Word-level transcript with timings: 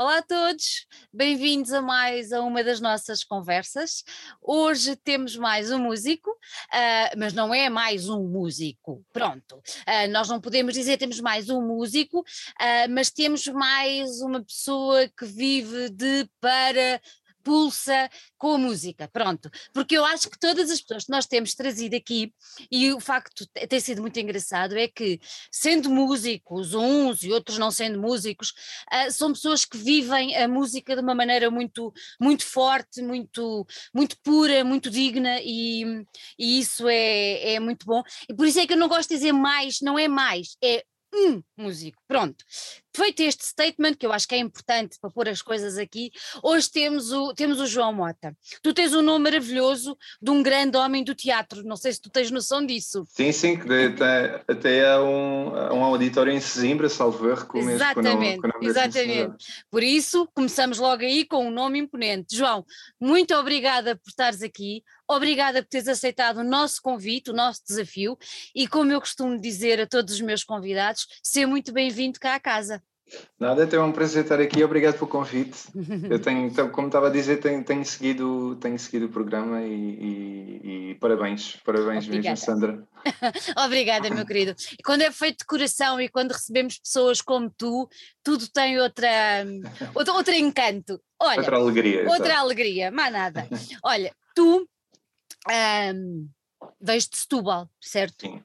Olá 0.00 0.18
a 0.18 0.22
todos, 0.22 0.86
bem-vindos 1.12 1.72
a 1.72 1.82
mais 1.82 2.32
a 2.32 2.40
uma 2.40 2.62
das 2.62 2.80
nossas 2.80 3.24
conversas. 3.24 4.04
Hoje 4.40 4.94
temos 4.94 5.34
mais 5.34 5.72
um 5.72 5.78
músico, 5.80 6.30
uh, 6.30 7.18
mas 7.18 7.32
não 7.32 7.52
é 7.52 7.68
mais 7.68 8.08
um 8.08 8.22
músico, 8.22 9.04
pronto. 9.12 9.56
Uh, 9.56 10.08
nós 10.12 10.28
não 10.28 10.40
podemos 10.40 10.72
dizer 10.72 10.98
temos 10.98 11.18
mais 11.18 11.50
um 11.50 11.66
músico, 11.66 12.20
uh, 12.20 12.88
mas 12.90 13.10
temos 13.10 13.44
mais 13.48 14.20
uma 14.20 14.40
pessoa 14.40 15.08
que 15.08 15.26
vive 15.26 15.90
de, 15.90 16.30
para, 16.40 17.00
pulsa 17.42 18.08
com 18.36 18.54
a 18.54 18.58
música, 18.58 19.08
pronto. 19.08 19.50
Porque 19.72 19.96
eu 19.96 20.04
acho 20.04 20.30
que 20.30 20.38
todas 20.38 20.70
as 20.70 20.80
pessoas 20.80 21.04
que 21.04 21.10
nós 21.10 21.26
temos 21.26 21.54
trazido 21.54 21.96
aqui, 21.96 22.32
e 22.70 22.92
o 22.92 23.00
facto 23.00 23.46
tem 23.68 23.80
sido 23.80 24.00
muito 24.00 24.18
engraçado, 24.18 24.76
é 24.76 24.88
que 24.88 25.20
sendo 25.50 25.90
músicos, 25.90 26.74
uns 26.74 27.22
e 27.22 27.32
outros 27.32 27.58
não 27.58 27.70
sendo 27.70 28.00
músicos, 28.00 28.50
uh, 28.92 29.10
são 29.10 29.32
pessoas 29.32 29.64
que 29.64 29.76
vivem 29.76 30.36
a 30.36 30.46
música 30.48 30.94
de 30.94 31.02
uma 31.02 31.14
maneira 31.14 31.50
muito, 31.50 31.92
muito 32.20 32.44
forte, 32.44 33.02
muito, 33.02 33.66
muito 33.94 34.16
pura, 34.22 34.64
muito 34.64 34.90
digna, 34.90 35.40
e, 35.42 36.04
e 36.38 36.58
isso 36.58 36.88
é, 36.88 37.54
é 37.54 37.60
muito 37.60 37.86
bom. 37.86 38.02
E 38.28 38.34
por 38.34 38.46
isso 38.46 38.60
é 38.60 38.66
que 38.66 38.72
eu 38.72 38.78
não 38.78 38.88
gosto 38.88 39.08
de 39.08 39.16
dizer 39.16 39.32
mais, 39.32 39.80
não 39.80 39.98
é 39.98 40.08
mais, 40.08 40.56
é 40.62 40.84
um 41.14 41.42
músico. 41.56 42.02
Pronto. 42.06 42.44
Feito 42.94 43.22
este 43.22 43.44
statement, 43.44 43.94
que 43.94 44.06
eu 44.06 44.12
acho 44.12 44.26
que 44.26 44.34
é 44.34 44.38
importante 44.38 44.98
para 45.00 45.10
pôr 45.10 45.28
as 45.28 45.40
coisas 45.40 45.78
aqui, 45.78 46.10
hoje 46.42 46.70
temos 46.70 47.12
o, 47.12 47.32
temos 47.32 47.60
o 47.60 47.66
João 47.66 47.92
Mota. 47.92 48.36
Tu 48.62 48.74
tens 48.74 48.94
um 48.94 49.02
nome 49.02 49.24
maravilhoso 49.24 49.96
de 50.20 50.30
um 50.30 50.42
grande 50.42 50.76
homem 50.76 51.04
do 51.04 51.14
teatro, 51.14 51.62
não 51.62 51.76
sei 51.76 51.92
se 51.92 52.00
tu 52.00 52.10
tens 52.10 52.30
noção 52.30 52.64
disso. 52.64 53.04
Sim, 53.08 53.30
sim, 53.30 53.58
que 53.58 53.72
até, 53.72 54.42
até 54.48 54.88
há 54.90 55.02
um, 55.02 55.76
um 55.76 55.84
auditório 55.84 56.32
em 56.32 56.40
Sesimbra, 56.40 56.88
salvo 56.88 57.28
erro, 57.28 57.46
com 57.46 57.58
Exatamente, 57.58 58.40
com 58.40 58.48
o 58.48 58.50
nome, 58.52 58.66
exatamente. 58.66 59.46
Por 59.70 59.82
isso, 59.82 60.28
começamos 60.34 60.78
logo 60.78 61.02
aí 61.02 61.24
com 61.24 61.46
um 61.46 61.50
nome 61.50 61.78
imponente. 61.78 62.36
João, 62.36 62.64
muito 63.00 63.34
obrigada 63.34 63.96
por 63.96 64.08
estares 64.08 64.42
aqui, 64.42 64.82
obrigada 65.06 65.62
por 65.62 65.68
teres 65.68 65.88
aceitado 65.88 66.38
o 66.38 66.44
nosso 66.44 66.82
convite, 66.82 67.30
o 67.30 67.34
nosso 67.34 67.62
desafio, 67.66 68.18
e 68.54 68.66
como 68.66 68.92
eu 68.92 69.00
costumo 69.00 69.40
dizer 69.40 69.80
a 69.80 69.86
todos 69.86 70.14
os 70.14 70.20
meus 70.20 70.44
convidados, 70.44 71.06
ser 71.22 71.46
muito 71.46 71.72
bem-vindo 71.72 72.18
cá 72.18 72.34
à 72.34 72.40
casa. 72.40 72.82
Nada, 73.38 73.68
é 73.70 73.80
um 73.80 73.92
prazer 73.92 74.24
estar 74.24 74.40
aqui, 74.40 74.62
obrigado 74.64 74.94
pelo 74.94 75.06
convite. 75.06 75.58
Eu 76.10 76.20
tenho, 76.20 76.46
então, 76.46 76.68
como 76.70 76.88
estava 76.88 77.06
a 77.06 77.10
dizer, 77.10 77.38
tenho, 77.38 77.64
tenho, 77.64 77.84
seguido, 77.84 78.56
tenho 78.56 78.78
seguido 78.78 79.06
o 79.06 79.08
programa 79.08 79.62
e, 79.62 79.72
e, 79.72 80.90
e 80.90 80.94
parabéns, 80.96 81.56
parabéns 81.64 82.06
Obrigada. 82.06 82.30
mesmo, 82.30 82.36
Sandra. 82.44 82.88
Obrigada, 83.64 84.10
meu 84.10 84.26
querido. 84.26 84.54
E 84.78 84.82
quando 84.82 85.02
é 85.02 85.10
feito 85.10 85.38
de 85.38 85.46
coração 85.46 86.00
e 86.00 86.08
quando 86.08 86.32
recebemos 86.32 86.78
pessoas 86.78 87.20
como 87.20 87.50
tu, 87.50 87.88
tudo 88.22 88.48
tem 88.50 88.78
outra, 88.80 89.08
outro, 89.94 90.14
outro 90.14 90.34
encanto. 90.34 91.00
Olha, 91.20 91.38
outra 91.38 91.56
alegria. 91.56 92.00
Outra 92.00 92.14
exatamente. 92.14 92.38
alegria, 92.38 92.90
mais 92.90 93.12
nada. 93.12 93.48
Olha, 93.82 94.14
tu 94.34 94.68
um, 95.94 96.28
vens 96.80 97.08
de 97.08 97.16
Setúbal, 97.16 97.70
certo? 97.80 98.26
Sim. 98.26 98.42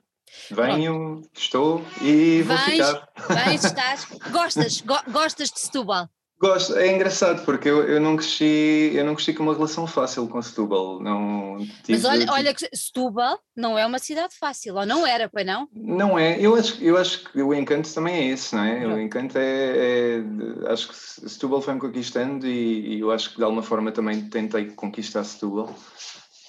Venho, 0.52 0.94
Pronto. 0.94 1.30
estou 1.34 1.86
e 2.02 2.42
vou 2.42 2.58
vens, 2.58 2.72
ficar. 2.72 3.10
Vens, 3.30 3.64
estás, 3.66 4.08
gostas, 4.32 4.82
go, 4.82 4.98
gostas 5.12 5.52
de 5.52 5.60
Setúbal? 5.60 6.10
Gosto, 6.44 6.76
é 6.76 6.94
engraçado 6.94 7.46
porque 7.46 7.70
eu, 7.70 7.88
eu 7.88 8.02
não 8.02 8.18
cresci, 8.18 8.92
eu 8.94 9.06
não 9.06 9.16
cresci 9.16 9.34
com 9.34 9.44
uma 9.44 9.54
relação 9.54 9.88
fácil 9.88 10.28
com 10.28 10.42
Setúbal. 10.42 11.00
Não 11.00 11.60
tive, 11.86 11.94
Mas 11.94 12.04
olha, 12.04 12.26
olha 12.34 12.54
que 12.54 12.68
Setúbal 12.76 13.40
não 13.56 13.80
é 13.80 13.86
uma 13.86 13.98
cidade 13.98 14.36
fácil, 14.38 14.76
ou 14.76 14.86
não 14.86 15.08
era, 15.08 15.30
pois 15.30 15.46
não? 15.46 15.70
Não 15.74 16.20
é, 16.20 16.38
eu 16.42 16.54
acho, 16.56 16.84
eu 16.84 16.98
acho 16.98 17.32
que 17.32 17.42
o 17.42 17.54
encanto 17.54 17.94
também 17.94 18.16
é 18.16 18.28
esse, 18.34 18.54
não 18.54 18.64
é? 18.66 18.86
O 18.86 19.00
encanto 19.00 19.38
é, 19.38 20.18
é 20.18 20.24
acho 20.68 20.90
que 20.90 20.96
Setúbal 21.30 21.62
foi-me 21.62 21.80
conquistando 21.80 22.46
e, 22.46 22.98
e, 22.98 23.00
eu 23.00 23.10
acho 23.10 23.30
que 23.30 23.38
de 23.38 23.44
alguma 23.44 23.64
forma 23.64 23.94
também 23.94 24.28
tentei 24.30 24.66
conquistar 24.72 25.24
Setúbal 25.24 25.74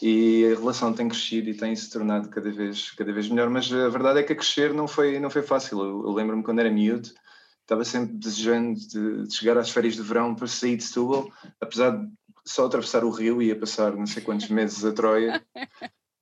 e 0.06 0.52
a 0.52 0.58
relação 0.58 0.92
tem 0.92 1.08
crescido 1.08 1.48
e 1.48 1.56
tem 1.56 1.74
se 1.74 1.90
tornado 1.90 2.28
cada 2.28 2.52
vez, 2.52 2.90
cada 2.90 3.10
vez 3.10 3.26
melhor, 3.26 3.48
mas 3.48 3.72
a 3.72 3.88
verdade 3.88 4.18
é 4.18 4.22
que 4.22 4.34
a 4.34 4.36
crescer 4.36 4.74
não 4.74 4.86
foi, 4.86 5.18
não 5.18 5.30
foi 5.30 5.40
fácil. 5.40 5.80
Eu, 5.80 6.04
eu 6.04 6.12
lembro-me 6.12 6.42
quando 6.42 6.58
era 6.58 6.70
miúdo, 6.70 7.08
estava 7.62 7.86
sempre 7.86 8.12
desejando 8.12 8.78
de, 8.78 9.26
de, 9.26 9.34
chegar 9.34 9.56
às 9.56 9.70
férias 9.70 9.94
de 9.94 10.02
verão 10.02 10.34
para 10.34 10.46
sair 10.46 10.76
de 10.76 10.84
Setúbal, 10.84 11.32
apesar 11.58 11.96
de 11.96 12.06
só 12.44 12.66
atravessar 12.66 13.02
o 13.02 13.08
rio 13.08 13.40
e 13.40 13.46
ia 13.46 13.58
passar 13.58 13.96
não 13.96 14.04
sei 14.04 14.22
quantos 14.22 14.50
meses 14.50 14.84
a 14.84 14.92
Troia. 14.92 15.42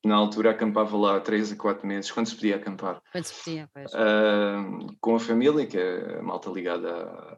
Na 0.05 0.15
altura 0.15 0.53
acampava 0.53 0.97
lá 0.97 1.19
três 1.19 1.51
a 1.51 1.57
quatro 1.57 1.85
meses, 1.85 2.13
quando 2.13 2.27
se 2.29 2.37
podia 2.37 2.57
acampar. 2.57 3.03
Quando 3.11 3.25
se 3.25 3.35
podia, 3.35 3.69
pois. 3.75 3.93
Uh, 3.93 4.97
com 5.01 5.17
a 5.17 5.21
família, 5.21 5.67
que 5.67 5.77
é 5.77 6.19
a 6.19 6.23
malta 6.23 6.51
ligada 6.51 6.89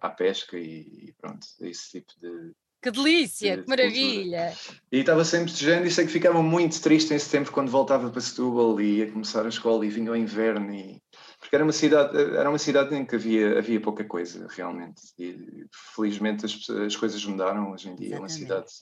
à, 0.01 0.09
à 0.09 0.11
pesca 0.11 0.59
e, 0.59 1.09
e 1.09 1.15
pronto, 1.19 1.47
esse 1.61 1.91
tipo 1.91 2.13
de, 2.21 2.53
que 2.85 2.91
delícia, 2.91 3.63
que 3.63 3.69
maravilha! 3.69 4.53
E 4.93 4.99
estava 4.99 5.25
sempre 5.25 5.51
desejando 5.51 5.87
e 5.87 5.91
sei 5.91 6.05
que 6.05 6.13
ficava 6.13 6.43
muito 6.43 6.81
triste 6.83 7.15
em 7.15 7.19
setembro 7.19 7.51
quando 7.51 7.71
voltava 7.71 8.11
para 8.11 8.21
Setúbal 8.21 8.79
e 8.79 8.99
ia 8.99 9.11
começar 9.11 9.47
a 9.47 9.49
escola 9.49 9.87
e 9.87 9.89
vinha 9.89 10.13
o 10.13 10.17
inverno 10.17 10.71
e... 10.71 11.01
porque 11.41 11.57
era 11.57 11.65
uma 11.65 11.73
cidade 11.73 12.17
era 12.37 12.51
uma 12.51 12.59
cidade 12.59 12.95
em 12.95 13.07
que 13.07 13.15
havia 13.17 13.59
havia 13.59 13.81
pouca 13.81 14.05
coisa 14.05 14.47
realmente 14.51 15.01
e 15.19 15.65
felizmente 15.95 16.45
as, 16.45 16.69
as 16.69 16.95
coisas 16.95 17.25
mudaram 17.25 17.73
hoje 17.73 17.89
em 17.89 17.97
dia 17.97 18.09
Exatamente. 18.09 18.17
é 18.17 18.21
uma 18.21 18.29
cidade 18.29 18.73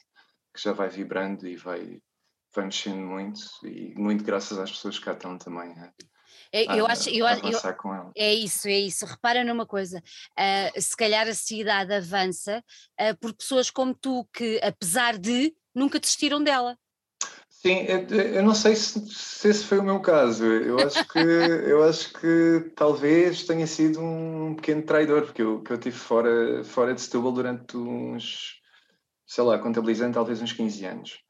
que 0.53 0.61
já 0.61 0.73
vai 0.73 0.89
vibrando 0.89 1.47
e 1.47 1.57
vai 1.57 2.01
vai 2.55 2.65
mexendo 2.65 3.07
muito 3.07 3.41
e 3.65 3.95
muito 3.97 4.25
graças 4.25 4.59
às 4.59 4.73
pessoas 4.73 4.99
que 4.99 5.05
cá 5.05 5.13
estão 5.13 5.39
também? 5.39 5.71
É, 5.71 5.91
eu 6.53 6.87
acho, 6.87 7.09
eu, 7.09 7.27
eu, 7.27 8.13
é 8.15 8.35
isso, 8.35 8.69
é 8.69 8.79
isso. 8.79 9.07
Repara 9.07 9.43
numa 9.43 9.65
coisa, 9.65 9.99
uh, 9.99 10.81
se 10.81 10.95
calhar 10.95 11.27
a 11.27 11.35
cidade 11.35 11.95
avança 11.95 12.63
uh, 13.01 13.17
por 13.19 13.33
pessoas 13.33 13.71
como 13.71 13.95
tu 13.95 14.29
que, 14.33 14.61
apesar 14.63 15.19
de, 15.19 15.55
nunca 15.75 15.99
desistiram 15.99 16.43
dela. 16.43 16.77
Sim, 17.49 17.87
eu 18.35 18.43
não 18.43 18.57
sei 18.57 18.75
se, 18.75 19.01
se, 19.09 19.49
esse 19.49 19.65
foi 19.65 19.79
o 19.79 19.85
meu 19.85 20.01
caso. 20.01 20.45
Eu 20.45 20.81
acho 20.81 21.07
que 21.07 21.19
eu 21.71 21.85
acho 21.85 22.13
que 22.13 22.73
talvez 22.75 23.45
tenha 23.45 23.67
sido 23.69 24.01
um 24.01 24.55
pequeno 24.57 24.83
traidor, 24.83 25.23
porque 25.23 25.43
eu, 25.43 25.63
que 25.63 25.73
eu 25.73 25.79
tive 25.79 25.97
fora, 25.97 26.65
fora 26.65 26.93
de 26.93 27.01
Setúbal 27.01 27.31
durante 27.31 27.77
uns, 27.77 28.61
sei 29.25 29.45
lá, 29.45 29.59
contabilizando 29.61 30.15
talvez 30.15 30.43
uns 30.43 30.53
15 30.53 30.85
anos. 30.85 31.23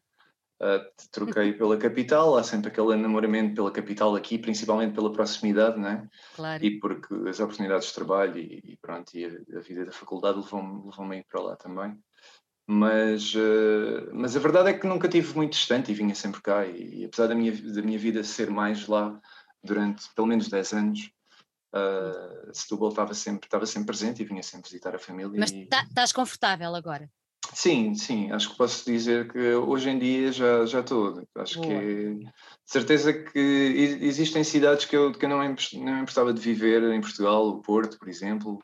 Uh, 0.62 0.78
troquei 1.10 1.52
pela 1.52 1.76
capital, 1.76 2.36
há 2.36 2.44
sempre 2.44 2.68
aquele 2.68 2.92
enamoramento 2.92 3.56
pela 3.56 3.72
capital 3.72 4.14
aqui, 4.14 4.38
principalmente 4.38 4.94
pela 4.94 5.12
proximidade, 5.12 5.76
né? 5.76 6.08
Claro. 6.36 6.64
E 6.64 6.78
porque 6.78 7.12
as 7.28 7.40
oportunidades 7.40 7.88
de 7.88 7.94
trabalho 7.94 8.38
e, 8.38 8.62
e 8.64 8.76
pronto, 8.80 9.12
e 9.12 9.24
a, 9.24 9.58
a, 9.58 9.60
vida 9.60 9.84
da 9.84 9.90
faculdade 9.90 10.38
levou-me 10.38 10.84
levou 10.84 11.24
para 11.28 11.40
lá 11.40 11.56
também. 11.56 11.98
Mas, 12.64 13.34
uh, 13.34 14.08
mas 14.12 14.36
a 14.36 14.38
verdade 14.38 14.68
é 14.68 14.72
que 14.78 14.86
nunca 14.86 15.08
tive 15.08 15.34
muito 15.34 15.54
distante 15.54 15.90
e 15.90 15.94
vinha 15.94 16.14
sempre 16.14 16.40
cá. 16.40 16.64
E, 16.64 17.00
e, 17.00 17.04
apesar 17.06 17.26
da 17.26 17.34
minha, 17.34 17.50
da 17.50 17.82
minha 17.82 17.98
vida 17.98 18.22
ser 18.22 18.48
mais 18.48 18.86
lá 18.86 19.20
durante 19.64 20.08
pelo 20.14 20.28
menos 20.28 20.48
10 20.48 20.72
anos, 20.74 21.10
uh, 21.74 22.54
Setúbal 22.54 22.90
estava 22.90 23.14
sempre, 23.14 23.48
estava 23.48 23.66
sempre 23.66 23.86
presente 23.86 24.22
e 24.22 24.24
vinha 24.24 24.44
sempre 24.44 24.70
visitar 24.70 24.94
a 24.94 24.98
família. 25.00 25.32
Mas 25.36 25.50
estás 25.50 26.12
e... 26.12 26.14
confortável 26.14 26.72
agora? 26.72 27.10
Sim, 27.52 27.94
sim, 27.94 28.30
acho 28.30 28.50
que 28.50 28.56
posso 28.56 28.84
dizer 28.84 29.30
que 29.30 29.38
hoje 29.38 29.90
em 29.90 29.98
dia 29.98 30.32
já, 30.32 30.64
já 30.64 30.80
estou. 30.80 31.22
Acho 31.36 31.60
Boa. 31.60 31.68
que 31.68 32.14
de 32.14 32.32
certeza 32.64 33.12
que 33.12 33.38
existem 34.00 34.42
cidades 34.42 34.84
que 34.84 34.96
eu, 34.96 35.12
que 35.12 35.24
eu 35.24 35.28
não, 35.28 35.38
não 35.38 35.98
importava 35.98 36.32
de 36.32 36.40
viver 36.40 36.82
em 36.92 37.00
Portugal, 37.00 37.48
o 37.48 37.60
Porto, 37.60 37.98
por 37.98 38.08
exemplo. 38.08 38.58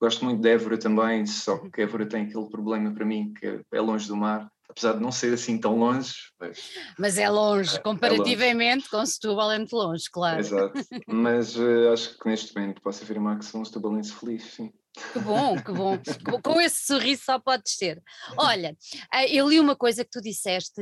Gosto 0.00 0.24
muito 0.24 0.40
de 0.40 0.48
Évora 0.48 0.78
também, 0.78 1.26
só 1.26 1.58
que 1.58 1.82
Évora 1.82 2.06
tem 2.06 2.22
aquele 2.22 2.48
problema 2.48 2.94
para 2.94 3.04
mim 3.04 3.34
que 3.34 3.60
é 3.72 3.80
longe 3.80 4.06
do 4.06 4.16
mar, 4.16 4.48
apesar 4.68 4.92
de 4.92 5.00
não 5.00 5.10
ser 5.10 5.34
assim 5.34 5.58
tão 5.58 5.76
longe. 5.76 6.14
Mas, 6.38 6.70
mas 6.96 7.18
é 7.18 7.28
longe, 7.28 7.76
é, 7.76 7.80
comparativamente 7.80 8.62
é 8.62 8.74
longe. 8.74 8.90
com 8.90 9.04
Setúbal 9.04 9.50
é 9.50 9.58
muito 9.58 9.74
longe, 9.74 10.04
claro. 10.08 10.38
Exato, 10.38 10.72
mas 11.08 11.56
uh, 11.56 11.92
acho 11.92 12.16
que 12.16 12.28
neste 12.28 12.54
momento 12.54 12.80
posso 12.80 13.02
afirmar 13.02 13.38
que 13.40 13.44
sou 13.44 13.60
um 13.60 13.64
setubalense 13.64 14.12
feliz, 14.12 14.44
sim. 14.44 14.72
Que 15.12 15.18
bom, 15.20 15.56
que 15.62 15.72
bom. 15.72 15.98
Com 16.42 16.60
esse 16.60 16.86
sorriso 16.86 17.22
só 17.24 17.38
pode 17.38 17.70
ser. 17.70 18.02
Olha, 18.36 18.76
eh, 19.12 19.32
eu 19.32 19.48
li 19.48 19.60
uma 19.60 19.76
coisa 19.76 20.04
que 20.04 20.10
tu 20.10 20.20
disseste, 20.20 20.80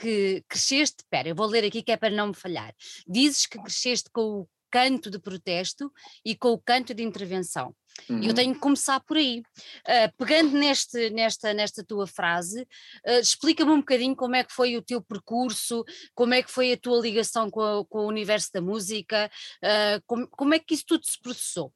que 0.00 0.44
cresceste, 0.48 1.02
espera, 1.02 1.28
eu 1.28 1.34
vou 1.34 1.46
ler 1.46 1.64
aqui 1.64 1.82
que 1.82 1.92
é 1.92 1.96
para 1.96 2.14
não 2.14 2.28
me 2.28 2.34
falhar. 2.34 2.72
Dizes 3.06 3.46
que 3.46 3.58
cresceste 3.58 4.10
com 4.12 4.40
o 4.40 4.48
canto 4.70 5.10
de 5.10 5.18
protesto 5.18 5.90
e 6.24 6.36
com 6.36 6.48
o 6.50 6.58
canto 6.58 6.92
de 6.94 7.02
intervenção. 7.02 7.74
Uhum. 8.10 8.22
Eu 8.22 8.34
tenho 8.34 8.52
que 8.52 8.60
começar 8.60 9.00
por 9.00 9.16
aí. 9.16 9.40
Uh, 9.40 10.16
pegando 10.18 10.52
neste, 10.52 11.10
nesta, 11.10 11.54
nesta 11.54 11.82
tua 11.82 12.06
frase, 12.06 12.62
uh, 13.06 13.20
explica-me 13.20 13.70
um 13.70 13.78
bocadinho 13.78 14.14
como 14.14 14.36
é 14.36 14.44
que 14.44 14.52
foi 14.52 14.76
o 14.76 14.82
teu 14.82 15.00
percurso, 15.00 15.82
como 16.14 16.34
é 16.34 16.42
que 16.42 16.50
foi 16.50 16.72
a 16.72 16.76
tua 16.76 17.00
ligação 17.00 17.50
com, 17.50 17.62
a, 17.62 17.86
com 17.86 18.00
o 18.00 18.08
universo 18.08 18.50
da 18.52 18.60
música, 18.60 19.30
uh, 19.64 20.02
como, 20.06 20.28
como 20.28 20.54
é 20.54 20.58
que 20.58 20.74
isso 20.74 20.84
tudo 20.86 21.06
se 21.06 21.18
processou? 21.20 21.72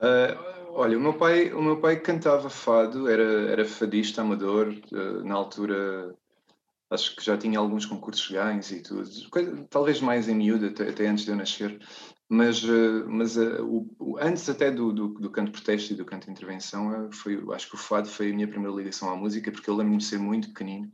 Uh, 0.00 0.72
olha, 0.72 0.96
o 0.96 1.00
meu 1.00 1.12
pai, 1.12 1.52
o 1.52 1.60
meu 1.60 1.78
pai 1.78 2.00
cantava 2.00 2.48
fado, 2.48 3.06
era, 3.06 3.50
era 3.50 3.64
fadista 3.66 4.22
amador, 4.22 4.68
uh, 4.92 5.24
na 5.24 5.34
altura 5.34 6.16
acho 6.88 7.14
que 7.14 7.24
já 7.24 7.36
tinha 7.36 7.58
alguns 7.58 7.84
concursos 7.84 8.28
ganhos 8.30 8.72
e 8.72 8.82
tudo, 8.82 9.08
coisa, 9.30 9.66
talvez 9.68 10.00
mais 10.00 10.28
em 10.28 10.34
miúdo, 10.34 10.66
até, 10.66 10.88
até, 10.88 11.06
antes 11.06 11.24
de 11.24 11.30
eu 11.30 11.36
nascer. 11.36 11.78
mas, 12.28 12.64
uh, 12.64 13.06
mas 13.08 13.36
o, 13.36 13.86
o, 13.98 14.16
antes 14.18 14.48
até 14.48 14.70
do, 14.70 14.90
do, 14.90 15.08
do 15.08 15.30
canto 15.30 15.52
protesto 15.52 15.92
e 15.92 15.96
do 15.96 16.04
canto 16.06 16.24
de 16.24 16.32
intervenção, 16.32 17.12
foi, 17.12 17.38
acho 17.52 17.68
que 17.68 17.74
o 17.74 17.78
fado 17.78 18.08
foi 18.08 18.30
a 18.30 18.34
minha 18.34 18.48
primeira 18.48 18.74
ligação 18.74 19.10
à 19.10 19.16
música, 19.16 19.52
porque 19.52 19.68
eu 19.68 19.76
lembro-me 19.76 19.98
de 19.98 20.04
ser 20.04 20.18
muito 20.18 20.48
pequenino 20.48 20.90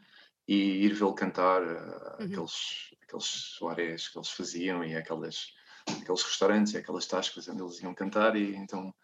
e 0.48 0.84
ir 0.84 0.94
vê-lo 0.94 1.14
cantar 1.14 1.62
uhum. 1.62 2.26
aqueles, 2.26 2.94
aqueles 3.02 3.24
soares 3.24 4.08
que 4.08 4.18
eles 4.18 4.30
faziam 4.30 4.84
e 4.84 4.96
aquelas, 4.96 5.52
aqueles 5.88 6.22
restaurantes 6.22 6.74
e 6.74 6.78
aquelas 6.78 7.06
tascas 7.06 7.48
onde 7.48 7.62
eles 7.62 7.80
iam 7.80 7.94
cantar 7.94 8.36
e 8.36 8.54
então 8.54 8.94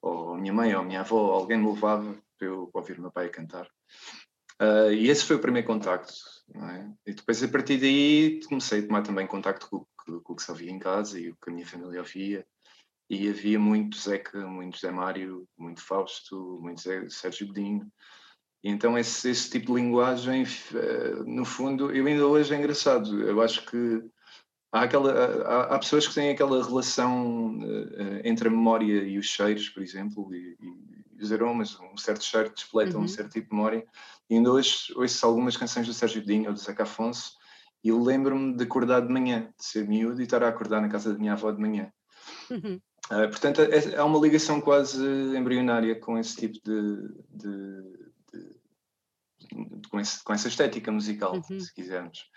ou 0.00 0.34
a 0.34 0.38
minha 0.38 0.52
mãe 0.52 0.74
ou 0.74 0.80
a 0.80 0.84
minha 0.84 1.00
avó, 1.00 1.32
alguém 1.32 1.58
me 1.58 1.70
levava 1.72 2.16
para 2.38 2.48
eu 2.48 2.70
ouvir 2.72 2.98
o 2.98 3.02
meu 3.02 3.10
pai 3.10 3.28
cantar. 3.28 3.68
Uh, 4.60 4.92
e 4.92 5.08
esse 5.08 5.24
foi 5.24 5.36
o 5.36 5.40
primeiro 5.40 5.66
contacto. 5.66 6.12
É? 6.54 7.10
E 7.10 7.14
depois, 7.14 7.42
a 7.42 7.48
partir 7.48 7.78
daí, 7.78 8.40
comecei 8.48 8.80
a 8.80 8.86
tomar 8.86 9.02
também 9.02 9.26
contacto 9.26 9.68
com, 9.68 9.86
com, 9.96 10.20
com 10.20 10.32
o 10.32 10.36
que 10.36 10.42
se 10.42 10.50
ouvia 10.50 10.70
em 10.70 10.78
casa 10.78 11.18
e 11.18 11.30
o 11.30 11.36
que 11.36 11.50
a 11.50 11.52
minha 11.52 11.66
família 11.66 12.00
ouvia. 12.00 12.46
E 13.10 13.28
havia 13.28 13.58
muito 13.58 13.96
Zeca, 13.96 14.46
muito 14.46 14.78
Zé 14.78 14.90
Mário, 14.90 15.48
muito 15.56 15.80
Fausto, 15.80 16.58
muito 16.60 16.80
Zé, 16.80 17.08
Sérgio 17.08 17.46
Godinho. 17.46 17.90
E 18.62 18.70
então 18.70 18.98
esse, 18.98 19.30
esse 19.30 19.50
tipo 19.50 19.66
de 19.66 19.80
linguagem, 19.80 20.42
uh, 20.42 21.24
no 21.24 21.44
fundo, 21.44 21.94
eu 21.94 22.06
ainda 22.06 22.26
hoje 22.26 22.54
é 22.54 22.58
engraçado. 22.58 23.22
Eu 23.22 23.40
acho 23.40 23.64
que 23.66 24.02
há, 24.72 24.82
aquela, 24.82 25.12
há, 25.12 25.74
há 25.74 25.78
pessoas 25.78 26.06
que 26.06 26.14
têm 26.14 26.30
aquela 26.30 26.64
relação 26.64 27.58
uh, 27.58 28.20
entre 28.24 28.48
a 28.48 28.50
memória 28.50 29.02
e 29.04 29.18
os 29.18 29.26
cheiros, 29.26 29.68
por 29.68 29.82
exemplo, 29.82 30.32
e, 30.34 30.56
e 31.18 31.22
os 31.22 31.32
aromas, 31.32 31.78
um 31.80 31.96
certo 31.96 32.24
cheiro 32.24 32.50
despleta 32.50 32.96
uhum. 32.96 33.04
um 33.04 33.08
certo 33.08 33.32
tipo 33.32 33.50
de 33.50 33.56
memória. 33.56 33.84
E 34.30 34.34
ainda 34.34 34.52
hoje 34.52 34.92
ouço 34.94 35.26
algumas 35.26 35.56
canções 35.56 35.86
do 35.86 35.94
Sérgio 35.94 36.20
Godinho 36.20 36.48
ou 36.48 36.52
do 36.52 36.60
Zeca 36.60 36.84
Afonso 36.84 37.36
e 37.82 37.92
lembro-me 37.92 38.56
de 38.56 38.64
acordar 38.64 39.00
de 39.00 39.12
manhã, 39.12 39.52
de 39.56 39.64
ser 39.64 39.86
miúdo 39.86 40.20
e 40.20 40.24
estar 40.24 40.42
a 40.42 40.48
acordar 40.48 40.80
na 40.80 40.88
casa 40.88 41.12
da 41.12 41.18
minha 41.18 41.32
avó 41.32 41.50
de 41.50 41.60
manhã. 41.60 41.92
Uhum. 42.50 42.80
Uh, 43.06 43.28
portanto, 43.30 43.62
é, 43.62 43.96
há 43.96 44.04
uma 44.04 44.18
ligação 44.18 44.60
quase 44.60 45.02
embrionária 45.36 45.98
com 45.98 46.18
esse 46.18 46.36
tipo 46.36 46.58
de, 46.62 47.08
de, 47.30 47.82
de, 48.32 48.54
de 49.48 49.88
com, 49.88 49.98
esse, 49.98 50.22
com, 50.22 50.32
essa 50.32 50.48
estética 50.48 50.92
musical, 50.92 51.34
uhum. 51.34 51.60
se 51.60 51.72
quisermos. 51.72 52.30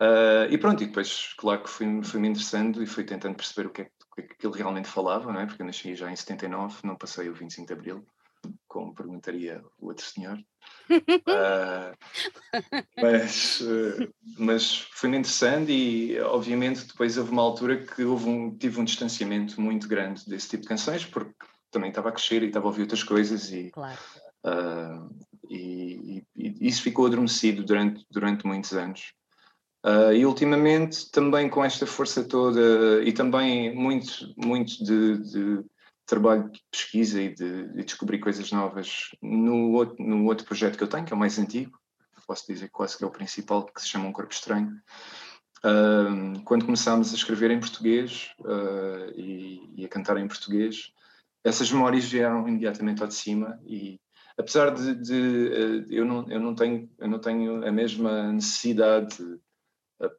Uh, 0.00 0.46
e 0.50 0.58
pronto, 0.58 0.82
e 0.82 0.86
depois, 0.86 1.34
claro 1.36 1.62
que 1.62 1.70
fui-me 1.70 2.04
fui 2.04 2.20
interessando 2.20 2.82
e 2.82 2.86
fui 2.86 3.02
tentando 3.02 3.34
perceber 3.34 3.66
o 3.66 3.72
que 3.72 3.82
é, 3.82 3.84
que, 3.84 4.20
é 4.20 4.22
que 4.22 4.46
ele 4.46 4.56
realmente 4.56 4.88
falava, 4.88 5.32
não 5.32 5.40
é? 5.40 5.46
porque 5.46 5.60
eu 5.60 5.66
nasci 5.66 5.94
já 5.96 6.10
em 6.10 6.14
79, 6.14 6.78
não 6.84 6.96
passei 6.96 7.28
o 7.28 7.34
25 7.34 7.66
de 7.66 7.72
Abril 7.72 8.06
como 8.66 8.94
perguntaria 8.94 9.62
o 9.78 9.88
outro 9.88 10.04
senhor. 10.04 10.38
uh, 10.90 11.96
mas, 13.00 13.60
uh, 13.60 14.14
mas 14.38 14.78
foi-me 14.92 15.18
interessante 15.18 15.72
e, 15.72 16.20
obviamente, 16.20 16.86
depois 16.86 17.18
houve 17.18 17.30
uma 17.32 17.42
altura 17.42 17.84
que 17.84 18.04
houve 18.04 18.28
um, 18.28 18.56
tive 18.56 18.80
um 18.80 18.84
distanciamento 18.84 19.60
muito 19.60 19.88
grande 19.88 20.28
desse 20.28 20.48
tipo 20.50 20.62
de 20.62 20.68
canções, 20.68 21.04
porque 21.04 21.34
também 21.70 21.90
estava 21.90 22.08
a 22.08 22.12
crescer 22.12 22.42
e 22.42 22.46
estava 22.46 22.66
a 22.66 22.68
ouvir 22.68 22.82
outras 22.82 23.02
coisas 23.02 23.50
e, 23.50 23.70
claro. 23.70 23.98
e, 25.50 26.22
e, 26.36 26.50
e, 26.50 26.68
isso 26.68 26.82
ficou 26.82 27.06
adormecido 27.06 27.64
durante, 27.64 28.06
durante 28.10 28.46
muitos 28.46 28.72
anos. 28.72 29.12
E 30.14 30.26
ultimamente 30.26 31.10
também 31.10 31.48
com 31.48 31.64
esta 31.64 31.86
força 31.86 32.24
toda 32.24 33.02
e 33.04 33.12
também 33.12 33.74
muito, 33.74 34.34
muito 34.36 34.84
de, 34.84 35.18
de 35.18 35.64
trabalho 36.04 36.50
de 36.50 36.60
pesquisa 36.70 37.22
e 37.22 37.34
de, 37.34 37.68
de, 37.68 37.84
descobrir 37.84 38.18
coisas 38.18 38.50
novas 38.50 39.10
no 39.22 39.72
outro, 39.72 39.96
no 40.04 40.24
outro 40.26 40.44
projeto 40.44 40.76
que 40.76 40.82
eu 40.82 40.88
tenho, 40.88 41.04
que 41.04 41.12
é 41.12 41.16
o 41.16 41.18
mais 41.18 41.38
antigo, 41.38 41.78
posso 42.28 42.46
dizer 42.46 42.68
quase 42.68 42.98
que 42.98 43.02
é 43.02 43.06
o 43.06 43.10
principal, 43.10 43.64
que 43.64 43.80
se 43.80 43.88
chama 43.88 44.06
Um 44.06 44.12
Corpo 44.12 44.34
Estranho. 44.34 44.70
Uh, 45.64 46.40
quando 46.44 46.66
começámos 46.66 47.10
a 47.10 47.16
escrever 47.16 47.50
em 47.50 47.58
português 47.58 48.30
uh, 48.40 49.10
e, 49.16 49.72
e, 49.76 49.84
a 49.84 49.88
cantar 49.88 50.18
em 50.18 50.28
português, 50.28 50.92
essas 51.42 51.72
memórias 51.72 52.04
vieram 52.04 52.46
imediatamente 52.46 53.02
ao 53.02 53.08
de 53.08 53.14
cima 53.14 53.58
e 53.66 53.98
apesar 54.38 54.70
de, 54.70 54.94
de 54.94 55.14
uh, 55.14 55.92
eu, 55.92 56.04
não, 56.04 56.30
eu, 56.30 56.38
não 56.38 56.54
tenho, 56.54 56.88
eu 56.98 57.08
não 57.08 57.18
tenho 57.18 57.66
a 57.66 57.72
mesma 57.72 58.30
necessidade 58.32 59.16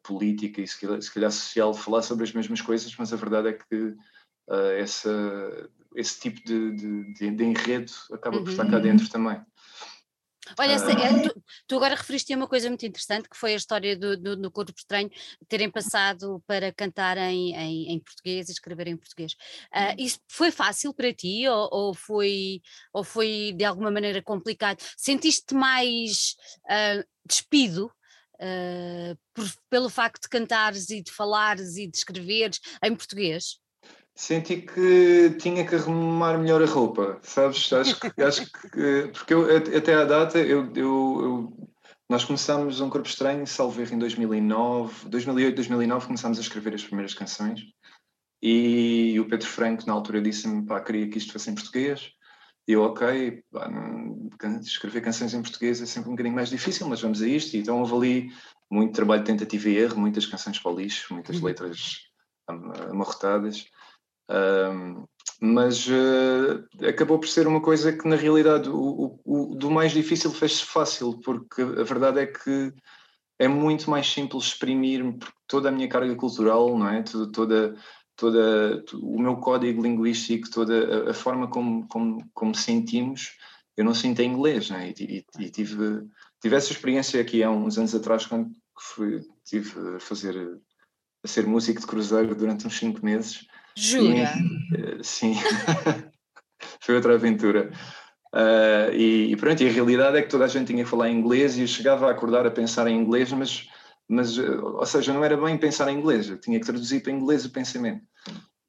política 0.04 0.62
e 0.62 0.68
se 0.68 0.80
calhar, 0.80 1.02
se 1.02 1.14
calhar 1.14 1.32
social 1.32 1.74
falar 1.74 2.02
sobre 2.02 2.24
as 2.24 2.34
mesmas 2.34 2.62
coisas, 2.62 2.94
mas 2.98 3.14
a 3.14 3.16
verdade 3.16 3.50
é 3.50 3.54
que 3.54 3.96
essa, 4.80 5.70
esse 5.96 6.20
tipo 6.20 6.44
de, 6.44 6.72
de, 7.14 7.32
de, 7.32 7.44
enredo 7.44 7.92
acaba 8.12 8.40
por 8.40 8.50
estar 8.50 8.68
cá 8.70 8.78
uhum. 8.78 8.82
dentro 8.82 9.10
também. 9.10 9.40
Olha, 10.58 10.78
uh... 10.78 11.22
tu, 11.22 11.44
tu, 11.68 11.76
agora 11.76 11.96
referiste 11.96 12.34
a 12.34 12.38
uma 12.38 12.48
coisa 12.48 12.70
muito 12.70 12.86
interessante 12.86 13.30
que 13.30 13.38
foi 13.38 13.54
a 13.54 13.58
história 13.58 13.96
do, 13.96 14.18
do, 14.18 14.36
do 14.36 14.52
Corpo 14.52 14.74
Estranho 14.76 15.10
terem 15.48 15.70
passado 15.70 16.42
para 16.48 16.74
cantar 16.74 17.18
em, 17.18 17.54
em, 17.54 17.92
em 17.92 18.00
português 18.00 18.50
e 18.50 18.52
escrever 18.52 18.88
em 18.88 18.98
português. 18.98 19.34
Uh, 19.74 19.96
isso 19.98 20.20
foi 20.28 20.52
fácil 20.52 20.94
para 20.94 21.14
ti 21.14 21.48
ou, 21.48 21.70
ou, 21.72 21.94
foi, 21.94 22.62
ou 22.94 23.04
foi 23.04 23.54
de 23.56 23.64
alguma 23.64 23.92
maneira 23.92 24.22
complicado? 24.22 24.82
Sentiste 24.98 25.54
mais 25.54 26.36
uh, 26.66 27.06
despido 27.26 27.92
por, 29.34 29.46
pelo 29.70 29.90
facto 29.90 30.24
de 30.24 30.30
cantares 30.30 30.90
e 30.90 31.02
de 31.02 31.12
falares 31.12 31.78
e 31.78 31.88
de 31.88 31.98
escreveres 31.98 32.60
em 32.84 32.96
português? 32.96 33.60
Senti 34.16 34.64
que 34.64 35.36
tinha 35.40 35.66
que 35.66 35.76
arrumar 35.76 36.38
melhor 36.38 36.62
a 36.62 36.66
roupa, 36.66 37.20
sabes? 37.24 37.72
Acho 37.72 38.00
que, 38.00 38.22
acho 38.22 38.46
que 38.46 39.08
porque 39.14 39.34
eu, 39.34 39.46
até 39.78 39.94
à 39.94 40.04
data, 40.04 40.38
eu, 40.40 40.72
eu, 40.76 41.22
eu, 41.22 41.70
nós 42.10 42.26
começámos 42.26 42.82
um 42.82 42.90
Corpo 42.90 43.08
Estranho, 43.08 43.48
salvo 43.48 43.82
em 43.82 43.98
2009, 43.98 45.08
2008, 45.08 45.56
2009, 45.56 46.08
começámos 46.08 46.38
a 46.38 46.42
escrever 46.42 46.74
as 46.76 46.84
primeiras 46.84 47.14
canções 47.14 47.62
e 48.42 49.20
o 49.20 49.28
Pedro 49.28 49.48
Franco, 49.48 49.86
na 49.86 49.94
altura, 49.94 50.22
disse-me, 50.22 50.66
pá, 50.66 50.80
queria 50.80 51.10
que 51.10 51.18
isto 51.18 51.34
fosse 51.34 51.50
em 51.50 51.56
português. 51.56 52.12
Eu, 52.72 52.84
ok, 52.84 53.44
escrever 54.62 55.02
canções 55.02 55.34
em 55.34 55.42
português 55.42 55.82
é 55.82 55.88
sempre 55.88 56.10
um 56.10 56.14
bocadinho 56.14 56.36
mais 56.36 56.52
difícil, 56.52 56.88
mas 56.88 57.02
vamos 57.02 57.20
a 57.20 57.28
isto. 57.28 57.58
Então 57.58 57.80
houve 57.80 57.96
ali 57.96 58.32
muito 58.70 58.94
trabalho 58.94 59.24
de 59.24 59.32
tentativa 59.32 59.70
e 59.70 59.78
erro, 59.78 60.00
muitas 60.00 60.28
canções 60.28 60.60
para 60.60 60.72
o 60.72 60.80
lixo, 60.80 61.12
muitas 61.12 61.38
uhum. 61.38 61.46
letras 61.46 62.04
amarrotadas. 62.48 63.66
Um, 64.30 65.04
mas 65.42 65.88
uh, 65.88 66.64
acabou 66.88 67.18
por 67.18 67.28
ser 67.28 67.48
uma 67.48 67.60
coisa 67.60 67.92
que, 67.92 68.08
na 68.08 68.16
realidade, 68.16 68.70
o, 68.70 69.20
o, 69.26 69.54
o 69.54 69.56
do 69.56 69.72
mais 69.72 69.92
difícil 69.92 70.30
fez-se 70.30 70.64
fácil, 70.64 71.20
porque 71.22 71.64
a 71.64 71.84
verdade 71.84 72.20
é 72.20 72.28
que 72.28 72.72
é 73.40 73.48
muito 73.48 73.90
mais 73.90 74.06
simples 74.06 74.44
exprimir 74.44 75.18
toda 75.48 75.70
a 75.70 75.72
minha 75.72 75.90
carga 75.90 76.14
cultural, 76.14 76.78
não 76.78 76.88
é? 76.88 77.02
Toda, 77.02 77.32
toda, 77.32 77.76
toda 78.20 78.84
o 78.94 79.20
meu 79.20 79.38
código 79.38 79.82
linguístico, 79.82 80.50
toda 80.50 81.10
a, 81.10 81.14
forma 81.14 81.48
como, 81.48 81.88
como, 81.88 82.30
como, 82.34 82.54
sentimos, 82.54 83.32
eu 83.78 83.86
não 83.86 83.94
sinto 83.94 84.20
em 84.22 84.32
inglês, 84.34 84.70
não 84.70 84.78
é? 84.78 84.90
E, 84.90 84.94
e, 85.00 85.46
e, 85.46 85.50
tive, 85.50 86.06
tive 86.42 86.56
essa 86.56 86.72
experiência 86.72 87.22
aqui 87.22 87.42
há 87.42 87.50
uns 87.50 87.78
anos 87.78 87.96
atrás, 87.96 88.26
quando 88.26 88.52
fui, 88.78 89.22
tive 89.46 89.96
a 89.96 90.00
fazer, 90.00 90.36
a 91.24 91.28
ser 91.28 91.48
músico 91.48 91.80
de 91.80 91.88
cruzeiro 91.88 92.36
durante 92.36 92.68
uns 92.68 92.78
cinco 92.78 93.04
meses, 93.04 93.48
Jura? 93.76 94.34
E, 95.00 95.04
sim, 95.04 95.36
foi 96.82 96.96
outra 96.96 97.16
aventura. 97.16 97.72
Uh, 98.34 98.94
e, 98.94 99.32
e, 99.32 99.36
pronto, 99.38 99.64
e 99.64 99.70
a 99.70 99.72
realidade 99.72 100.18
é 100.18 100.22
que 100.22 100.30
toda 100.30 100.46
a 100.46 100.48
gente 100.48 100.68
tinha 100.68 100.84
que 100.84 100.90
falar 100.90 101.10
inglês 101.10 101.58
e 101.58 101.62
eu 101.62 101.68
chegava 101.68 102.08
a 102.08 102.12
acordar 102.12 102.46
a 102.46 102.52
pensar 102.52 102.88
em 102.88 102.96
inglês, 102.96 103.32
mas, 103.32 103.68
mas 104.10 104.38
ou 104.38 104.86
seja, 104.86 105.14
não 105.14 105.24
era 105.24 105.38
bem 105.38 105.58
pensar 105.58 105.90
em 105.92 105.98
inglês, 105.98 106.30
eu 106.30 106.38
tinha 106.38 106.60
que 106.60 106.66
traduzir 106.66 107.02
para 107.02 107.12
inglês 107.12 107.46
o 107.46 107.52
pensamento. 107.52 108.04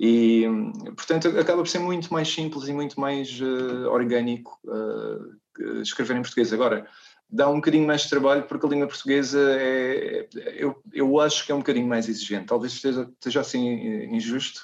E, 0.02 0.46
portanto, 0.96 1.28
acaba 1.38 1.62
por 1.62 1.68
ser 1.68 1.78
muito 1.78 2.10
mais 2.10 2.26
simples 2.26 2.66
e 2.68 2.72
muito 2.72 2.98
mais 2.98 3.38
uh, 3.38 3.90
orgânico 3.90 4.58
uh, 4.64 5.80
escrever 5.82 6.16
em 6.16 6.22
português. 6.22 6.54
Agora, 6.54 6.88
dá 7.28 7.50
um 7.50 7.56
bocadinho 7.56 7.86
mais 7.86 8.02
de 8.02 8.08
trabalho 8.08 8.44
porque 8.44 8.64
a 8.64 8.68
língua 8.70 8.86
portuguesa 8.86 9.38
é, 9.60 10.26
eu, 10.56 10.82
eu 10.90 11.20
acho 11.20 11.44
que 11.44 11.52
é 11.52 11.54
um 11.54 11.58
bocadinho 11.58 11.86
mais 11.86 12.08
exigente. 12.08 12.46
Talvez 12.46 12.72
esteja, 12.72 13.10
esteja 13.12 13.40
assim 13.40 14.06
injusto, 14.14 14.62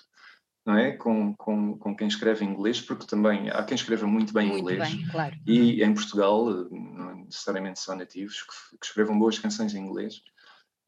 não 0.65 0.75
é? 0.75 0.93
Com, 0.93 1.35
com, 1.35 1.77
com 1.77 1.95
quem 1.95 2.09
escreve 2.09 2.43
em 2.43 2.49
inglês, 2.49 2.81
porque 2.81 3.07
também 3.07 3.51
há 3.51 3.63
quem 3.63 3.75
escreva 3.75 4.07
muito 4.07 4.33
bem 4.33 4.49
muito 4.49 4.61
inglês. 4.61 4.95
Bem, 4.95 5.07
claro. 5.09 5.37
E 5.47 5.83
em 5.83 5.93
Portugal, 5.93 6.47
não 6.71 7.25
necessariamente 7.27 7.79
são 7.79 7.95
nativos, 7.95 8.41
que, 8.41 8.79
que 8.79 8.87
escrevam 8.87 9.19
boas 9.19 9.39
canções 9.39 9.75
em 9.75 9.81
inglês. 9.81 10.23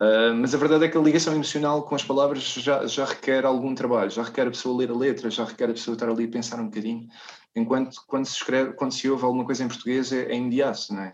Uh, 0.01 0.33
mas 0.37 0.55
a 0.55 0.59
verdade 0.59 0.85
é 0.85 0.89
que 0.89 0.97
a 0.97 1.01
ligação 1.01 1.35
emocional 1.35 1.83
com 1.83 1.95
as 1.97 2.05
palavras 2.05 2.43
já, 2.43 2.87
já 2.87 3.05
requer 3.05 3.45
algum 3.45 3.75
trabalho, 3.75 4.11
já 4.11 4.23
requer 4.23 4.47
a 4.47 4.51
pessoa 4.51 4.79
ler 4.79 4.91
a 4.91 4.95
letra, 4.95 5.29
já 5.29 5.45
requer 5.45 5.65
a 5.65 5.73
pessoa 5.73 5.95
estar 5.95 6.09
ali 6.09 6.25
a 6.25 6.31
pensar 6.31 6.61
um 6.61 6.67
bocadinho, 6.67 7.09
enquanto 7.55 8.05
quando 8.07 8.25
se 8.25 8.35
escreve, 8.35 8.75
quando 8.75 8.93
se 8.93 9.11
ouve 9.11 9.25
alguma 9.25 9.45
coisa 9.45 9.65
em 9.65 9.69
português 9.69 10.13
é, 10.13 10.31
é 10.31 10.37
imediato, 10.37 10.95
não 10.95 11.03
é? 11.03 11.13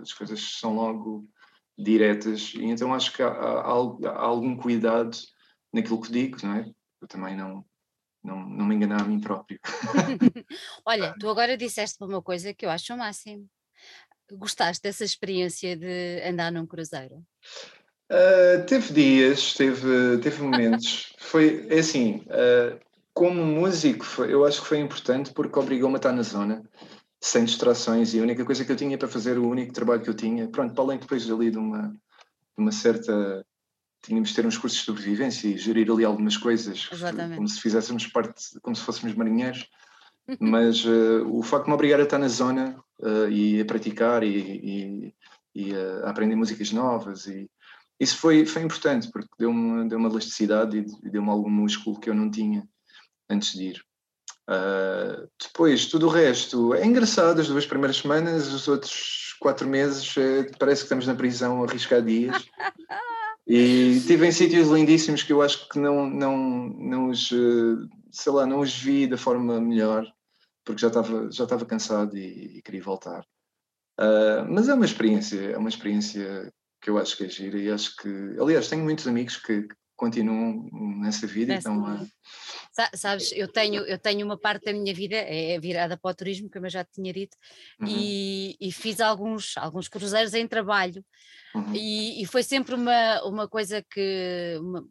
As 0.00 0.12
coisas 0.12 0.40
são 0.58 0.74
logo 0.74 1.28
diretas, 1.78 2.52
e 2.54 2.64
então 2.64 2.92
acho 2.92 3.12
que 3.12 3.22
há, 3.22 3.28
há, 3.28 3.70
há 3.70 4.24
algum 4.24 4.56
cuidado 4.56 5.16
naquilo 5.72 6.00
que 6.00 6.10
digo, 6.10 6.38
não 6.42 6.54
é? 6.54 6.68
Eu 7.00 7.06
também 7.06 7.36
não, 7.36 7.64
não, 8.24 8.40
não 8.40 8.66
me 8.66 8.74
enganar 8.74 9.02
a 9.02 9.04
mim 9.04 9.20
próprio. 9.20 9.60
Olha, 10.84 11.14
tu 11.20 11.28
agora 11.28 11.56
disseste 11.56 12.02
uma 12.02 12.20
coisa 12.20 12.52
que 12.52 12.66
eu 12.66 12.70
acho 12.70 12.92
o 12.92 12.98
máximo. 12.98 13.48
Gostaste 14.32 14.82
dessa 14.82 15.04
experiência 15.04 15.76
de 15.76 16.20
andar 16.24 16.50
num 16.50 16.66
cruzeiro? 16.66 17.24
Uh, 18.10 18.64
teve 18.66 18.92
dias, 18.92 19.54
teve, 19.54 20.18
teve 20.18 20.42
momentos. 20.42 21.12
foi 21.18 21.66
é 21.68 21.80
assim, 21.80 22.22
uh, 22.26 22.78
como 23.12 23.44
músico, 23.44 24.04
foi, 24.04 24.32
eu 24.32 24.44
acho 24.44 24.62
que 24.62 24.68
foi 24.68 24.78
importante 24.78 25.32
porque 25.32 25.58
obrigou-me 25.58 25.96
a 25.96 25.98
estar 25.98 26.12
na 26.12 26.22
zona, 26.22 26.62
sem 27.20 27.44
distrações, 27.44 28.14
e 28.14 28.20
a 28.20 28.22
única 28.22 28.44
coisa 28.44 28.64
que 28.64 28.70
eu 28.70 28.76
tinha 28.76 28.96
para 28.96 29.08
fazer, 29.08 29.38
o 29.38 29.48
único 29.48 29.72
trabalho 29.72 30.02
que 30.02 30.10
eu 30.10 30.14
tinha, 30.14 30.46
pronto, 30.48 30.72
para 30.72 30.84
além 30.84 30.98
depois 30.98 31.28
ali 31.28 31.50
de 31.50 31.58
uma, 31.58 31.88
de 31.88 32.58
uma 32.58 32.72
certa. 32.72 33.44
Tínhamos 34.02 34.28
de 34.28 34.36
ter 34.36 34.46
uns 34.46 34.56
cursos 34.56 34.78
de 34.78 34.84
sobrevivência 34.84 35.48
e 35.48 35.58
gerir 35.58 35.90
ali 35.90 36.04
algumas 36.04 36.36
coisas, 36.36 36.88
Exatamente. 36.92 37.36
como 37.36 37.48
se 37.48 37.60
fizéssemos 37.60 38.06
parte, 38.06 38.60
como 38.62 38.76
se 38.76 38.82
fôssemos 38.82 39.16
marinheiros. 39.16 39.68
Mas 40.38 40.84
uh, 40.84 41.26
o 41.26 41.42
facto 41.42 41.64
de 41.64 41.70
me 41.70 41.74
obrigar 41.74 41.98
a 41.98 42.04
estar 42.04 42.18
na 42.18 42.28
zona 42.28 42.76
e 43.30 43.60
a 43.60 43.64
praticar 43.64 44.22
e, 44.22 44.28
e, 44.28 45.14
e 45.54 45.74
a 45.74 46.10
aprender 46.10 46.36
músicas 46.36 46.70
novas 46.72 47.26
e 47.26 47.50
isso 47.98 48.18
foi, 48.18 48.44
foi 48.44 48.62
importante 48.62 49.10
porque 49.10 49.28
deu-me 49.38 49.88
deu 49.88 49.98
uma 49.98 50.08
elasticidade 50.08 50.84
e 51.02 51.10
deu-me 51.10 51.30
algum 51.30 51.50
músculo 51.50 51.98
que 51.98 52.10
eu 52.10 52.14
não 52.14 52.30
tinha 52.30 52.66
antes 53.28 53.52
de 53.52 53.70
ir. 53.70 53.82
Uh, 54.48 55.28
depois, 55.42 55.86
tudo 55.86 56.06
o 56.06 56.10
resto 56.10 56.74
é 56.74 56.84
engraçado. 56.84 57.40
As 57.40 57.48
duas 57.48 57.66
primeiras 57.66 57.96
semanas, 57.96 58.52
os 58.52 58.68
outros 58.68 59.34
quatro 59.40 59.68
meses, 59.68 60.16
é, 60.16 60.44
parece 60.58 60.82
que 60.82 60.86
estamos 60.86 61.06
na 61.06 61.14
prisão 61.14 61.62
a 61.62 61.66
arriscar 61.66 62.02
dias. 62.02 62.44
E 63.48 64.00
tive 64.04 64.26
em 64.26 64.32
sítios 64.32 64.68
lindíssimos 64.68 65.22
que 65.22 65.32
eu 65.32 65.40
acho 65.40 65.68
que 65.68 65.78
não, 65.78 66.10
não, 66.10 66.36
não 66.36 67.10
os, 67.10 67.30
eh, 67.30 67.86
sei 68.10 68.32
lá, 68.32 68.44
não 68.44 68.58
os 68.58 68.76
vi 68.76 69.06
da 69.06 69.16
forma 69.16 69.60
melhor, 69.60 70.04
porque 70.64 70.80
já 70.80 70.88
estava, 70.88 71.30
já 71.30 71.44
estava 71.44 71.64
cansado 71.64 72.18
e, 72.18 72.58
e 72.58 72.62
queria 72.62 72.82
voltar. 72.82 73.24
Uh, 74.00 74.42
mas 74.50 74.68
é 74.68 74.74
uma 74.74 74.84
experiência, 74.84 75.40
é 75.40 75.56
uma 75.56 75.68
experiência 75.68 76.52
que 76.86 76.90
eu 76.90 76.98
acho 76.98 77.16
que 77.16 77.24
é 77.24 77.28
gira 77.28 77.58
e 77.58 77.68
acho 77.68 77.96
que, 77.96 78.08
aliás, 78.40 78.68
tenho 78.68 78.84
muitos 78.84 79.08
amigos 79.08 79.36
que 79.38 79.66
continuam 79.96 80.70
nessa 81.00 81.26
vida 81.26 81.52
nessa 81.52 81.68
então 81.68 81.84
vida. 81.84 82.08
Sabes, 82.94 83.32
eu 83.32 83.48
tenho, 83.48 83.82
eu 83.86 83.98
tenho 83.98 84.24
uma 84.24 84.38
parte 84.38 84.66
da 84.66 84.72
minha 84.72 84.94
vida 84.94 85.16
é 85.16 85.58
virada 85.58 85.96
para 85.96 86.12
o 86.12 86.14
turismo, 86.14 86.48
como 86.48 86.64
eu 86.66 86.70
já 86.70 86.84
tinha 86.84 87.12
dito, 87.12 87.36
uhum. 87.80 87.88
e, 87.88 88.56
e, 88.60 88.70
fiz 88.70 89.00
alguns, 89.00 89.56
alguns 89.56 89.88
cruzeiros 89.88 90.32
em 90.32 90.46
trabalho 90.46 91.04
uhum. 91.52 91.74
e, 91.74 92.22
e, 92.22 92.26
foi 92.26 92.44
sempre 92.44 92.76
uma, 92.76 93.20
uma 93.24 93.48
coisa 93.48 93.82
que 93.82 94.56
uma, 94.60 94.86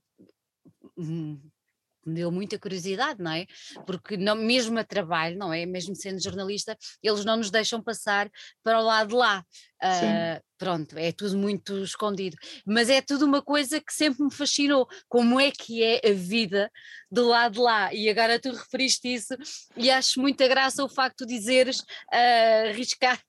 me 2.05 2.15
deu 2.15 2.31
muita 2.31 2.59
curiosidade, 2.59 3.21
não 3.21 3.31
é? 3.31 3.45
Porque 3.85 4.15
não, 4.17 4.35
mesmo 4.35 4.77
a 4.79 4.83
trabalho, 4.83 5.37
não 5.37 5.53
é? 5.53 5.65
Mesmo 5.65 5.95
sendo 5.95 6.21
jornalista, 6.21 6.77
eles 7.01 7.25
não 7.25 7.37
nos 7.37 7.49
deixam 7.49 7.81
passar 7.81 8.29
para 8.63 8.79
o 8.79 8.83
lado 8.83 9.09
de 9.09 9.15
lá. 9.15 9.43
Uh, 9.83 10.41
pronto, 10.57 10.97
é 10.97 11.11
tudo 11.11 11.37
muito 11.37 11.83
escondido. 11.83 12.37
Mas 12.65 12.89
é 12.89 13.01
tudo 13.01 13.25
uma 13.25 13.41
coisa 13.41 13.79
que 13.81 13.93
sempre 13.93 14.23
me 14.23 14.31
fascinou. 14.31 14.87
Como 15.07 15.39
é 15.39 15.51
que 15.51 15.83
é 15.83 16.01
a 16.09 16.13
vida 16.13 16.71
do 17.11 17.27
lado 17.27 17.53
de 17.53 17.59
lá? 17.59 17.93
E 17.93 18.09
agora 18.09 18.39
tu 18.39 18.51
referiste 18.51 19.13
isso 19.13 19.35
e 19.75 19.89
acho 19.89 20.19
muita 20.19 20.47
graça 20.47 20.83
o 20.83 20.89
facto 20.89 21.25
de 21.25 21.35
dizeres 21.35 21.79
uh, 21.79 22.69
arriscar 22.69 23.19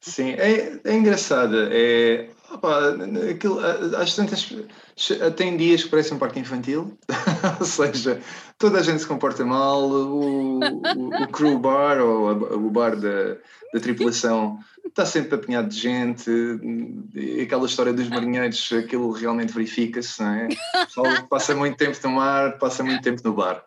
Sim, 0.00 0.30
é, 0.30 0.80
é 0.84 0.94
engraçada. 0.94 1.68
É, 1.72 2.28
opa, 2.50 2.96
aquilo, 3.30 3.60
às 3.96 4.14
tantas. 4.14 4.48
Tem 5.36 5.56
dias 5.56 5.84
que 5.84 5.90
parece 5.90 6.12
um 6.12 6.18
parque 6.18 6.40
infantil, 6.40 6.98
ou 7.58 7.66
seja, 7.66 8.20
toda 8.58 8.78
a 8.78 8.82
gente 8.82 9.00
se 9.00 9.06
comporta 9.06 9.44
mal, 9.44 9.82
o, 9.82 10.58
o, 10.58 11.22
o 11.22 11.28
crew 11.28 11.58
bar 11.58 12.00
ou 12.00 12.30
o 12.30 12.70
bar 12.70 12.96
da, 12.96 13.36
da 13.72 13.80
tripulação 13.80 14.58
está 14.86 15.06
sempre 15.06 15.34
apinhado 15.36 15.68
de 15.68 15.78
gente, 15.78 16.30
aquela 17.42 17.66
história 17.66 17.92
dos 17.92 18.08
marinheiros, 18.08 18.72
aquilo 18.72 19.10
realmente 19.12 19.52
verifica-se, 19.52 20.20
não 20.20 20.34
é? 20.34 20.48
passa 21.28 21.54
muito 21.54 21.76
tempo 21.76 21.96
no 22.02 22.10
mar, 22.10 22.58
passa 22.58 22.82
muito 22.82 23.02
tempo 23.02 23.20
no 23.24 23.32
bar. 23.32 23.64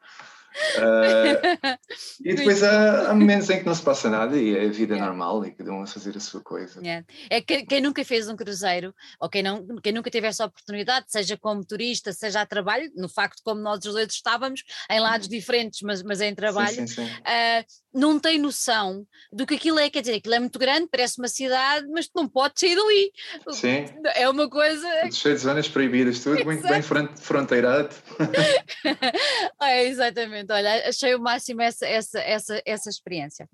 Uh, 0.78 1.78
e 2.24 2.36
depois 2.36 2.62
há, 2.64 3.10
há, 3.10 3.14
momentos 3.14 3.50
em 3.50 3.60
que 3.60 3.66
não 3.66 3.74
se 3.74 3.82
passa 3.82 4.10
nada 4.10 4.38
e 4.38 4.56
é 4.56 4.66
a 4.66 4.70
vida 4.70 4.94
yeah. 4.94 5.06
normal 5.06 5.46
e 5.46 5.52
cada 5.52 5.72
um 5.72 5.82
a 5.82 5.88
fazer 5.88 6.16
a 6.16 6.20
sua 6.20 6.42
coisa. 6.42 6.80
Yeah. 6.82 7.06
É 7.30 7.42
que, 7.42 7.66
quem 7.66 7.82
nunca 7.82 8.04
fez 8.06 8.28
um 8.28 8.36
cruzeiro, 8.36 8.94
ou 9.20 9.30
quem, 9.30 9.44
não, 9.44 9.66
quem 9.82 9.92
nunca 9.92 10.12
teve 10.12 10.28
essa 10.28 10.46
oportunidade, 10.46 11.08
seja 11.10 11.38
como 11.38 11.66
turista, 11.66 12.14
seja 12.14 12.42
a 12.42 12.46
trabalho, 12.46 12.92
no 12.96 13.10
facto 13.10 13.42
como 13.44 13.62
nós 13.62 13.84
os 13.86 13.94
dois 13.94 14.12
estávamos 14.12 14.64
em 14.90 15.00
lados 15.00 15.28
uhum. 15.28 15.32
diferentes, 15.32 15.82
mas, 15.82 16.04
mas 16.04 16.22
em 16.22 16.34
trabalho, 16.36 16.76
sim, 16.76 16.88
sim, 16.88 17.06
sim. 17.06 17.12
Uh, 17.12 17.83
não 17.94 18.20
tem 18.20 18.40
noção 18.40 19.06
do 19.32 19.46
que 19.46 19.56
aquilo 19.56 19.80
é, 19.80 19.90
quer 19.90 20.02
dizer, 20.02 20.16
aquilo 20.16 20.36
é 20.36 20.40
muito 20.40 20.58
grande, 20.58 20.88
parece 20.90 21.20
uma 21.20 21.28
cidade, 21.28 21.88
mas 21.88 22.08
tu 22.08 22.14
não 22.16 22.28
podes 22.28 22.60
sair 22.60 22.76
dali. 22.76 23.12
Sim. 23.52 23.86
É 24.16 24.28
uma 24.28 24.50
coisa. 24.50 24.88
Tudo 25.02 25.16
cheio 25.16 25.36
de 25.36 25.42
zonas 25.42 25.70
proibidas, 25.70 26.20
tudo 26.20 26.36
Exato. 26.36 26.46
muito 26.46 26.68
bem 26.68 26.82
fronteirado. 27.16 27.96
é, 29.62 29.86
exatamente, 29.86 30.52
olha, 30.52 30.90
achei 30.90 31.14
o 31.14 31.20
máximo 31.20 31.62
essa, 31.62 31.86
essa, 31.86 32.20
essa, 32.20 32.62
essa 32.66 32.90
experiência. 32.90 33.48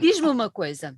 Diz-me 0.00 0.28
uma 0.28 0.50
coisa. 0.50 0.96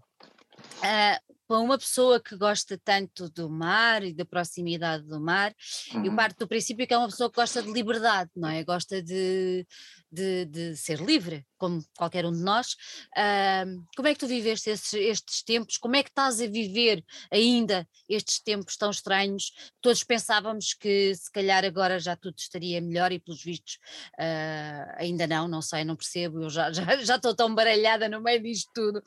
Uh, 0.78 1.34
para 1.46 1.58
uma 1.58 1.78
pessoa 1.78 2.20
que 2.20 2.36
gosta 2.36 2.78
tanto 2.82 3.28
do 3.28 3.50
mar 3.50 4.02
e 4.02 4.14
da 4.14 4.24
proximidade 4.24 5.04
do 5.04 5.20
mar, 5.20 5.54
uhum. 5.92 6.04
eu 6.04 6.16
parto 6.16 6.38
do 6.38 6.48
princípio 6.48 6.86
que 6.86 6.94
é 6.94 6.98
uma 6.98 7.08
pessoa 7.08 7.30
que 7.30 7.36
gosta 7.36 7.62
de 7.62 7.70
liberdade, 7.70 8.30
não 8.34 8.48
é? 8.48 8.64
Gosta 8.64 9.02
de, 9.02 9.66
de, 10.14 10.44
de 10.44 10.76
ser 10.76 11.00
livre, 11.00 11.44
como 11.58 11.82
qualquer 11.96 12.26
um 12.26 12.32
de 12.32 12.42
nós. 12.42 12.72
Uh, 13.16 13.82
como 13.96 14.06
é 14.06 14.14
que 14.14 14.20
tu 14.20 14.26
viveste 14.26 14.70
esses, 14.70 14.92
estes 14.92 15.42
tempos? 15.42 15.78
Como 15.78 15.96
é 15.96 16.02
que 16.02 16.10
estás 16.10 16.40
a 16.40 16.46
viver 16.46 17.02
ainda 17.30 17.88
estes 18.08 18.38
tempos 18.40 18.76
tão 18.76 18.90
estranhos? 18.90 19.50
Todos 19.80 20.04
pensávamos 20.04 20.74
que 20.74 21.14
se 21.14 21.30
calhar 21.32 21.64
agora 21.64 21.98
já 21.98 22.14
tudo 22.14 22.36
estaria 22.38 22.80
melhor 22.80 23.12
e 23.12 23.18
pelos 23.18 23.42
vistos 23.42 23.78
uh, 24.18 24.94
ainda 24.98 25.26
não, 25.26 25.48
não 25.48 25.62
sei, 25.62 25.84
não 25.84 25.96
percebo, 25.96 26.42
eu 26.42 26.50
já, 26.50 26.70
já, 26.72 26.96
já 26.96 27.16
estou 27.16 27.34
tão 27.34 27.54
baralhada 27.54 28.08
no 28.08 28.20
meio 28.20 28.42
disto 28.42 28.70
tudo. 28.74 29.02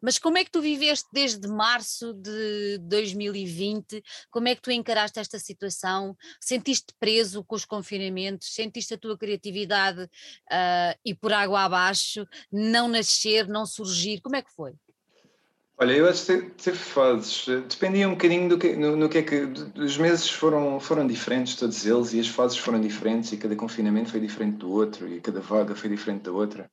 Mas 0.00 0.18
como 0.18 0.38
é 0.38 0.44
que 0.44 0.50
tu 0.50 0.60
viveste 0.60 1.06
desde 1.12 1.46
março 1.46 2.14
de 2.14 2.78
2020? 2.78 4.02
Como 4.30 4.48
é 4.48 4.54
que 4.54 4.62
tu 4.62 4.70
encaraste 4.70 5.20
esta 5.20 5.38
situação? 5.38 6.16
Sentiste 6.40 6.94
preso 6.98 7.44
com 7.44 7.54
os 7.54 7.64
confinamentos? 7.64 8.54
Sentiste 8.54 8.94
a 8.94 8.98
tua 8.98 9.16
criatividade 9.18 10.08
uh, 10.52 10.98
e 11.04 11.14
por 11.14 11.32
água 11.32 11.62
abaixo, 11.62 12.26
não 12.50 12.88
nascer, 12.88 13.46
não 13.48 13.64
surgir? 13.66 14.20
Como 14.20 14.36
é 14.36 14.42
que 14.42 14.52
foi? 14.52 14.74
Olha, 15.80 15.92
eu 15.92 16.08
acho 16.08 16.26
que 16.26 16.42
teve 16.62 16.76
fases, 16.76 17.46
dependia 17.46 18.08
um 18.08 18.12
bocadinho 18.12 18.48
do 18.48 18.58
que, 18.58 18.74
no, 18.74 18.96
no 18.96 19.08
que 19.08 19.18
é 19.18 19.22
que. 19.22 19.48
Os 19.76 19.96
meses 19.96 20.28
foram, 20.28 20.80
foram 20.80 21.06
diferentes, 21.06 21.54
todos 21.54 21.86
eles, 21.86 22.12
e 22.12 22.18
as 22.18 22.26
fases 22.26 22.58
foram 22.58 22.80
diferentes, 22.80 23.30
e 23.32 23.36
cada 23.36 23.54
confinamento 23.54 24.10
foi 24.10 24.18
diferente 24.18 24.56
do 24.56 24.72
outro, 24.72 25.08
e 25.08 25.20
cada 25.20 25.40
vaga 25.40 25.76
foi 25.76 25.88
diferente 25.88 26.22
da 26.22 26.32
outra. 26.32 26.68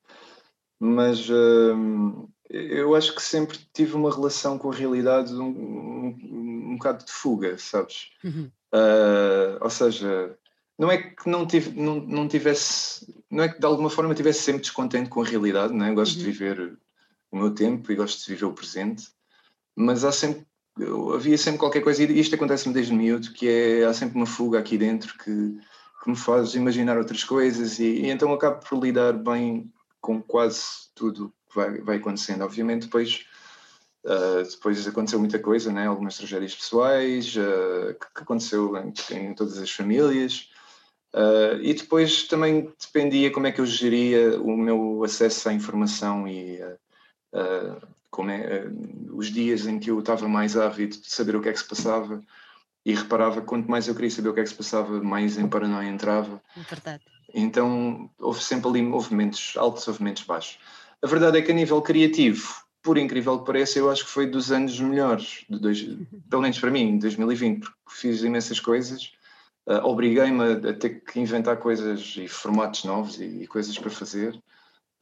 Mas 0.80 1.30
uh, 1.30 2.28
eu 2.50 2.96
acho 2.96 3.14
que 3.14 3.22
sempre 3.22 3.60
tive 3.72 3.96
uma 3.96 4.12
relação 4.12 4.58
com 4.58 4.72
a 4.72 4.76
realidade 4.76 5.32
um, 5.34 5.50
um, 5.50 6.72
um 6.72 6.76
bocado 6.76 7.06
de 7.06 7.12
fuga, 7.12 7.60
sabes? 7.60 8.10
Uhum. 8.24 8.50
Uh, 8.74 9.58
ou 9.62 9.70
seja, 9.70 10.36
não 10.78 10.92
é 10.92 10.98
que 10.98 11.30
não, 11.30 11.46
tive, 11.46 11.80
não, 11.80 12.00
não 12.00 12.28
tivesse, 12.28 13.14
não 13.30 13.44
é 13.44 13.50
que 13.50 13.60
de 13.60 13.66
alguma 13.66 13.90
forma 13.90 14.14
tivesse 14.14 14.42
sempre 14.42 14.62
descontente 14.62 15.10
com 15.10 15.22
a 15.22 15.26
realidade, 15.26 15.74
não 15.74 15.86
é? 15.86 15.94
gosto 15.94 16.14
uhum. 16.14 16.20
de 16.20 16.32
viver 16.32 16.78
o 17.32 17.38
meu 17.38 17.52
tempo 17.52 17.92
e 17.92 17.96
gosto 17.96 18.26
de 18.26 18.34
viver 18.34 18.46
o 18.46 18.54
presente, 18.54 19.08
mas 19.76 20.04
há 20.04 20.12
sempre, 20.12 20.46
havia 21.14 21.38
sempre 21.38 21.60
qualquer 21.60 21.82
coisa, 21.82 22.04
e 22.04 22.20
isto 22.20 22.36
acontece-me 22.36 22.74
desde 22.74 22.94
miúdo, 22.94 23.32
que 23.32 23.48
é, 23.48 23.86
há 23.86 23.94
sempre 23.94 24.16
uma 24.18 24.26
fuga 24.26 24.60
aqui 24.60 24.78
dentro 24.78 25.18
que, 25.18 25.58
que 26.04 26.10
me 26.10 26.16
faz 26.16 26.56
imaginar 26.56 26.98
outras 26.98 27.24
coisas 27.24 27.80
e, 27.80 27.86
e 27.86 28.10
então 28.10 28.34
acabo 28.34 28.66
por 28.66 28.84
lidar 28.84 29.14
bem 29.14 29.72
com 30.02 30.22
quase 30.22 30.62
tudo 30.94 31.34
que 31.50 31.56
vai, 31.56 31.80
vai 31.82 31.98
acontecendo. 31.98 32.44
Obviamente 32.44 32.84
depois 32.84 33.26
Uh, 34.06 34.48
depois 34.48 34.88
aconteceu 34.88 35.18
muita 35.18 35.40
coisa, 35.40 35.74
né? 35.74 35.88
algumas 35.88 36.16
tragédias 36.16 36.54
pessoais, 36.54 37.36
uh, 37.36 37.92
que, 38.00 38.14
que, 38.14 38.22
aconteceu 38.22 38.72
em, 38.78 38.94
em, 39.16 39.34
todas 39.34 39.58
as 39.58 39.72
famílias, 39.72 40.52
Uh, 41.16 41.56
e 41.62 41.74
depois 41.74 42.24
também 42.24 42.70
dependia 42.78 43.32
como 43.32 43.48
é 43.48 43.52
que 43.54 43.62
eu 43.62 43.66
geria 43.66 44.38
o 44.42 44.58
meu 44.58 45.02
acesso 45.02 45.48
à 45.48 45.54
informação 45.54 46.28
e 46.28 46.62
uh, 46.62 47.88
como 48.12 48.32
é, 48.32 48.66
uh, 48.66 49.16
os 49.16 49.32
dias 49.32 49.66
em 49.66 49.80
que 49.80 49.90
eu 49.90 50.00
estava 50.00 50.28
mais 50.28 50.58
ávido 50.58 50.98
de 50.98 51.10
saber 51.10 51.38
o 51.38 51.42
que 51.42 51.48
é 51.48 51.54
que 51.54 51.60
se 51.60 51.70
passava 51.70 52.22
e 52.86 52.94
reparava 52.94 53.40
que 53.40 53.48
quanto 53.48 53.72
mais 53.72 53.88
eu 53.88 53.96
queria 53.96 54.12
saber 54.12 54.28
o 54.28 54.34
que 54.34 54.42
é 54.42 54.44
que 54.44 54.50
se 54.50 54.56
passava, 54.56 55.02
mais 55.02 55.38
em 55.38 55.48
paranoia 55.48 55.88
entrava. 55.88 56.42
Verdade. 56.70 57.06
Então 57.34 58.10
houve 58.20 58.44
sempre 58.44 58.68
ali 58.68 58.82
movimentos 58.82 59.54
altos, 59.56 59.88
movimentos 59.88 60.24
baixos. 60.24 60.60
A 61.02 61.08
verdade 61.08 61.38
é 61.38 61.42
que 61.42 61.52
a 61.52 61.56
nível 61.56 61.82
criativo, 61.82 62.56
por 62.84 62.98
incrível 62.98 63.40
que 63.40 63.46
pareça, 63.46 63.80
eu 63.80 63.90
acho 63.90 64.04
que 64.04 64.12
foi 64.12 64.28
dos 64.28 64.52
anos 64.52 64.78
melhores, 64.82 65.46
de 65.50 65.60
dois, 65.60 65.82
pelo 66.30 66.42
menos 66.42 66.60
para 66.60 66.72
mim, 66.72 67.00
2020, 67.00 67.62
porque 67.62 67.74
fiz 67.88 68.22
imensas 68.22 68.60
coisas 68.60 69.14
uh, 69.68 69.86
obriguei-me 69.86 70.70
a, 70.70 70.74
ter 70.74 71.02
que 71.02 71.20
inventar 71.20 71.58
coisas 71.58 72.16
e 72.18 72.28
formatos 72.28 72.84
novos 72.84 73.20
e, 73.20 73.44
e 73.44 73.48
coisas 73.48 73.78
para 73.78 73.90
fazer. 73.90 74.36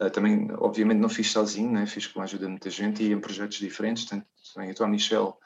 Uh, 0.02 0.10
também, 0.10 0.50
obviamente, 0.58 1.00
não 1.00 1.10
fiz 1.10 1.32
sozinho, 1.32 1.72
né? 1.72 1.86
fiz 1.86 2.08
com 2.08 2.22
a 2.22 2.24
ajuda 2.24 2.46
de 2.46 2.52
muita 2.52 2.70
gente 2.70 3.04
e 3.04 3.12
em 3.12 3.20
projetos 3.20 3.58
diferentes, 3.58 4.06
tanto 4.06 4.26
em 4.58 4.72
Atual 4.72 4.90
Michel 4.90 5.38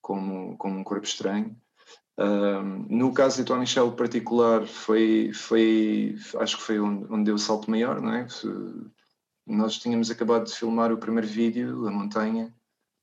como, 0.00 0.56
como 0.56 0.78
um 0.78 0.84
Corpo 0.84 1.06
Estranho. 1.06 1.56
no 2.88 3.12
caso 3.12 3.38
de 3.38 3.44
Tom 3.44 3.58
Michel 3.58 3.92
particular, 3.92 4.66
foi, 4.66 5.32
foi, 5.32 6.16
acho 6.38 6.56
que 6.56 6.62
foi 6.62 6.80
onde, 6.80 7.06
onde 7.12 7.24
deu 7.24 7.34
o 7.34 7.38
salto 7.38 7.70
maior, 7.70 8.00
não 8.00 8.14
é? 8.14 8.26
Nós 9.46 9.78
tínhamos 9.78 10.10
acabado 10.10 10.44
de 10.44 10.54
filmar 10.54 10.92
o 10.92 10.98
primeiro 10.98 11.26
vídeo, 11.26 11.86
A 11.86 11.90
Montanha, 11.90 12.54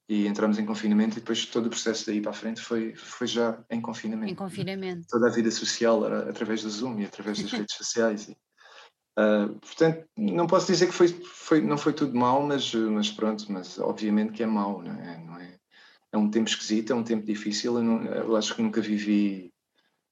e 0.09 0.25
entramos 0.25 0.57
em 0.57 0.65
confinamento 0.65 1.17
e 1.17 1.19
depois 1.19 1.45
todo 1.45 1.65
o 1.65 1.69
processo 1.69 2.05
daí 2.05 2.21
para 2.21 2.31
a 2.31 2.33
frente 2.33 2.61
foi, 2.61 2.95
foi 2.95 3.27
já 3.27 3.59
em 3.69 3.81
confinamento. 3.81 4.31
Em 4.31 4.35
confinamento. 4.35 5.07
Toda 5.09 5.27
a 5.27 5.31
vida 5.31 5.51
social 5.51 6.05
era 6.05 6.29
através 6.29 6.63
do 6.63 6.69
Zoom 6.69 6.99
e 6.99 7.05
através 7.05 7.41
das 7.41 7.51
redes 7.51 7.75
sociais. 7.75 8.29
E, 8.29 8.37
uh, 9.19 9.53
portanto, 9.59 10.05
não 10.17 10.47
posso 10.47 10.67
dizer 10.67 10.87
que 10.87 10.93
foi, 10.93 11.09
foi, 11.09 11.61
não 11.61 11.77
foi 11.77 11.91
tudo 11.91 12.17
mau, 12.17 12.41
mas, 12.41 12.73
mas 12.73 13.11
pronto, 13.11 13.51
mas 13.51 13.77
obviamente 13.79 14.31
que 14.31 14.43
é 14.43 14.45
mau, 14.45 14.81
não 14.81 14.93
é? 14.93 15.17
Não 15.17 15.37
é? 15.37 15.57
é 16.11 16.17
um 16.17 16.29
tempo 16.29 16.49
esquisito, 16.49 16.91
é 16.91 16.95
um 16.95 17.03
tempo 17.03 17.25
difícil, 17.25 17.75
eu, 17.75 17.83
não, 17.83 18.03
eu 18.03 18.35
acho 18.35 18.55
que 18.55 18.61
nunca 18.61 18.81
vivi, 18.81 19.53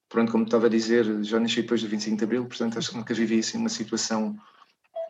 pronto, 0.10 0.32
como 0.32 0.44
estava 0.44 0.68
a 0.68 0.70
dizer, 0.70 1.24
já 1.24 1.40
nasci 1.40 1.62
depois 1.62 1.82
do 1.82 1.88
25 1.88 2.18
de 2.18 2.24
Abril, 2.24 2.46
portanto 2.46 2.78
acho 2.78 2.92
que 2.92 2.98
nunca 2.98 3.14
vivi 3.14 3.40
assim 3.40 3.58
uma 3.58 3.70
situação 3.70 4.38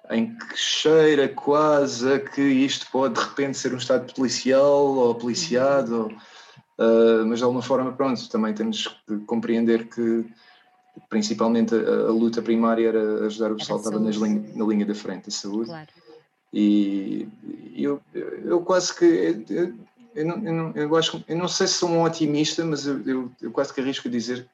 em 0.10 0.36
que 0.36 0.58
cheira 0.58 1.28
quase 1.28 2.14
a 2.14 2.20
que 2.20 2.42
isto 2.42 2.88
pode 2.92 3.16
de 3.16 3.22
repente 3.22 3.58
ser 3.58 3.74
um 3.74 3.78
Estado 3.78 4.14
policial 4.14 4.86
ou 4.96 5.16
policiado, 5.16 6.08
uh, 6.78 7.26
mas 7.26 7.40
de 7.40 7.44
alguma 7.44 7.62
forma, 7.62 7.92
pronto, 7.92 8.30
também 8.30 8.54
temos 8.54 8.88
que 9.08 9.18
compreender 9.26 9.88
que 9.88 10.26
principalmente 11.10 11.76
a, 11.76 11.78
a 12.08 12.12
luta 12.12 12.42
primária 12.42 12.88
era 12.88 13.26
ajudar 13.26 13.52
o 13.52 13.58
pessoal 13.58 13.80
que 13.80 13.88
estava 13.88 14.10
linha, 14.10 14.44
na 14.56 14.66
linha 14.66 14.86
da 14.86 14.96
frente, 14.96 15.30
a 15.30 15.32
saúde. 15.32 15.70
Claro. 15.70 15.88
E 16.54 17.28
eu, 17.76 18.02
eu 18.14 18.62
quase 18.62 18.96
que. 18.96 19.06
Eu, 19.50 19.74
eu, 20.16 20.26
não, 20.26 20.36
eu, 20.46 20.54
não, 20.54 20.72
eu, 20.74 20.96
acho, 20.96 21.22
eu 21.28 21.36
não 21.36 21.50
sei 21.50 21.68
se 21.68 21.74
sou 21.74 21.90
um 21.90 22.04
otimista, 22.04 22.64
mas 22.64 22.88
eu, 22.88 23.02
eu, 23.06 23.32
eu 23.42 23.52
quase 23.52 23.74
que 23.74 23.82
arrisco 23.82 24.08
a 24.08 24.12
dizer 24.12 24.48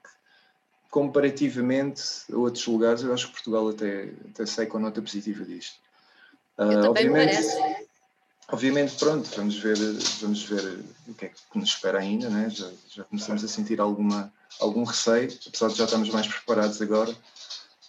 comparativamente 0.92 2.04
a 2.32 2.36
outros 2.36 2.68
lugares, 2.68 3.02
eu 3.02 3.14
acho 3.14 3.28
que 3.28 3.34
Portugal 3.34 3.70
até, 3.70 4.10
até 4.30 4.46
sai 4.46 4.66
com 4.66 4.78
nota 4.78 5.02
positiva 5.02 5.46
disto. 5.46 5.80
Uh, 6.60 6.90
obviamente, 6.90 7.34
parece. 7.34 7.88
obviamente, 8.50 8.96
pronto, 9.00 9.30
vamos 9.36 9.58
ver, 9.58 9.78
vamos 10.20 10.44
ver 10.44 10.84
o 11.08 11.14
que 11.14 11.26
é 11.26 11.30
que 11.30 11.58
nos 11.58 11.70
espera 11.70 12.00
ainda, 12.00 12.30
né? 12.30 12.50
já, 12.50 12.70
já 12.90 13.06
começamos 13.06 13.42
a 13.42 13.48
sentir 13.48 13.80
alguma, 13.80 14.32
algum 14.60 14.84
receio, 14.84 15.30
apesar 15.48 15.70
de 15.70 15.76
já 15.76 15.86
estarmos 15.86 16.10
mais 16.10 16.28
preparados 16.28 16.82
agora, 16.82 17.16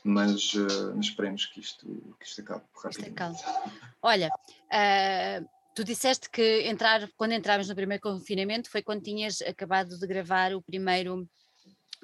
mas, 0.05 0.55
uh, 0.55 0.95
mas 0.95 1.07
esperemos 1.07 1.47
que 1.47 1.59
isto, 1.59 1.87
que 2.21 2.25
isto 2.25 2.41
acabe 2.41 2.63
rapidamente. 2.83 3.43
Olha, 4.01 4.29
uh, 4.29 5.49
tu 5.75 5.83
disseste 5.83 6.31
que 6.31 6.63
entrar, 6.69 7.09
quando 7.17 7.33
entrávamos 7.33 7.69
no 7.69 7.75
primeiro 7.75 8.01
confinamento 8.01 8.71
foi 8.71 8.81
quando 8.81 9.03
tinhas 9.03 9.43
acabado 9.43 9.99
de 9.99 10.07
gravar 10.07 10.55
o 10.55 10.63
primeiro 10.63 11.29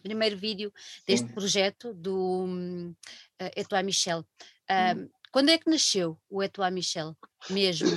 primeiro 0.02 0.36
vídeo 0.36 0.72
deste 1.06 1.26
Sim. 1.26 1.34
projeto 1.34 1.94
do 1.94 2.44
uh, 2.44 3.50
Etoile 3.56 3.86
Michel. 3.86 4.20
Uh, 4.20 5.08
quando 5.32 5.50
é 5.50 5.58
que 5.58 5.70
nasceu 5.70 6.18
o 6.30 6.42
Etoile 6.42 6.74
Michel, 6.74 7.16
mesmo? 7.50 7.88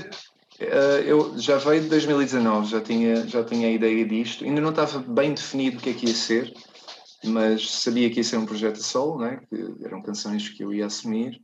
Uh, 0.59 1.01
eu 1.05 1.39
já 1.39 1.57
veio 1.57 1.81
de 1.81 1.89
2019, 1.89 2.69
já 2.69 2.81
tinha, 2.81 3.27
já 3.27 3.43
tinha 3.43 3.67
a 3.67 3.71
ideia 3.71 4.05
disto, 4.05 4.43
ainda 4.43 4.61
não 4.61 4.69
estava 4.69 4.99
bem 4.99 5.33
definido 5.33 5.77
o 5.77 5.81
que 5.81 5.89
é 5.89 5.93
que 5.93 6.07
ia 6.07 6.13
ser, 6.13 6.53
mas 7.23 7.71
sabia 7.71 8.09
que 8.09 8.17
ia 8.17 8.23
ser 8.23 8.37
um 8.37 8.45
projeto 8.45 8.77
a 8.77 8.83
solo, 8.83 9.19
né? 9.19 9.41
que 9.49 9.85
eram 9.85 10.01
canções 10.01 10.49
que 10.49 10.63
eu 10.63 10.73
ia 10.73 10.85
assumir 10.85 11.41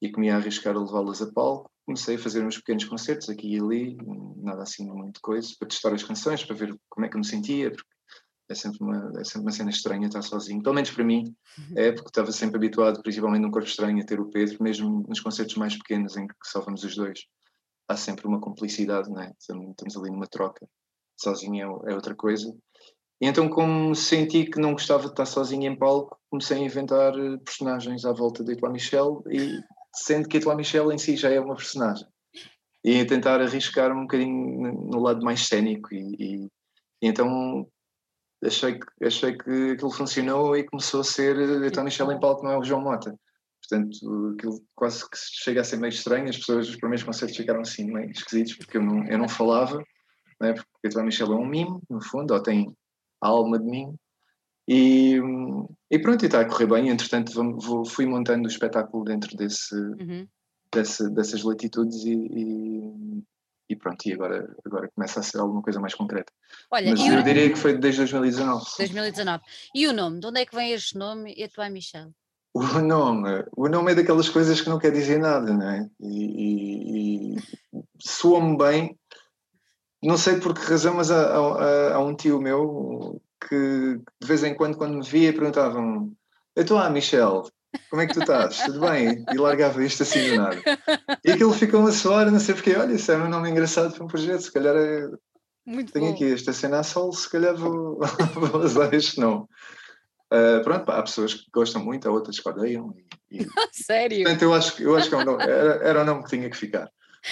e 0.00 0.10
que 0.10 0.20
me 0.20 0.26
ia 0.26 0.36
arriscar 0.36 0.76
a 0.76 0.80
levá-las 0.80 1.22
a 1.22 1.32
palco. 1.32 1.70
Comecei 1.84 2.14
a 2.14 2.18
fazer 2.18 2.44
uns 2.44 2.58
pequenos 2.58 2.84
concertos 2.84 3.28
aqui 3.28 3.56
e 3.56 3.58
ali, 3.58 3.96
nada 4.36 4.62
assim 4.62 4.88
muito 4.88 5.20
coisa, 5.20 5.48
para 5.58 5.68
testar 5.68 5.92
as 5.92 6.04
canções, 6.04 6.44
para 6.44 6.54
ver 6.54 6.76
como 6.88 7.04
é 7.04 7.08
que 7.08 7.16
eu 7.16 7.20
me 7.20 7.26
sentia, 7.26 7.70
porque 7.70 7.91
é 8.52 8.54
sempre 8.54 8.78
uma, 8.80 9.12
é 9.18 9.24
sempre 9.24 9.40
uma 9.40 9.52
cena 9.52 9.70
estranha 9.70 10.06
estar 10.06 10.22
sozinho, 10.22 10.62
pelo 10.62 10.74
menos 10.74 10.90
para 10.90 11.04
mim, 11.04 11.34
uhum. 11.58 11.74
é 11.76 11.92
porque 11.92 12.08
estava 12.08 12.30
sempre 12.30 12.56
habituado, 12.56 13.02
principalmente 13.02 13.42
num 13.42 13.50
corpo 13.50 13.68
estranho, 13.68 14.00
a 14.00 14.06
ter 14.06 14.20
o 14.20 14.30
Pedro, 14.30 14.62
mesmo 14.62 15.04
nos 15.08 15.20
concertos 15.20 15.56
mais 15.56 15.76
pequenos 15.76 16.16
em 16.16 16.26
que 16.26 16.34
só 16.44 16.60
vamos 16.60 16.84
os 16.84 16.94
dois, 16.94 17.26
há 17.88 17.96
sempre 17.96 18.26
uma 18.26 18.40
cumplicidade, 18.40 19.10
não 19.10 19.20
é? 19.20 19.32
estamos 19.38 19.96
ali 19.96 20.10
numa 20.10 20.26
troca, 20.26 20.66
sozinho 21.18 21.82
é, 21.86 21.92
é 21.92 21.94
outra 21.94 22.14
coisa. 22.14 22.54
E 23.20 23.26
então, 23.26 23.48
como 23.48 23.94
senti 23.94 24.44
que 24.44 24.60
não 24.60 24.72
gostava 24.72 25.04
de 25.04 25.10
estar 25.10 25.26
sozinho 25.26 25.70
em 25.70 25.76
palco, 25.76 26.18
comecei 26.28 26.58
a 26.58 26.60
inventar 26.60 27.16
eh, 27.16 27.38
personagens 27.38 28.04
à 28.04 28.12
volta 28.12 28.42
de 28.42 28.52
Etoile 28.52 28.72
Michel, 28.72 29.22
e 29.30 29.60
sendo 29.94 30.28
que 30.28 30.38
Etoile 30.38 30.56
Michel 30.56 30.90
em 30.90 30.98
si 30.98 31.16
já 31.16 31.30
é 31.30 31.38
uma 31.38 31.54
personagem. 31.54 32.06
E 32.84 33.00
a 33.00 33.06
tentar 33.06 33.40
arriscar 33.40 33.92
um 33.92 34.02
bocadinho 34.02 34.72
no 34.90 34.98
lado 34.98 35.24
mais 35.24 35.46
cénico, 35.46 35.94
e, 35.94 36.16
e, 36.18 36.46
e 37.00 37.06
então 37.06 37.68
achei 38.44 38.78
que, 38.78 39.04
achei 39.04 39.36
que 39.36 39.72
aquilo 39.72 39.90
funcionou 39.90 40.56
e 40.56 40.64
começou 40.64 41.00
a 41.00 41.04
ser 41.04 41.36
então 41.64 41.84
Michel 41.84 42.12
em 42.12 42.20
palco, 42.20 42.44
não 42.44 42.52
é 42.52 42.58
o 42.58 42.64
João 42.64 42.82
Mota. 42.82 43.14
Portanto, 43.60 44.34
aquilo 44.34 44.60
quase 44.74 45.08
que 45.08 45.16
chega 45.16 45.60
a 45.60 45.64
ser 45.64 45.76
meio 45.76 45.90
estranho, 45.90 46.28
as 46.28 46.36
pessoas, 46.36 46.68
os 46.68 46.76
primeiros 46.76 47.04
concertos 47.04 47.36
ficaram 47.36 47.60
assim 47.60 47.90
meio 47.90 48.10
esquisitos, 48.10 48.54
porque 48.56 48.76
eu 48.76 48.82
não, 48.82 49.06
eu 49.06 49.16
não 49.16 49.28
falava, 49.28 49.78
né? 50.40 50.52
porque 50.52 50.68
então 50.86 51.04
Michel 51.04 51.32
é 51.32 51.36
um 51.36 51.46
mimo, 51.46 51.80
no 51.88 52.02
fundo, 52.02 52.34
ou 52.34 52.42
tem 52.42 52.74
a 53.20 53.28
alma 53.28 53.58
de 53.58 53.64
mim. 53.64 53.94
E, 54.68 55.20
e 55.90 55.98
pronto, 55.98 56.22
e 56.22 56.26
está 56.26 56.40
a 56.40 56.48
correr 56.48 56.66
bem. 56.66 56.88
Entretanto, 56.88 57.32
vou, 57.32 57.84
fui 57.84 58.06
montando 58.06 58.46
o 58.46 58.50
espetáculo 58.50 59.04
dentro 59.04 59.36
desse, 59.36 59.74
uhum. 59.74 60.26
desse 60.72 61.08
dessas 61.10 61.42
latitudes 61.42 62.04
e, 62.04 62.14
e, 62.14 63.22
e 63.72 63.76
pronto, 63.76 64.06
e 64.06 64.12
agora, 64.12 64.54
agora 64.64 64.90
começa 64.94 65.20
a 65.20 65.22
ser 65.22 65.38
alguma 65.38 65.62
coisa 65.62 65.80
mais 65.80 65.94
concreta. 65.94 66.32
Olha, 66.70 66.90
Mas 66.90 67.00
eu 67.00 67.18
o... 67.18 67.22
diria 67.22 67.50
que 67.50 67.58
foi 67.58 67.76
desde 67.76 68.00
2019. 68.00 68.64
2019. 68.78 69.42
E 69.74 69.86
o 69.88 69.92
nome? 69.92 70.20
De 70.20 70.26
onde 70.26 70.40
é 70.40 70.46
que 70.46 70.54
vem 70.54 70.72
este 70.72 70.96
nome, 70.96 71.34
Etoile 71.36 71.72
Michel? 71.72 72.12
O 72.54 72.62
nome, 72.80 73.44
o 73.56 73.66
nome 73.66 73.92
é 73.92 73.94
daquelas 73.94 74.28
coisas 74.28 74.60
que 74.60 74.68
não 74.68 74.78
quer 74.78 74.92
dizer 74.92 75.18
nada, 75.18 75.54
não 75.54 75.68
é? 75.70 75.88
E, 75.98 76.26
e, 76.26 77.36
e 77.36 77.38
soa-me 77.98 78.58
bem, 78.58 78.98
não 80.02 80.18
sei 80.18 80.38
por 80.38 80.52
que 80.52 80.60
razão, 80.60 80.94
mas 80.94 81.10
há, 81.10 81.34
há, 81.34 81.94
há, 81.94 81.98
um 82.00 82.14
tio 82.14 82.38
meu 82.38 83.22
que 83.48 83.98
de 84.20 84.26
vez 84.26 84.44
em 84.44 84.54
quando, 84.54 84.76
quando 84.76 84.96
me 84.96 85.02
via, 85.02 85.32
perguntavam: 85.32 86.12
estou 86.54 86.76
a 86.76 86.90
Michel, 86.90 87.44
como 87.90 88.02
é 88.02 88.06
que 88.06 88.14
tu 88.14 88.20
estás? 88.20 88.58
Tudo 88.60 88.80
bem? 88.80 89.24
E 89.32 89.36
largava 89.36 89.84
isto 89.84 90.02
assim 90.02 90.30
do 90.30 90.36
nada. 90.36 90.62
E 91.24 91.30
aquilo 91.30 91.52
ficou 91.52 91.80
uma 91.80 91.92
soar, 91.92 92.30
não 92.30 92.40
sei 92.40 92.54
porque, 92.54 92.74
olha, 92.74 92.92
isso 92.92 93.10
é 93.12 93.16
um 93.16 93.28
nome 93.28 93.50
engraçado 93.50 93.94
para 93.94 94.04
um 94.04 94.08
projeto, 94.08 94.42
se 94.42 94.52
calhar 94.52 94.76
é... 94.76 95.08
Muito 95.64 95.92
Tenho 95.92 96.06
bom. 96.06 96.12
aqui 96.12 96.32
esta 96.32 96.52
cena 96.52 96.80
a 96.80 96.82
sol, 96.82 97.12
se 97.12 97.30
calhar 97.30 97.56
vou, 97.56 98.00
vou 98.34 98.62
usar 98.62 98.92
este 98.94 99.20
nome. 99.20 99.46
Uh, 100.32 100.62
pronto, 100.64 100.84
pá, 100.86 100.98
há 100.98 101.02
pessoas 101.02 101.34
que 101.34 101.44
gostam 101.52 101.84
muito, 101.84 102.08
há 102.08 102.10
outras 102.10 102.40
que 102.40 102.48
odeiam. 102.48 102.94
E, 103.30 103.42
e... 103.42 103.46
Sério? 103.70 104.24
Portanto, 104.24 104.42
eu 104.42 104.54
acho, 104.54 104.82
eu 104.82 104.96
acho 104.96 105.08
que 105.08 105.14
é 105.14 105.18
um 105.18 105.24
nome, 105.24 105.42
era, 105.42 105.74
era 105.84 106.02
o 106.02 106.04
nome 106.04 106.24
que 106.24 106.30
tinha 106.30 106.50
que 106.50 106.56
ficar. 106.56 106.90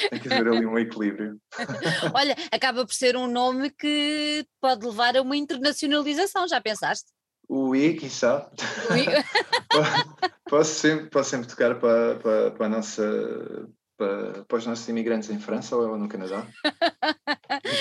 Tem 0.09 0.21
que 0.21 0.33
haver 0.33 0.47
ali 0.47 0.67
um 0.67 0.79
equilíbrio. 0.79 1.41
Olha, 2.15 2.37
acaba 2.53 2.87
por 2.87 2.95
ser 2.95 3.17
um 3.17 3.27
nome 3.27 3.71
que 3.71 4.47
pode 4.61 4.87
levar 4.87 5.17
a 5.17 5.23
uma 5.23 5.37
internacionalização, 5.37 6.47
já 6.47 6.61
pensaste? 6.61 7.11
O 7.53 7.75
I, 7.75 7.95
quiçá. 7.95 8.49
posso, 10.49 10.73
sempre, 10.73 11.07
posso 11.07 11.31
sempre 11.31 11.49
tocar 11.49 11.81
para, 11.81 12.15
para, 12.15 12.51
para 12.53 12.67
a 12.67 12.69
nossa 12.69 13.69
para, 14.01 14.45
para 14.47 14.57
os 14.57 14.65
nossos 14.65 14.89
imigrantes 14.89 15.29
em 15.29 15.39
França 15.39 15.77
ou 15.77 15.99
no 15.99 16.09
Canadá? 16.09 16.47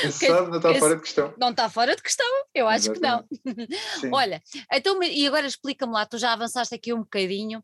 Quem 0.02 0.12
sabe, 0.12 0.50
não 0.50 0.58
está 0.58 0.76
fora 0.76 0.96
de 0.96 1.02
questão. 1.02 1.34
Não 1.38 1.50
está 1.52 1.70
fora 1.70 1.96
de 1.96 2.02
questão, 2.02 2.28
eu 2.54 2.68
acho 2.68 2.92
Exatamente. 2.92 3.28
que 3.42 4.04
não. 4.04 4.12
Olha, 4.12 4.44
então, 4.74 5.02
e 5.02 5.26
agora 5.26 5.48
explica-me 5.48 5.94
lá, 5.94 6.06
tu 6.06 6.18
já 6.18 6.34
avançaste 6.34 6.76
aqui 6.76 6.94
um 6.94 7.00
bocadinho, 7.00 7.64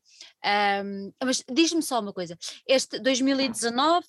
um, 0.85 1.11
mas 1.21 1.43
diz-me 1.51 1.83
só 1.83 1.99
uma 1.99 2.13
coisa, 2.13 2.37
este 2.65 2.97
2019, 2.97 4.05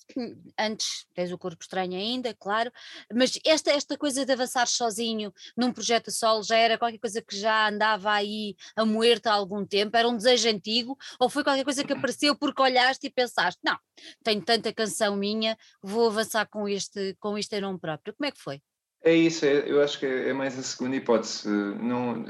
antes 0.57 1.05
tens 1.13 1.29
o 1.33 1.37
Corpo 1.37 1.61
Estranho 1.61 1.97
ainda, 1.97 2.33
claro, 2.33 2.71
mas 3.13 3.37
esta, 3.45 3.71
esta 3.71 3.97
coisa 3.97 4.25
de 4.25 4.31
avançar 4.31 4.67
sozinho 4.67 5.33
num 5.57 5.73
projeto 5.73 6.09
solo 6.09 6.41
já 6.41 6.55
era 6.55 6.77
qualquer 6.77 6.99
coisa 6.99 7.21
que 7.21 7.37
já 7.37 7.67
andava 7.67 8.11
aí 8.11 8.55
a 8.77 8.85
moer-te 8.85 9.27
há 9.27 9.33
algum 9.33 9.65
tempo, 9.65 9.97
era 9.97 10.07
um 10.07 10.15
desejo 10.15 10.47
antigo, 10.47 10.97
ou 11.19 11.29
foi 11.29 11.43
qualquer 11.43 11.65
coisa 11.65 11.83
que 11.83 11.91
apareceu 11.97 12.33
porque 12.33 12.61
olhaste 12.61 13.07
e 13.07 13.09
pensaste, 13.09 13.59
não, 13.61 13.77
tenho 14.23 14.36
tenho 14.37 14.61
tanta 14.61 14.73
canção 14.73 15.15
minha, 15.15 15.57
vou 15.81 16.07
avançar 16.07 16.47
com 16.47 16.67
este, 16.67 17.15
com 17.19 17.37
este 17.37 17.55
em 17.55 17.61
nome 17.61 17.79
próprio. 17.79 18.13
Como 18.13 18.27
é 18.27 18.31
que 18.31 18.39
foi? 18.39 18.61
É 19.03 19.13
isso, 19.13 19.45
é, 19.45 19.69
eu 19.69 19.81
acho 19.81 19.99
que 19.99 20.05
é, 20.05 20.29
é, 20.29 20.33
mais 20.33 20.57
a 20.57 20.63
segunda 20.63 20.95
hipótese. 20.95 21.47
Não, 21.47 22.25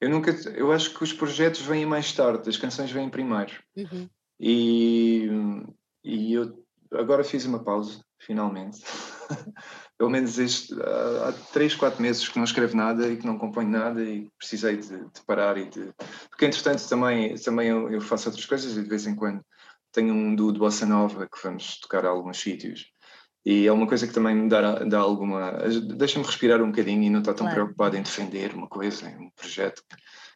eu 0.00 0.08
nunca, 0.08 0.30
eu 0.54 0.72
acho 0.72 0.94
que 0.94 1.02
os 1.02 1.12
projetos 1.12 1.60
vêm 1.60 1.84
mais 1.84 2.12
tarde, 2.12 2.48
as 2.48 2.56
canções 2.56 2.90
vêm 2.90 3.08
primeiro. 3.08 3.52
Uhum. 3.76 4.08
E, 4.38 5.28
e 6.02 6.32
eu 6.32 6.64
agora 6.92 7.24
fiz 7.24 7.44
uma 7.44 7.62
pausa, 7.62 8.02
finalmente. 8.18 8.80
Pelo 9.98 10.10
menos 10.10 10.38
este, 10.38 10.72
há, 10.80 11.28
há 11.28 11.32
três, 11.52 11.74
quatro 11.74 12.00
meses 12.00 12.26
que 12.26 12.38
não 12.38 12.44
escrevo 12.44 12.74
nada 12.74 13.06
e 13.06 13.18
que 13.18 13.26
não 13.26 13.36
componho 13.36 13.68
nada 13.68 14.02
e 14.02 14.30
precisei 14.38 14.78
de, 14.78 14.98
de 14.98 15.20
parar 15.26 15.58
e 15.58 15.68
de. 15.68 15.92
Porque 16.30 16.46
entretanto 16.46 16.88
também, 16.88 17.34
também 17.34 17.68
eu, 17.68 17.90
eu 17.90 18.00
faço 18.00 18.30
outras 18.30 18.46
coisas 18.46 18.78
e 18.78 18.82
de 18.82 18.88
vez 18.88 19.06
em 19.06 19.14
quando 19.14 19.44
tenho 19.92 20.14
um 20.14 20.34
duo 20.34 20.52
de 20.52 20.58
bossa 20.58 20.86
nova 20.86 21.28
que 21.28 21.42
vamos 21.42 21.78
tocar 21.80 22.04
a 22.04 22.08
alguns 22.08 22.38
sítios 22.38 22.92
E 23.44 23.66
é 23.66 23.72
uma 23.72 23.86
coisa 23.86 24.06
que 24.06 24.14
também 24.14 24.34
me 24.34 24.48
dá, 24.48 24.84
dá 24.84 24.98
alguma. 24.98 25.52
deixa-me 25.96 26.24
respirar 26.24 26.62
um 26.62 26.70
bocadinho 26.70 27.02
e 27.02 27.10
não 27.10 27.20
estar 27.20 27.34
tão 27.34 27.46
claro. 27.46 27.62
preocupado 27.62 27.96
em 27.96 28.02
defender 28.02 28.54
uma 28.54 28.68
coisa, 28.68 29.08
um 29.08 29.30
projeto 29.30 29.82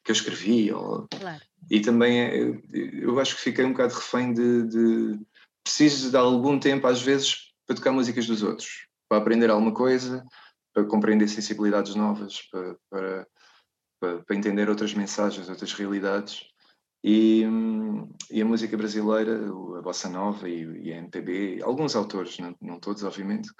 que 0.04 0.10
eu 0.10 0.14
escrevi. 0.14 0.72
Ou... 0.72 1.06
Claro. 1.08 1.42
E 1.70 1.80
também 1.80 2.18
eu, 2.28 2.62
eu, 2.72 3.20
acho 3.20 3.36
que 3.36 3.42
fiquei 3.42 3.64
um 3.64 3.72
bocado 3.72 3.94
refém 3.94 4.32
de, 4.32 4.62
de. 4.68 5.20
Preciso 5.62 6.10
de 6.10 6.16
algum 6.16 6.58
tempo, 6.58 6.86
às 6.86 7.00
vezes, 7.00 7.54
para 7.66 7.76
tocar 7.76 7.90
músicas 7.90 8.26
dos 8.26 8.42
outros, 8.42 8.86
para 9.08 9.16
aprender 9.16 9.48
alguma 9.48 9.72
coisa, 9.72 10.22
para 10.74 10.84
compreender 10.84 11.26
sensibilidades 11.28 11.94
novas, 11.94 12.42
para, 12.50 12.76
para, 12.90 13.26
para, 13.98 14.22
para 14.24 14.36
entender 14.36 14.68
outras 14.68 14.92
mensagens, 14.92 15.48
outras 15.48 15.72
realidades. 15.72 16.42
E, 17.06 17.44
e, 18.30 18.40
a 18.40 18.46
música 18.46 18.78
brasileira, 18.78 19.46
a 19.78 19.82
bossa 19.82 20.08
nova 20.08 20.48
e, 20.48 20.62
e 20.84 20.90
a 20.90 20.96
MPB, 20.96 21.60
alguns 21.62 21.94
autores, 21.94 22.38
não, 22.38 22.56
não 22.62 22.80
todos, 22.80 23.04
obviamente, 23.04 23.50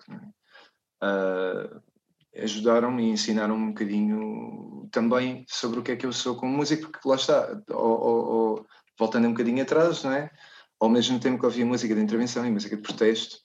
uh, 1.03 1.83
ajudaram-me 2.35 3.05
e 3.05 3.11
ensinaram 3.11 3.55
um 3.55 3.69
bocadinho 3.69 4.89
também 4.91 5.45
sobre 5.47 5.79
o 5.79 5.83
que 5.83 5.93
é 5.93 5.97
que 5.97 6.07
eu 6.07 6.13
sou 6.13 6.37
como 6.37 6.57
músico, 6.57 6.91
porque 6.91 7.07
lá 7.07 7.17
está, 7.17 7.61
ou, 7.69 8.01
ou, 8.01 8.27
ou, 8.27 8.67
voltando 8.99 9.29
um 9.29 9.33
bocadinho 9.33 9.63
atrás, 9.63 10.03
não 10.03 10.13
é? 10.13 10.31
Ao 10.81 10.89
mesmo 10.89 11.21
tempo 11.21 11.39
que 11.39 11.45
ouvia 11.45 11.67
música 11.67 11.95
de 11.95 12.01
intervenção 12.01 12.47
e 12.47 12.51
música 12.51 12.77
de 12.77 12.83
protesto, 12.83 13.37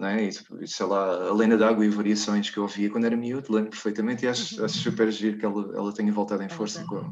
não 0.00 0.08
é? 0.08 0.24
E, 0.24 0.66
sei 0.66 0.86
lá, 0.86 1.28
a 1.28 1.32
Lena 1.32 1.56
d'Água 1.56 1.86
e 1.86 1.88
variações 1.88 2.50
que 2.50 2.58
eu 2.58 2.64
ouvia 2.64 2.90
quando 2.90 3.04
era 3.04 3.16
miúdo, 3.16 3.52
lembro 3.52 3.70
perfeitamente 3.70 4.24
e 4.24 4.28
acho, 4.28 4.64
acho 4.64 4.78
super 4.78 5.12
giro 5.12 5.38
que 5.38 5.46
ela, 5.46 5.76
ela 5.76 5.94
tenha 5.94 6.12
voltado 6.12 6.42
em 6.42 6.48
força 6.48 6.84
com, 6.86 7.08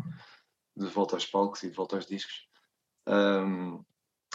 de 0.76 0.87
volta 0.87 1.16
aos 1.16 1.26
palcos 1.26 1.62
e 1.62 1.70
de 1.70 1.76
volta 1.76 1.96
aos 1.96 2.06
discos. 2.06 2.46
Um, 3.06 3.85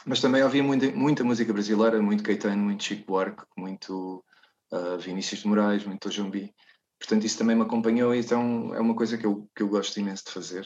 mas 0.06 0.22
também 0.22 0.42
havia 0.42 0.64
muita, 0.64 0.92
muita, 0.92 1.24
música 1.24 1.52
brasileira, 1.52 2.02
muito 2.02 2.24
Caetano, 2.24 2.64
muito 2.64 2.84
Chico 2.84 3.06
Buarque, 3.08 3.44
muito 3.58 4.24
uh, 4.72 4.98
Vinícius 5.00 5.42
de 5.42 5.48
Moraes, 5.48 5.86
muito 5.86 6.12
Jumbi. 6.12 6.54
Portanto, 7.00 7.26
isso 7.26 7.38
também 7.38 7.56
me 7.56 7.64
acompanhou 7.64 8.14
e 8.14 8.20
então 8.20 8.74
é 8.74 8.80
uma 8.80 8.96
coisa 8.96 9.18
que 9.18 9.26
eu, 9.26 9.50
que 9.56 9.64
eu 9.64 9.70
gosto 9.70 10.00
imenso 10.00 10.26
de 10.26 10.32
fazer. 10.32 10.66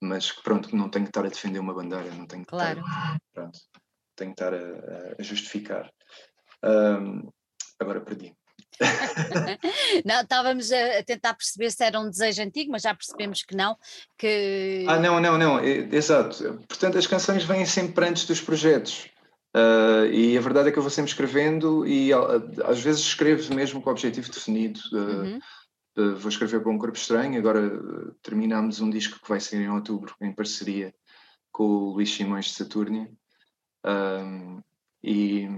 Mas 0.00 0.32
que 0.32 0.42
pronto, 0.42 0.74
não 0.74 0.88
tenho 0.88 1.04
que 1.04 1.10
estar 1.10 1.24
a 1.24 1.28
defender 1.28 1.60
uma 1.60 1.74
bandeira, 1.74 2.10
não 2.14 2.26
tenho 2.26 2.42
que 2.42 2.48
claro. 2.48 2.80
estar, 2.80 3.18
pronto, 3.32 3.58
tenho 4.16 4.34
que 4.34 4.42
estar 4.42 4.54
a, 4.54 5.14
a 5.18 5.22
justificar. 5.22 5.92
Um, 6.64 7.30
agora 7.78 8.00
perdi. 8.00 8.34
não, 10.04 10.20
estávamos 10.20 10.70
a 10.72 11.02
tentar 11.02 11.34
perceber 11.34 11.70
se 11.70 11.84
era 11.84 12.00
um 12.00 12.08
desejo 12.08 12.42
antigo, 12.42 12.72
mas 12.72 12.82
já 12.82 12.94
percebemos 12.94 13.42
que 13.42 13.56
não. 13.56 13.76
Que... 14.18 14.84
Ah, 14.88 14.98
não, 14.98 15.20
não, 15.20 15.38
não, 15.38 15.60
exato. 15.60 16.60
Portanto, 16.68 16.98
as 16.98 17.06
canções 17.06 17.44
vêm 17.44 17.64
sempre 17.64 18.06
antes 18.06 18.24
dos 18.26 18.40
projetos. 18.40 19.06
Uh, 19.54 20.06
e 20.10 20.36
a 20.36 20.40
verdade 20.40 20.70
é 20.70 20.72
que 20.72 20.78
eu 20.78 20.82
vou 20.82 20.90
sempre 20.90 21.10
escrevendo 21.10 21.86
e 21.86 22.10
às 22.64 22.80
vezes 22.80 23.02
escrevo 23.02 23.54
mesmo 23.54 23.82
com 23.82 23.90
o 23.90 23.92
objetivo 23.92 24.30
definido. 24.30 24.80
Uh, 24.92 24.96
uhum. 24.96 25.38
uh, 25.98 26.16
vou 26.16 26.30
escrever 26.30 26.60
para 26.60 26.72
um 26.72 26.78
corpo 26.78 26.96
estranho. 26.96 27.38
Agora 27.38 27.70
terminamos 28.22 28.80
um 28.80 28.88
disco 28.88 29.20
que 29.20 29.28
vai 29.28 29.40
sair 29.40 29.62
em 29.62 29.70
outubro, 29.70 30.14
em 30.20 30.32
parceria 30.32 30.94
com 31.50 31.64
o 31.64 31.90
Luís 31.92 32.14
Simões 32.14 32.46
de 32.46 32.52
Saturnia 32.52 33.10
e, 35.02 35.48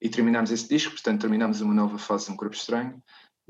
e 0.00 0.08
terminámos 0.08 0.50
esse 0.50 0.68
disco, 0.68 0.92
portanto 0.92 1.20
terminámos 1.20 1.60
uma 1.60 1.74
nova 1.74 1.98
fase 1.98 2.26
de 2.26 2.32
Um 2.32 2.36
Corpo 2.36 2.54
Estranho, 2.54 3.02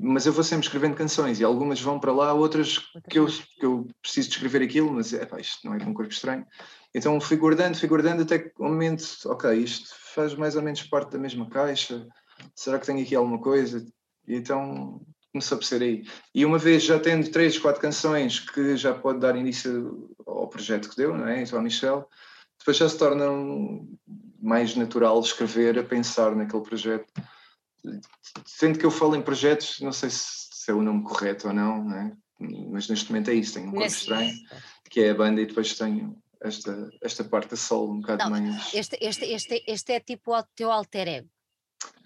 mas 0.03 0.25
eu 0.25 0.33
vou 0.33 0.43
sempre 0.43 0.65
escrevendo 0.65 0.95
canções 0.95 1.39
e 1.39 1.43
algumas 1.43 1.79
vão 1.79 1.99
para 1.99 2.11
lá, 2.11 2.33
outras 2.33 2.79
que 3.09 3.19
eu, 3.19 3.27
que 3.27 3.65
eu 3.65 3.87
preciso 4.01 4.29
de 4.29 4.35
escrever 4.35 4.63
aquilo, 4.63 4.91
mas 4.91 5.13
é, 5.13 5.25
pá, 5.25 5.39
isto 5.39 5.65
não 5.65 5.75
é 5.75 5.77
Um 5.83 5.93
Corpo 5.93 6.11
Estranho. 6.11 6.45
Então 6.93 7.19
fui 7.21 7.37
guardando, 7.37 7.77
fui 7.77 7.87
guardando 7.87 8.23
até 8.23 8.39
que 8.39 8.51
um 8.59 8.69
momento, 8.69 9.03
ok, 9.25 9.53
isto 9.53 9.89
faz 10.13 10.33
mais 10.33 10.55
ou 10.55 10.61
menos 10.61 10.81
parte 10.83 11.11
da 11.11 11.19
mesma 11.19 11.47
caixa, 11.49 12.07
será 12.55 12.79
que 12.79 12.85
tenho 12.85 13.01
aqui 13.01 13.15
alguma 13.15 13.39
coisa? 13.39 13.85
E 14.27 14.35
então 14.35 15.01
começou 15.31 15.57
por 15.57 15.63
ser 15.63 15.81
aí. 15.81 16.03
E 16.35 16.45
uma 16.45 16.57
vez 16.57 16.83
já 16.83 16.99
tendo 16.99 17.29
três, 17.29 17.57
quatro 17.57 17.81
canções 17.81 18.39
que 18.39 18.75
já 18.75 18.93
pode 18.93 19.19
dar 19.19 19.35
início 19.35 20.09
ao 20.25 20.47
projeto 20.47 20.89
que 20.89 20.97
deu, 20.97 21.15
não 21.15 21.27
é? 21.27 21.41
Então 21.41 21.57
a 21.57 21.61
Michel, 21.61 22.07
depois 22.59 22.77
já 22.77 22.89
se 22.89 22.97
torna 22.97 23.25
mais 24.41 24.75
natural 24.75 25.19
escrever 25.19 25.77
a 25.77 25.83
pensar 25.83 26.35
naquele 26.35 26.63
projeto. 26.63 27.11
Sendo 28.45 28.79
que 28.79 28.85
eu 28.85 28.91
falo 28.91 29.15
em 29.15 29.21
projetos, 29.21 29.79
não 29.81 29.91
sei 29.91 30.09
se, 30.09 30.47
se 30.51 30.71
é 30.71 30.73
o 30.73 30.81
nome 30.81 31.03
correto 31.03 31.47
ou 31.47 31.53
não, 31.53 31.83
né? 31.83 32.15
mas 32.69 32.87
neste 32.87 33.11
momento 33.11 33.29
é 33.29 33.35
isso, 33.35 33.53
tenho 33.53 33.67
um 33.67 33.71
corpo 33.71 33.87
estranho, 33.87 34.33
que 34.89 35.01
é 35.01 35.11
a 35.11 35.15
banda, 35.15 35.41
e 35.41 35.45
depois 35.45 35.77
tenho 35.77 36.17
esta, 36.41 36.89
esta 37.01 37.23
parte 37.23 37.51
da 37.51 37.55
solo 37.55 37.93
um 37.93 38.01
bocado 38.01 38.23
não, 38.23 38.31
mais. 38.31 38.73
Este, 38.73 38.97
este, 38.99 39.25
este, 39.25 39.63
este 39.67 39.93
é 39.93 39.99
tipo 39.99 40.35
o 40.35 40.43
teu 40.55 40.71
alter 40.71 41.07
ego. 41.07 41.29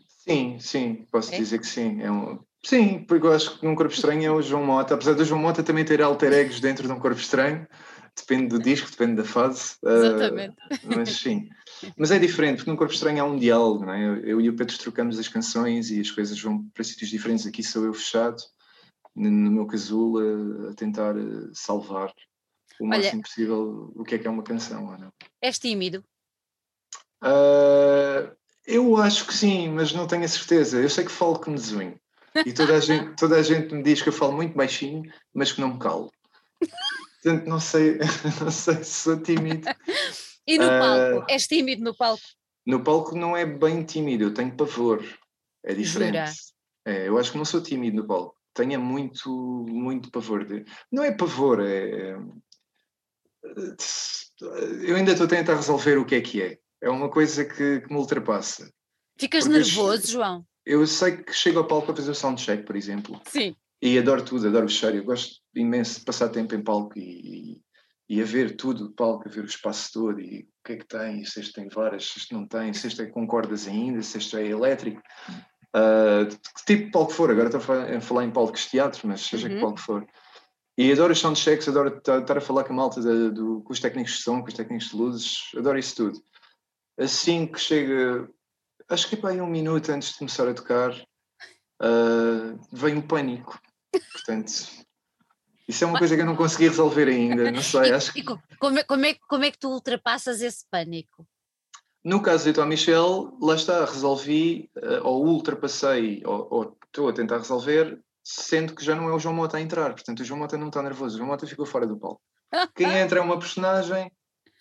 Sim, 0.07 0.59
sim, 0.59 1.05
posso 1.11 1.33
é? 1.33 1.37
dizer 1.37 1.59
que 1.59 1.67
sim. 1.67 2.01
É 2.01 2.11
um, 2.11 2.39
sim, 2.63 3.05
porque 3.07 3.25
eu 3.27 3.33
acho 3.33 3.59
que 3.59 3.65
num 3.65 3.75
corpo 3.75 3.93
estranho 3.93 4.25
é 4.25 4.31
o 4.31 4.41
João 4.41 4.65
Mota, 4.65 4.95
apesar 4.95 5.13
do 5.13 5.23
João 5.23 5.39
Mota 5.39 5.63
também 5.63 5.85
ter 5.85 6.01
alter 6.01 6.33
egos 6.33 6.59
dentro 6.59 6.87
de 6.87 6.93
um 6.93 6.99
corpo 6.99 7.19
estranho, 7.19 7.67
depende 8.15 8.47
do 8.47 8.59
disco, 8.59 8.89
depende 8.89 9.15
da 9.15 9.23
fase. 9.23 9.75
Exatamente. 9.83 10.55
Uh, 10.71 10.95
mas 10.95 11.09
sim. 11.17 11.49
Mas 11.97 12.11
é 12.11 12.19
diferente, 12.19 12.57
porque 12.57 12.71
no 12.71 12.77
Corpo 12.77 12.93
Estranho 12.93 13.23
há 13.23 13.27
um 13.27 13.37
diálogo, 13.37 13.85
não 13.85 13.93
é? 13.93 14.21
Eu 14.23 14.39
e 14.41 14.49
o 14.49 14.55
Pedro 14.55 14.77
trocamos 14.77 15.19
as 15.19 15.27
canções 15.27 15.91
e 15.91 15.99
as 15.99 16.09
coisas 16.09 16.39
vão 16.39 16.63
para 16.73 16.83
sítios 16.83 17.09
diferentes. 17.09 17.45
Aqui 17.45 17.63
sou 17.63 17.85
eu 17.85 17.93
fechado, 17.93 18.37
no 19.15 19.51
meu 19.51 19.65
casulo, 19.65 20.67
a, 20.67 20.71
a 20.71 20.73
tentar 20.73 21.17
eh, 21.17 21.49
salvar 21.53 22.13
o 22.79 22.85
Olha, 22.85 22.97
máximo 22.97 23.21
possível 23.21 23.93
o 23.95 24.03
que 24.03 24.15
é 24.15 24.17
que 24.17 24.27
é 24.27 24.29
uma 24.29 24.43
canção. 24.43 24.97
Não? 24.97 25.11
És 25.41 25.59
tímido? 25.59 26.03
Uh, 27.23 28.35
eu 28.65 28.97
acho 28.97 29.25
que 29.25 29.33
sim, 29.33 29.69
mas 29.69 29.93
não 29.93 30.07
tenho 30.07 30.23
a 30.23 30.27
certeza. 30.27 30.81
Eu 30.81 30.89
sei 30.89 31.05
que 31.05 31.11
falo 31.11 31.39
que 31.39 31.49
me 31.49 31.55
desunho. 31.55 31.99
E 32.45 32.51
toda 32.51 32.75
a, 32.75 32.79
gente, 32.81 33.15
toda 33.15 33.37
a 33.37 33.41
gente 33.41 33.73
me 33.73 33.83
diz 33.83 34.01
que 34.01 34.09
eu 34.09 34.13
falo 34.13 34.33
muito 34.33 34.55
baixinho, 34.55 35.03
mas 35.33 35.51
que 35.51 35.61
não 35.61 35.73
me 35.73 35.79
calo. 35.79 36.11
Portanto, 37.25 37.47
não 37.47 37.59
sei, 37.59 37.97
não 38.39 38.51
sei 38.51 38.83
se 38.83 39.01
sou 39.01 39.19
tímido. 39.19 39.67
E 40.47 40.59
no 40.59 40.65
uh, 40.65 40.69
palco? 40.69 41.25
És 41.27 41.47
tímido 41.47 41.83
no 41.83 41.95
palco? 41.95 42.21
No 42.67 42.83
palco 42.83 43.17
não 43.17 43.35
é 43.35 43.47
bem 43.47 43.83
tímido, 43.83 44.25
eu 44.25 44.31
tenho 44.31 44.55
pavor. 44.55 45.03
É 45.63 45.73
diferente. 45.73 46.33
É, 46.85 47.07
eu 47.07 47.17
acho 47.17 47.31
que 47.31 47.37
não 47.39 47.45
sou 47.45 47.63
tímido 47.63 47.97
no 47.97 48.07
palco. 48.07 48.35
Tenho 48.53 48.79
muito, 48.79 49.27
muito 49.67 50.11
pavor. 50.11 50.45
De... 50.45 50.63
Não 50.91 51.03
é 51.03 51.11
pavor, 51.11 51.61
é, 51.61 52.11
é. 52.11 52.17
Eu 54.83 54.95
ainda 54.95 55.13
estou 55.13 55.25
a 55.25 55.29
tentar 55.29 55.55
resolver 55.55 55.97
o 55.97 56.05
que 56.05 56.13
é 56.13 56.21
que 56.21 56.43
é. 56.43 56.59
É 56.79 56.91
uma 56.91 57.09
coisa 57.09 57.43
que, 57.43 57.81
que 57.81 57.91
me 57.91 57.97
ultrapassa. 57.97 58.71
Ficas 59.19 59.45
Porque 59.45 59.57
nervoso, 59.57 60.03
eu, 60.03 60.11
João? 60.11 60.45
Eu 60.63 60.85
sei 60.85 61.23
que 61.23 61.33
chego 61.33 61.57
ao 61.57 61.65
palco 61.65 61.87
para 61.87 61.95
fazer 61.95 62.11
o 62.11 62.15
soundcheck, 62.15 62.61
por 62.61 62.75
exemplo. 62.75 63.19
Sim. 63.25 63.55
E 63.81 63.97
adoro 63.99 64.23
tudo, 64.23 64.47
adoro 64.47 64.65
o. 64.65 64.95
Eu 64.95 65.03
gosto 65.03 65.41
imenso 65.53 65.99
de 65.99 66.05
passar 66.05 66.29
tempo 66.29 66.55
em 66.55 66.63
palco 66.63 66.97
e, 66.97 67.61
e 68.09 68.21
a 68.21 68.25
ver 68.25 68.55
tudo 68.55 68.87
de 68.87 68.93
palco, 68.93 69.27
a 69.27 69.31
ver 69.31 69.41
o 69.41 69.47
espaço 69.47 69.91
todo 69.93 70.19
e 70.19 70.41
o 70.41 70.65
que 70.65 70.73
é 70.73 70.77
que 70.77 70.87
tem, 70.87 71.25
se 71.25 71.39
este 71.39 71.53
tem 71.53 71.67
varas, 71.67 72.05
se 72.05 72.19
este 72.19 72.33
não 72.33 72.47
tem, 72.47 72.73
se 72.73 72.87
este 72.87 73.01
é 73.01 73.05
com 73.05 73.27
cordas 73.27 73.67
ainda, 73.67 74.01
se 74.01 74.17
este 74.17 74.37
é 74.37 74.47
elétrico. 74.47 75.01
Uh, 75.75 76.25
que 76.27 76.65
tipo 76.65 76.85
de 76.85 76.91
palco 76.91 77.11
for, 77.11 77.29
agora 77.29 77.47
estou 77.47 77.59
a 77.75 78.01
falar 78.01 78.23
em 78.23 78.31
palcos 78.31 78.61
de 78.61 78.69
teatro, 78.69 79.07
mas 79.07 79.21
seja 79.21 79.47
uhum. 79.47 79.55
que 79.55 79.61
palco 79.61 79.79
for. 79.79 80.07
E 80.77 80.91
adoro 80.91 81.13
os 81.13 81.19
soundchecks, 81.19 81.67
adoro 81.67 81.97
estar 81.97 82.37
a 82.37 82.41
falar 82.41 82.63
com 82.65 82.73
a 82.73 82.75
malta 82.75 83.01
de, 83.01 83.31
do, 83.31 83.61
com 83.61 83.71
os 83.71 83.79
técnicos 83.79 84.13
de 84.13 84.23
som, 84.23 84.41
com 84.41 84.47
os 84.47 84.53
técnicos 84.53 84.89
de 84.89 84.95
luzes, 84.95 85.51
adoro 85.57 85.79
isso 85.79 85.95
tudo. 85.95 86.21
Assim 86.97 87.47
que 87.47 87.59
chega, 87.59 88.29
acho 88.89 89.07
que 89.07 89.15
é 89.15 89.17
para 89.17 89.29
aí 89.31 89.41
um 89.41 89.47
minuto 89.47 89.89
antes 89.91 90.11
de 90.11 90.17
começar 90.17 90.47
a 90.47 90.53
tocar, 90.53 90.91
uh, 91.81 92.59
vem 92.71 92.97
o 92.97 93.03
pânico. 93.03 93.59
Portanto, 94.11 94.85
isso 95.67 95.83
é 95.83 95.87
uma 95.87 95.97
coisa 95.97 96.15
que 96.15 96.21
eu 96.21 96.25
não 96.25 96.35
consegui 96.35 96.67
resolver 96.67 97.07
ainda, 97.07 97.51
não 97.51 97.61
sei. 97.61 97.91
acho 97.91 98.13
que... 98.13 98.23
como, 98.23 98.79
é, 98.79 98.83
como, 98.83 99.05
é, 99.05 99.15
como 99.27 99.43
é 99.43 99.51
que 99.51 99.57
tu 99.57 99.69
ultrapassas 99.69 100.41
esse 100.41 100.65
pânico? 100.69 101.27
No 102.03 102.21
caso 102.21 102.43
de 102.43 102.53
Tom 102.53 102.67
Michel, 102.67 103.35
lá 103.41 103.55
está, 103.55 103.83
resolvi, 103.83 104.69
uh, 104.77 105.03
ou 105.03 105.25
ultrapassei, 105.25 106.21
ou, 106.23 106.47
ou, 106.51 106.77
estou 106.85 107.09
a 107.09 107.13
tentar 107.13 107.39
resolver, 107.39 107.99
sendo 108.23 108.75
que 108.75 108.85
já 108.85 108.95
não 108.95 109.09
é 109.09 109.13
o 109.13 109.17
João 109.17 109.33
Mota 109.33 109.57
a 109.57 109.61
entrar. 109.61 109.91
Portanto, 109.91 110.19
o 110.19 110.23
João 110.23 110.39
Mota 110.39 110.55
não 110.55 110.67
está 110.67 110.83
nervoso, 110.83 111.15
o 111.15 111.17
João 111.17 111.29
Mota 111.29 111.47
ficou 111.47 111.65
fora 111.65 111.87
do 111.87 111.97
palco. 111.97 112.21
Quem 112.75 112.85
entra 112.99 113.19
é 113.19 113.23
uma 113.23 113.39
personagem, 113.39 114.11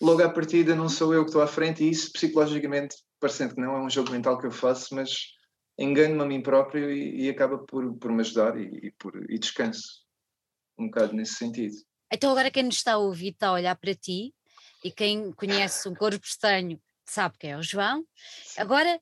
logo 0.00 0.22
à 0.22 0.28
partida 0.30 0.74
não 0.74 0.88
sou 0.88 1.12
eu 1.12 1.22
que 1.22 1.28
estou 1.28 1.42
à 1.42 1.46
frente, 1.46 1.84
e 1.84 1.90
isso 1.90 2.10
psicologicamente, 2.14 2.96
parecendo 3.20 3.54
que 3.54 3.60
não 3.60 3.76
é 3.76 3.80
um 3.82 3.90
jogo 3.90 4.10
mental 4.10 4.38
que 4.38 4.46
eu 4.46 4.50
faço, 4.50 4.94
mas 4.94 5.34
engano-me 5.78 6.22
a 6.22 6.26
mim 6.26 6.42
próprio 6.42 6.90
e, 6.90 7.24
e 7.24 7.30
acaba 7.30 7.58
por, 7.58 7.94
por 7.96 8.10
me 8.12 8.20
ajudar 8.20 8.56
e, 8.58 8.86
e, 8.86 8.90
por, 8.92 9.30
e 9.30 9.38
descanso 9.38 10.04
um 10.78 10.86
bocado 10.86 11.12
nesse 11.14 11.34
sentido. 11.34 11.76
Então 12.12 12.30
agora 12.30 12.50
quem 12.50 12.62
nos 12.62 12.76
está 12.76 12.94
a 12.94 12.98
ouvir 12.98 13.30
está 13.30 13.48
a 13.48 13.52
olhar 13.52 13.76
para 13.76 13.94
ti 13.94 14.34
e 14.84 14.90
quem 14.90 15.32
conhece 15.32 15.88
um 15.88 15.94
corpo 15.94 16.24
estranho 16.24 16.80
sabe 17.04 17.36
que 17.38 17.46
é 17.46 17.56
o 17.56 17.62
João. 17.62 18.04
Agora 18.56 19.00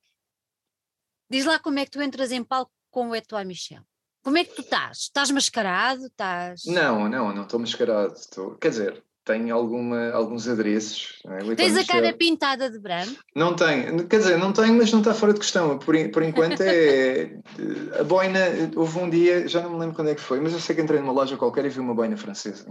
diz 1.31 1.45
lá 1.45 1.59
como 1.59 1.79
é 1.79 1.85
que 1.85 1.91
tu 1.91 2.03
entras 2.03 2.33
em 2.33 2.45
palco 2.45 2.73
com 2.91 3.09
o 3.09 3.17
Etoile 3.17 3.49
Michel. 3.49 3.83
Como 4.23 4.39
é 4.39 4.45
que 4.45 4.55
tu 4.55 4.63
estás? 4.63 4.99
Estás 4.99 5.31
mascarado? 5.31 6.07
Estás... 6.07 6.65
Não, 6.67 7.09
não, 7.09 7.35
não 7.35 7.43
estou 7.43 7.59
mascarado. 7.59 8.15
Estou... 8.15 8.57
Quer 8.57 8.69
dizer, 8.69 9.05
tenho 9.25 9.55
alguma, 9.55 10.11
alguns 10.11 10.49
adereços. 10.49 11.21
É? 11.27 11.55
Tens 11.55 11.77
a 11.77 11.85
cara 11.85 12.13
pintada 12.13 12.71
de 12.71 12.79
branco? 12.79 13.21
Não 13.35 13.55
tenho, 13.55 14.07
quer 14.07 14.19
dizer, 14.19 14.39
não 14.39 14.53
tenho, 14.53 14.75
mas 14.75 14.91
não 14.91 15.01
está 15.01 15.15
fora 15.15 15.33
de 15.33 15.41
questão. 15.41 15.79
Por, 15.79 15.95
por 16.11 16.23
enquanto 16.23 16.61
é. 16.61 17.39
a 17.99 18.05
boina, 18.05 18.41
houve 18.75 18.99
um 18.99 19.09
dia, 19.09 19.47
já 19.47 19.61
não 19.63 19.71
me 19.71 19.79
lembro 19.79 19.95
quando 19.95 20.11
é 20.11 20.15
que 20.15 20.21
foi, 20.21 20.41
mas 20.41 20.53
eu 20.53 20.61
sei 20.61 20.75
que 20.75 20.83
entrei 20.83 21.01
numa 21.01 21.13
loja 21.13 21.37
qualquer 21.37 21.65
e 21.65 21.69
vi 21.69 21.81
uma 21.81 21.95
boina 21.95 22.17
francesa. 22.17 22.67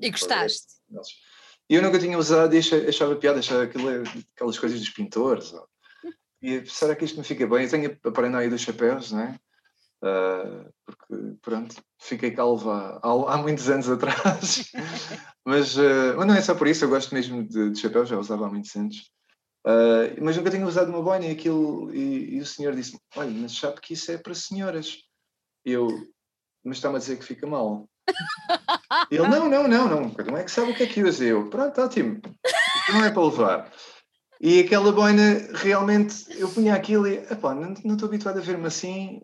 E 0.00 0.10
gostaste? 0.10 0.66
E 1.68 1.74
eu 1.74 1.82
nunca 1.82 1.98
tinha 1.98 2.18
usado 2.18 2.54
e 2.54 2.58
achava 2.88 3.14
piada, 3.14 3.38
achava 3.38 3.62
aquilo, 3.62 3.88
aquelas 4.34 4.58
coisas 4.58 4.78
dos 4.78 4.90
pintores. 4.90 5.52
E 6.42 6.64
será 6.64 6.96
que 6.96 7.04
isto 7.04 7.18
me 7.18 7.22
fica 7.22 7.46
bem? 7.46 7.64
Eu 7.64 7.70
tenho 7.70 7.98
a 8.02 8.10
paranoia 8.10 8.48
dos 8.48 8.62
chapéus, 8.62 9.12
não 9.12 9.20
é? 9.20 9.38
Uh, 10.02 10.72
porque, 10.86 11.36
pronto, 11.42 11.76
fiquei 12.00 12.30
calva 12.30 12.98
há, 13.02 13.34
há, 13.34 13.36
muitos 13.36 13.68
anos 13.68 13.88
atrás. 13.88 14.72
mas, 15.44 15.76
uh, 15.76 16.16
mas 16.16 16.26
não 16.26 16.34
é 16.34 16.40
só 16.40 16.54
por 16.54 16.66
isso, 16.66 16.84
eu 16.84 16.88
gosto 16.88 17.14
mesmo 17.14 17.46
de, 17.46 17.70
de 17.70 17.78
chapéu, 17.78 18.06
já 18.06 18.18
usava 18.18 18.46
há 18.46 18.48
muitos 18.48 18.74
anos. 18.76 19.10
Uh, 19.66 20.16
mas 20.22 20.36
nunca 20.36 20.50
tinha 20.50 20.66
usado 20.66 20.88
uma 20.88 21.02
boina 21.02 21.26
e, 21.26 21.32
aquilo, 21.32 21.94
e, 21.94 22.36
e 22.36 22.40
o 22.40 22.46
senhor 22.46 22.74
disse 22.74 22.98
olha, 23.14 23.30
mas 23.30 23.52
sabe 23.52 23.78
que 23.80 23.92
isso 23.92 24.10
é 24.10 24.16
para 24.16 24.34
senhoras. 24.34 25.02
Eu, 25.64 25.86
mas 26.64 26.78
está-me 26.78 26.96
a 26.96 26.98
dizer 26.98 27.18
que 27.18 27.24
fica 27.24 27.46
mal. 27.46 27.86
Ele, 29.10 29.28
não, 29.28 29.48
não, 29.50 29.68
não, 29.68 29.88
não, 29.88 30.08
não 30.08 30.36
é 30.36 30.44
que 30.44 30.50
sabe 30.50 30.72
o 30.72 30.74
que 30.74 30.84
é 30.84 30.86
que 30.86 31.02
usa. 31.02 31.24
Eu, 31.24 31.50
pronto, 31.50 31.78
ótimo, 31.78 32.20
não 32.88 33.04
é 33.04 33.10
para 33.10 33.24
levar. 33.24 33.72
E 34.40 34.60
aquela 34.60 34.90
boina, 34.90 35.50
realmente, 35.52 36.24
eu 36.38 36.48
punha 36.48 36.74
aquilo 36.74 37.06
e, 37.06 37.20
não, 37.42 37.74
não 37.84 37.94
estou 37.94 38.08
habituado 38.08 38.38
a 38.38 38.42
ver-me 38.42 38.66
assim, 38.66 39.20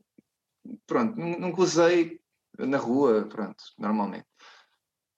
pronto, 0.87 1.19
nunca 1.19 1.63
usei 1.63 2.21
na 2.59 2.79
rua, 2.79 3.27
pronto, 3.29 3.63
normalmente. 3.79 4.27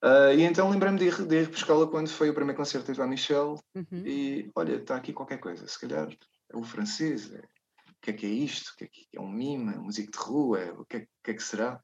Uh, 0.02 0.32
e 0.36 0.42
então 0.42 0.70
lembrei-me 0.70 0.98
de 0.98 1.06
ir, 1.06 1.26
de 1.26 1.42
ir 1.42 1.48
buscá-la 1.48 1.86
quando 1.86 2.08
foi 2.08 2.30
o 2.30 2.34
primeiro 2.34 2.56
concerto 2.56 2.92
de 2.92 3.06
Michel 3.06 3.58
uhum. 3.74 4.06
e 4.06 4.48
olha, 4.54 4.76
está 4.76 4.94
aqui 4.94 5.12
qualquer 5.12 5.38
coisa, 5.38 5.66
se 5.66 5.80
calhar 5.80 6.08
é 6.08 6.56
o 6.56 6.62
francês, 6.62 7.32
é, 7.32 7.38
o 7.38 7.94
que 8.00 8.10
é 8.10 8.12
que 8.12 8.26
é 8.26 8.28
isto? 8.28 8.68
O 8.68 8.76
que 8.76 8.84
é, 8.84 8.86
que 8.86 9.08
é 9.12 9.20
um 9.20 9.28
mime, 9.28 9.74
é 9.74 9.78
música 9.78 10.10
de 10.10 10.18
rua, 10.18 10.60
é, 10.60 10.72
o 10.72 10.84
que 10.84 10.98
é, 10.98 11.06
que 11.24 11.30
é, 11.32 11.34
que 11.34 11.42
será? 11.42 11.82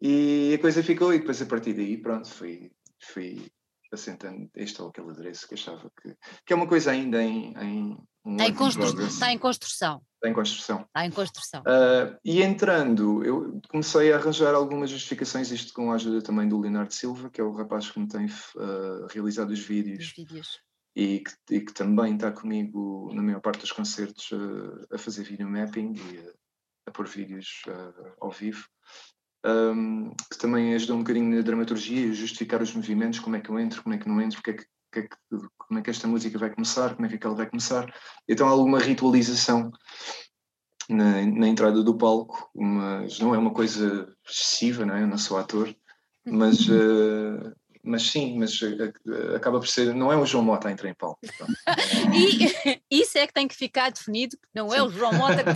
E 0.00 0.54
a 0.54 0.60
coisa 0.60 0.82
ficou 0.82 1.12
e 1.12 1.18
depois 1.18 1.42
a 1.42 1.46
partir 1.46 1.74
daí, 1.74 2.00
pronto, 2.00 2.28
fui, 2.28 2.70
fui 3.00 3.50
assentando 3.92 4.48
este 4.54 4.80
ou 4.80 4.88
aquele 4.88 5.10
adereço 5.10 5.48
que 5.48 5.54
achava 5.54 5.90
que, 6.00 6.16
que 6.46 6.52
é 6.52 6.56
uma 6.56 6.68
coisa 6.68 6.92
ainda 6.92 7.20
em, 7.20 7.52
em 7.58 7.98
está, 8.26 8.46
em 8.48 8.54
constru 8.54 9.06
está 9.06 9.32
em 9.32 9.38
construção. 9.38 10.02
Está 10.14 10.28
em 10.30 10.32
construção. 10.32 10.80
Está 10.80 11.06
em 11.06 11.10
construção. 11.10 11.60
Uh, 11.60 12.18
e 12.24 12.42
entrando, 12.42 13.22
eu 13.22 13.60
comecei 13.68 14.12
a 14.12 14.16
arranjar 14.16 14.54
algumas 14.54 14.88
justificações, 14.88 15.50
isto 15.50 15.74
com 15.74 15.92
a 15.92 15.96
ajuda 15.96 16.22
também 16.22 16.48
do 16.48 16.58
Leonardo 16.58 16.94
Silva, 16.94 17.28
que 17.28 17.40
é 17.40 17.44
o 17.44 17.52
rapaz 17.52 17.90
que 17.90 18.00
me 18.00 18.08
tem 18.08 18.26
uh, 18.26 19.06
realizado 19.10 19.50
os 19.50 19.60
vídeos. 19.60 20.06
Os 20.06 20.12
vídeos. 20.12 20.60
E 20.96 21.20
que, 21.20 21.56
e 21.56 21.60
que, 21.60 21.74
também 21.74 22.14
está 22.14 22.30
comigo 22.30 23.10
na 23.12 23.22
maior 23.22 23.40
parte 23.40 23.60
dos 23.60 23.72
concertos 23.72 24.30
uh, 24.30 24.86
a 24.92 24.96
fazer 24.96 25.24
video 25.24 25.48
mapping 25.48 25.92
e 25.94 26.18
a, 26.20 26.32
a 26.86 26.90
pôr 26.90 27.06
vídeos 27.06 27.64
ao 28.20 28.30
vivo. 28.30 28.64
Um, 29.46 30.10
que 30.30 30.38
também 30.38 30.74
ajudou 30.74 30.96
um 30.96 31.00
bocadinho 31.00 31.36
na 31.36 31.42
dramaturgia 31.42 32.06
e 32.06 32.14
justificar 32.14 32.62
os 32.62 32.72
movimentos, 32.72 33.18
como 33.18 33.36
é 33.36 33.40
que 33.40 33.50
eu 33.50 33.58
entro, 33.58 33.82
como 33.82 33.94
é 33.94 33.98
que 33.98 34.08
não 34.08 34.18
entro, 34.18 34.38
porque 34.38 34.50
é 34.52 34.54
que 34.54 34.66
que 34.94 35.00
é 35.00 35.02
que, 35.02 35.16
como 35.58 35.80
é 35.80 35.82
que 35.82 35.90
esta 35.90 36.06
música 36.06 36.38
vai 36.38 36.50
começar, 36.50 36.94
como 36.94 37.06
é 37.06 37.16
que 37.16 37.26
ela 37.26 37.34
vai 37.34 37.48
começar. 37.48 37.92
Então 38.28 38.46
há 38.46 38.50
alguma 38.50 38.78
ritualização 38.78 39.72
na, 40.88 41.24
na, 41.26 41.48
entrada 41.48 41.82
do 41.82 41.96
palco, 41.96 42.50
mas 42.54 43.18
não 43.18 43.34
é 43.34 43.38
uma 43.38 43.52
coisa 43.52 44.08
excessiva, 44.26 44.86
não 44.86 44.94
é? 44.94 45.02
Eu 45.02 45.06
não 45.06 45.18
sou 45.18 45.38
ator, 45.38 45.74
mas, 46.24 46.68
uh, 46.68 47.54
mas 47.82 48.02
sim, 48.02 48.38
mas 48.38 48.60
uh, 48.60 49.34
acaba 49.34 49.58
por 49.58 49.66
ser, 49.66 49.94
não 49.94 50.12
é 50.12 50.16
o 50.16 50.26
João 50.26 50.44
Mota 50.44 50.68
a 50.68 50.72
entrar 50.72 50.88
em 50.88 50.94
palco. 50.94 51.18
Então. 51.24 51.46
e 52.14 52.80
isso 53.02 53.18
é 53.18 53.26
que 53.26 53.32
tem 53.32 53.48
que 53.48 53.56
ficar 53.56 53.90
definido, 53.90 54.36
não 54.54 54.70
sim. 54.70 54.76
é 54.76 54.82
o 54.82 54.90
João 54.90 55.12
Mota 55.14 55.42
que 55.42 55.50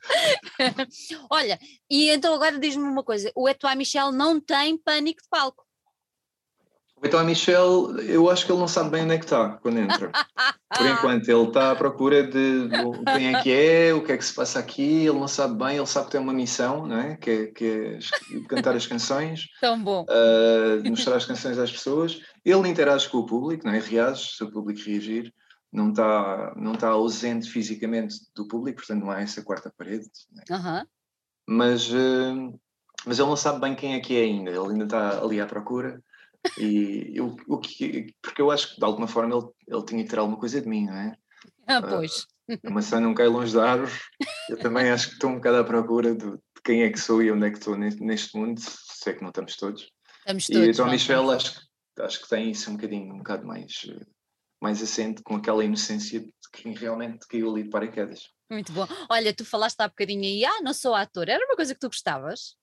Olha, 1.30 1.58
e 1.88 2.08
então 2.08 2.34
agora 2.34 2.58
diz-me 2.58 2.82
uma 2.82 3.04
coisa, 3.04 3.30
o 3.34 3.48
Etoile 3.48 3.78
Michel 3.78 4.10
não 4.10 4.40
tem 4.40 4.76
pânico 4.76 5.22
de 5.22 5.28
palco. 5.28 5.64
Então 7.02 7.18
a 7.18 7.24
Michelle, 7.24 8.10
eu 8.12 8.28
acho 8.28 8.44
que 8.44 8.52
ele 8.52 8.60
não 8.60 8.68
sabe 8.68 8.90
bem 8.90 9.04
onde 9.04 9.14
é 9.14 9.18
que 9.18 9.24
está 9.24 9.50
quando 9.62 9.78
entra. 9.78 10.12
Por 10.76 10.86
enquanto, 10.86 11.28
ele 11.28 11.42
está 11.44 11.70
à 11.70 11.74
procura 11.74 12.22
de, 12.22 12.68
quem 13.16 13.34
é 13.34 13.42
que 13.42 13.52
é, 13.52 13.94
o 13.94 14.04
que 14.04 14.12
é 14.12 14.18
que 14.18 14.24
se 14.24 14.34
passa 14.34 14.58
aqui, 14.58 15.06
ele 15.06 15.18
não 15.18 15.26
sabe 15.26 15.56
bem, 15.56 15.78
ele 15.78 15.86
sabe 15.86 16.06
que 16.06 16.12
tem 16.12 16.20
uma 16.20 16.32
missão, 16.32 16.86
não 16.86 16.98
é? 16.98 17.16
Que, 17.16 17.30
é, 17.30 17.46
que 17.46 17.64
é 17.64 18.40
cantar 18.48 18.76
as 18.76 18.86
canções. 18.86 19.46
Tão 19.60 19.82
bom. 19.82 20.04
Uh, 20.04 20.88
mostrar 20.90 21.16
as 21.16 21.24
canções 21.24 21.58
às 21.58 21.72
pessoas. 21.72 22.20
Ele 22.44 22.68
interage 22.68 23.08
com 23.08 23.18
o 23.18 23.26
público, 23.26 23.66
não 23.66 23.72
é? 23.72 23.78
Reage, 23.78 24.36
se 24.36 24.44
o 24.44 24.50
público 24.50 24.80
reagir. 24.84 25.32
Não 25.72 25.90
está, 25.90 26.52
não 26.56 26.72
está 26.72 26.88
ausente 26.88 27.48
fisicamente 27.48 28.16
do 28.34 28.46
público, 28.48 28.78
portanto 28.78 29.02
não 29.04 29.10
há 29.10 29.20
essa 29.20 29.40
quarta 29.40 29.72
parede. 29.76 30.10
É? 30.48 30.52
Uhum. 30.52 30.84
Mas, 31.46 31.88
uh, 31.90 32.60
mas 33.06 33.18
ele 33.18 33.28
não 33.28 33.36
sabe 33.36 33.60
bem 33.60 33.74
quem 33.76 33.94
é 33.94 34.00
que 34.00 34.16
é 34.16 34.24
ainda, 34.24 34.50
ele 34.50 34.72
ainda 34.72 34.84
está 34.84 35.22
ali 35.22 35.40
à 35.40 35.46
procura. 35.46 36.02
E 36.58 37.12
eu, 37.14 37.36
o 37.48 37.58
que, 37.58 38.14
porque 38.22 38.40
eu 38.40 38.50
acho 38.50 38.74
que 38.74 38.80
de 38.80 38.84
alguma 38.84 39.06
forma 39.06 39.36
ele, 39.36 39.48
ele 39.68 39.84
tinha 39.84 40.02
que 40.02 40.10
ter 40.10 40.18
alguma 40.18 40.38
coisa 40.38 40.60
de 40.60 40.68
mim, 40.68 40.86
não 40.86 40.96
é? 40.96 41.16
Ah, 41.66 41.82
pois. 41.82 42.26
Uh, 42.48 42.58
a 42.66 42.70
maçã 42.70 43.00
não 43.00 43.14
cai 43.14 43.28
longe 43.28 43.54
da 43.54 43.70
árvore. 43.72 43.92
Eu 44.48 44.58
também 44.58 44.90
acho 44.90 45.08
que 45.08 45.14
estou 45.14 45.30
um 45.30 45.36
bocado 45.36 45.58
à 45.58 45.64
procura 45.64 46.14
de, 46.14 46.30
de, 46.30 46.62
quem 46.64 46.82
é 46.82 46.90
que 46.90 46.98
sou 46.98 47.22
e 47.22 47.30
onde 47.30 47.46
é 47.46 47.50
que 47.50 47.58
estou 47.58 47.76
neste, 47.76 48.02
neste 48.02 48.36
mundo, 48.36 48.60
se 48.60 49.10
é 49.10 49.12
que 49.12 49.22
não 49.22 49.28
estamos 49.28 49.56
todos. 49.56 49.90
Estamos 50.20 50.46
todos. 50.46 50.66
E 50.66 50.70
então 50.70 50.90
Michel 50.90 51.30
acho, 51.30 51.60
acho 51.98 52.22
que 52.22 52.28
tem 52.28 52.50
isso 52.50 52.70
um 52.70 52.76
bocadinho, 52.76 53.14
um 53.14 53.18
bocado 53.18 53.46
mais, 53.46 53.86
mais 54.60 54.82
assente 54.82 55.22
com 55.22 55.36
aquela 55.36 55.64
inocência 55.64 56.20
de 56.20 56.32
quem 56.52 56.74
realmente 56.74 57.26
caiu 57.28 57.50
ali 57.50 57.62
de 57.62 57.70
paraquedas. 57.70 58.30
Muito 58.50 58.72
bom. 58.72 58.86
Olha, 59.08 59.32
tu 59.32 59.44
falaste 59.44 59.80
há 59.80 59.88
bocadinho 59.88 60.24
aí, 60.24 60.44
ah, 60.44 60.60
não 60.60 60.74
sou 60.74 60.94
ator. 60.94 61.28
Era 61.28 61.44
uma 61.44 61.54
coisa 61.54 61.72
que 61.72 61.80
tu 61.80 61.86
gostavas? 61.86 62.56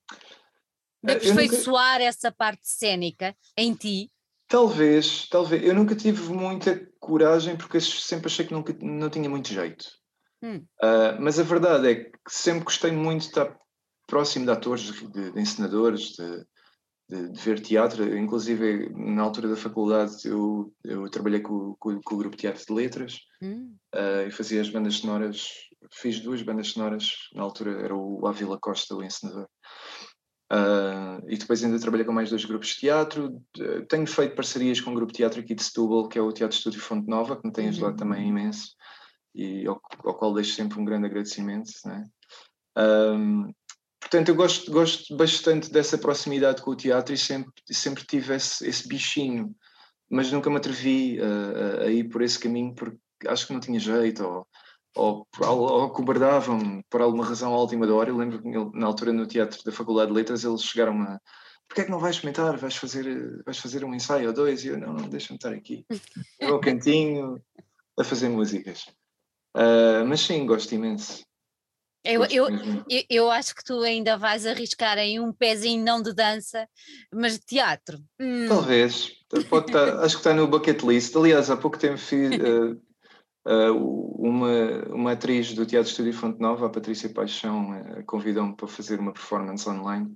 De 1.04 1.14
aperfeiçoar 1.14 1.94
nunca... 1.94 2.04
essa 2.06 2.32
parte 2.32 2.68
cênica 2.68 3.36
em 3.58 3.74
ti? 3.74 4.12
Talvez, 4.48 5.28
talvez. 5.28 5.64
Eu 5.64 5.76
nunca 5.76 5.96
tive 5.96 6.22
muita 6.32 6.80
coragem 7.00 7.58
porque 7.58 7.82
sempre 7.82 8.28
achei 8.28 8.46
que 8.46 8.54
nunca, 8.54 8.76
não 8.82 9.10
tinha 9.10 9.30
muito 9.30 9.50
jeito. 9.50 9.86
Hum. 10.42 10.64
Uh, 10.82 11.20
mas 11.20 11.40
a 11.40 11.44
verdade 11.44 11.88
é 11.90 11.96
que 11.96 12.12
sempre 12.30 12.64
gostei 12.64 12.92
muito 12.92 13.22
de 13.22 13.28
estar 13.28 13.58
próximo 14.08 14.46
de 14.46 14.52
atores, 14.52 14.84
de, 14.84 15.32
de 15.32 15.40
encenadores, 15.40 16.14
de, 16.14 16.46
de, 17.10 17.30
de, 17.32 17.42
ver 17.42 17.60
teatro. 17.60 18.18
Inclusive, 18.18 18.90
na 18.96 19.24
altura 19.24 19.50
da 19.50 19.58
faculdade, 19.58 20.16
eu, 20.26 20.74
eu 20.84 21.10
trabalhei 21.10 21.42
com, 21.42 21.76
com, 21.78 22.00
com 22.02 22.16
o 22.16 22.18
grupo 22.18 22.38
Teatro 22.38 22.66
de 22.66 22.74
Letras 22.74 23.20
hum. 23.42 23.76
uh, 23.94 24.28
e 24.28 24.32
fazia 24.32 24.62
as 24.62 24.70
bandas 24.70 24.96
sonoras. 24.96 25.50
Fiz 25.92 26.22
duas 26.22 26.42
bandas 26.42 26.70
sonoras. 26.70 27.10
Na 27.34 27.44
altura 27.44 27.82
era 27.84 27.96
o 27.96 28.26
Ávila 28.26 28.58
Costa, 28.60 28.96
o 28.96 29.04
encenador. 29.04 29.48
Uh, 30.52 31.20
e 31.28 31.38
depois 31.38 31.62
ainda 31.62 31.80
trabalhei 31.80 32.06
com 32.06 32.14
mais 32.14 32.30
dois 32.30 32.46
grupos 32.46 32.70
de 32.70 32.76
teatro. 32.76 33.42
Tenho 33.90 34.08
feito 34.08 34.36
parcerias 34.36 34.80
com 34.80 34.92
um 34.92 34.96
grupo 34.96 35.12
de 35.12 35.18
teatro 35.18 35.42
aqui 35.42 35.54
de 35.54 35.64
Setúbal, 35.64 36.08
que 36.08 36.18
é 36.18 36.22
o 36.22 36.32
Teatro 36.32 36.58
Estúdio 36.58 36.80
Fonte 36.80 37.10
Nova, 37.10 37.36
que 37.36 37.46
me 37.46 37.54
tem 37.54 37.68
ajudado 37.68 37.92
uhum. 37.92 37.98
também 37.98 38.30
imenso 38.30 38.78
e 39.38 39.68
ao, 39.68 39.80
ao, 40.04 40.16
qual 40.16 40.34
deixo 40.34 40.56
sempre 40.56 40.80
um 40.80 40.86
grande 40.86 41.06
agradecimento. 41.06 41.72
Né? 41.86 42.04
Um, 42.78 43.54
portanto, 44.00 44.30
eu 44.30 44.36
gosto, 44.36 44.72
gosto 44.72 45.16
bastante 45.16 45.72
dessa 45.72 45.98
proximidade 45.98 46.62
com 46.62 46.72
o 46.72 46.76
teatro 46.76 47.14
e 47.14 47.18
sempre, 47.18 47.52
sempre 47.70 48.04
tive 48.06 48.36
esse, 48.36 48.68
esse 48.68 48.88
bichinho, 48.88 49.56
mas 50.10 50.32
nunca 50.32 50.50
me 50.50 50.58
atrevi 50.58 51.20
a, 51.22 51.84
a, 51.84 51.92
ir 51.92 52.06
por 52.06 52.24
esse 52.24 52.40
caminho 52.40 52.74
porque 52.74 52.98
acho 53.28 53.46
que 53.46 53.54
não 53.54 53.60
tinha 53.60 53.80
jeito. 53.80 54.24
Ou, 54.26 54.48
ou, 54.98 55.28
ou 55.42 55.90
cobardavam 55.92 56.82
por 56.90 57.02
alguma 57.02 57.26
razão 57.26 57.54
à 57.54 57.58
última 57.58 57.92
hora. 57.94 58.10
Eu 58.10 58.18
lembro 58.18 58.42
que 58.42 58.78
na 58.78 58.88
altura 58.88 59.14
no 59.14 59.28
teatro 59.28 59.64
da 59.64 59.72
Faculdade 59.72 60.12
de 60.12 60.18
Letras 60.18 60.44
eles 60.44 60.64
chegaram 60.64 61.02
a 61.04 61.20
porquê 61.68 61.82
é 61.82 61.84
que 61.86 61.92
não 61.92 62.00
vais 62.00 62.16
experimentar? 62.16 62.58
Vais 62.58 62.76
fazer, 62.76 63.44
vais 63.44 63.58
fazer 63.58 63.84
um 63.84 63.94
ensaio 63.94 64.28
ou 64.28 64.34
dois? 64.34 64.64
E 64.64 64.70
eu, 64.70 64.78
não, 64.78 64.94
não 64.94 65.10
deixa-me 65.10 65.38
estar 65.38 65.54
aqui, 65.54 65.86
no 66.42 66.48
meu 66.48 66.60
cantinho, 66.60 67.42
a 68.00 68.04
fazer 68.04 68.30
músicas. 68.30 68.86
Uh, 69.56 70.06
mas 70.08 70.22
sim, 70.22 70.46
gosto 70.46 70.74
imenso. 70.74 71.26
Eu, 72.04 72.24
eu, 72.26 72.48
eu, 72.90 73.04
eu, 73.10 73.32
acho 73.32 73.54
que 73.54 73.64
tu 73.64 73.82
ainda 73.82 74.18
vais 74.18 74.46
arriscar 74.46 74.98
em 74.98 75.20
um 75.20 75.34
pezinho 75.34 75.84
não 75.84 76.02
de 76.02 76.14
dança, 76.14 76.66
mas 77.12 77.34
de 77.34 77.46
teatro. 77.46 78.00
Hum. 78.20 78.48
Talvez. 78.48 79.12
Pode 79.50 79.66
estar, 79.66 80.00
acho 80.00 80.16
que 80.16 80.22
está 80.22 80.34
no 80.34 80.48
bucket 80.48 80.82
list. 80.84 81.14
Aliás, 81.18 81.50
há 81.50 81.58
pouco 81.58 81.78
tempo 81.78 81.98
fiz, 81.98 82.32
Uh, 82.38 82.80
uma, 83.72 84.84
uma 84.90 85.12
atriz 85.14 85.54
do 85.54 85.66
Teatro 85.66 85.90
Estúdio 85.90 86.14
Fonte 86.14 86.40
Nova, 86.40 86.68
a 86.68 86.70
Patrícia 86.70 87.10
Paixão, 87.10 87.72
uh, 87.72 88.04
convidou-me 88.06 88.56
para 88.56 88.68
fazer 88.68 89.00
uma 89.00 89.14
performance 89.14 89.68
online 89.70 90.16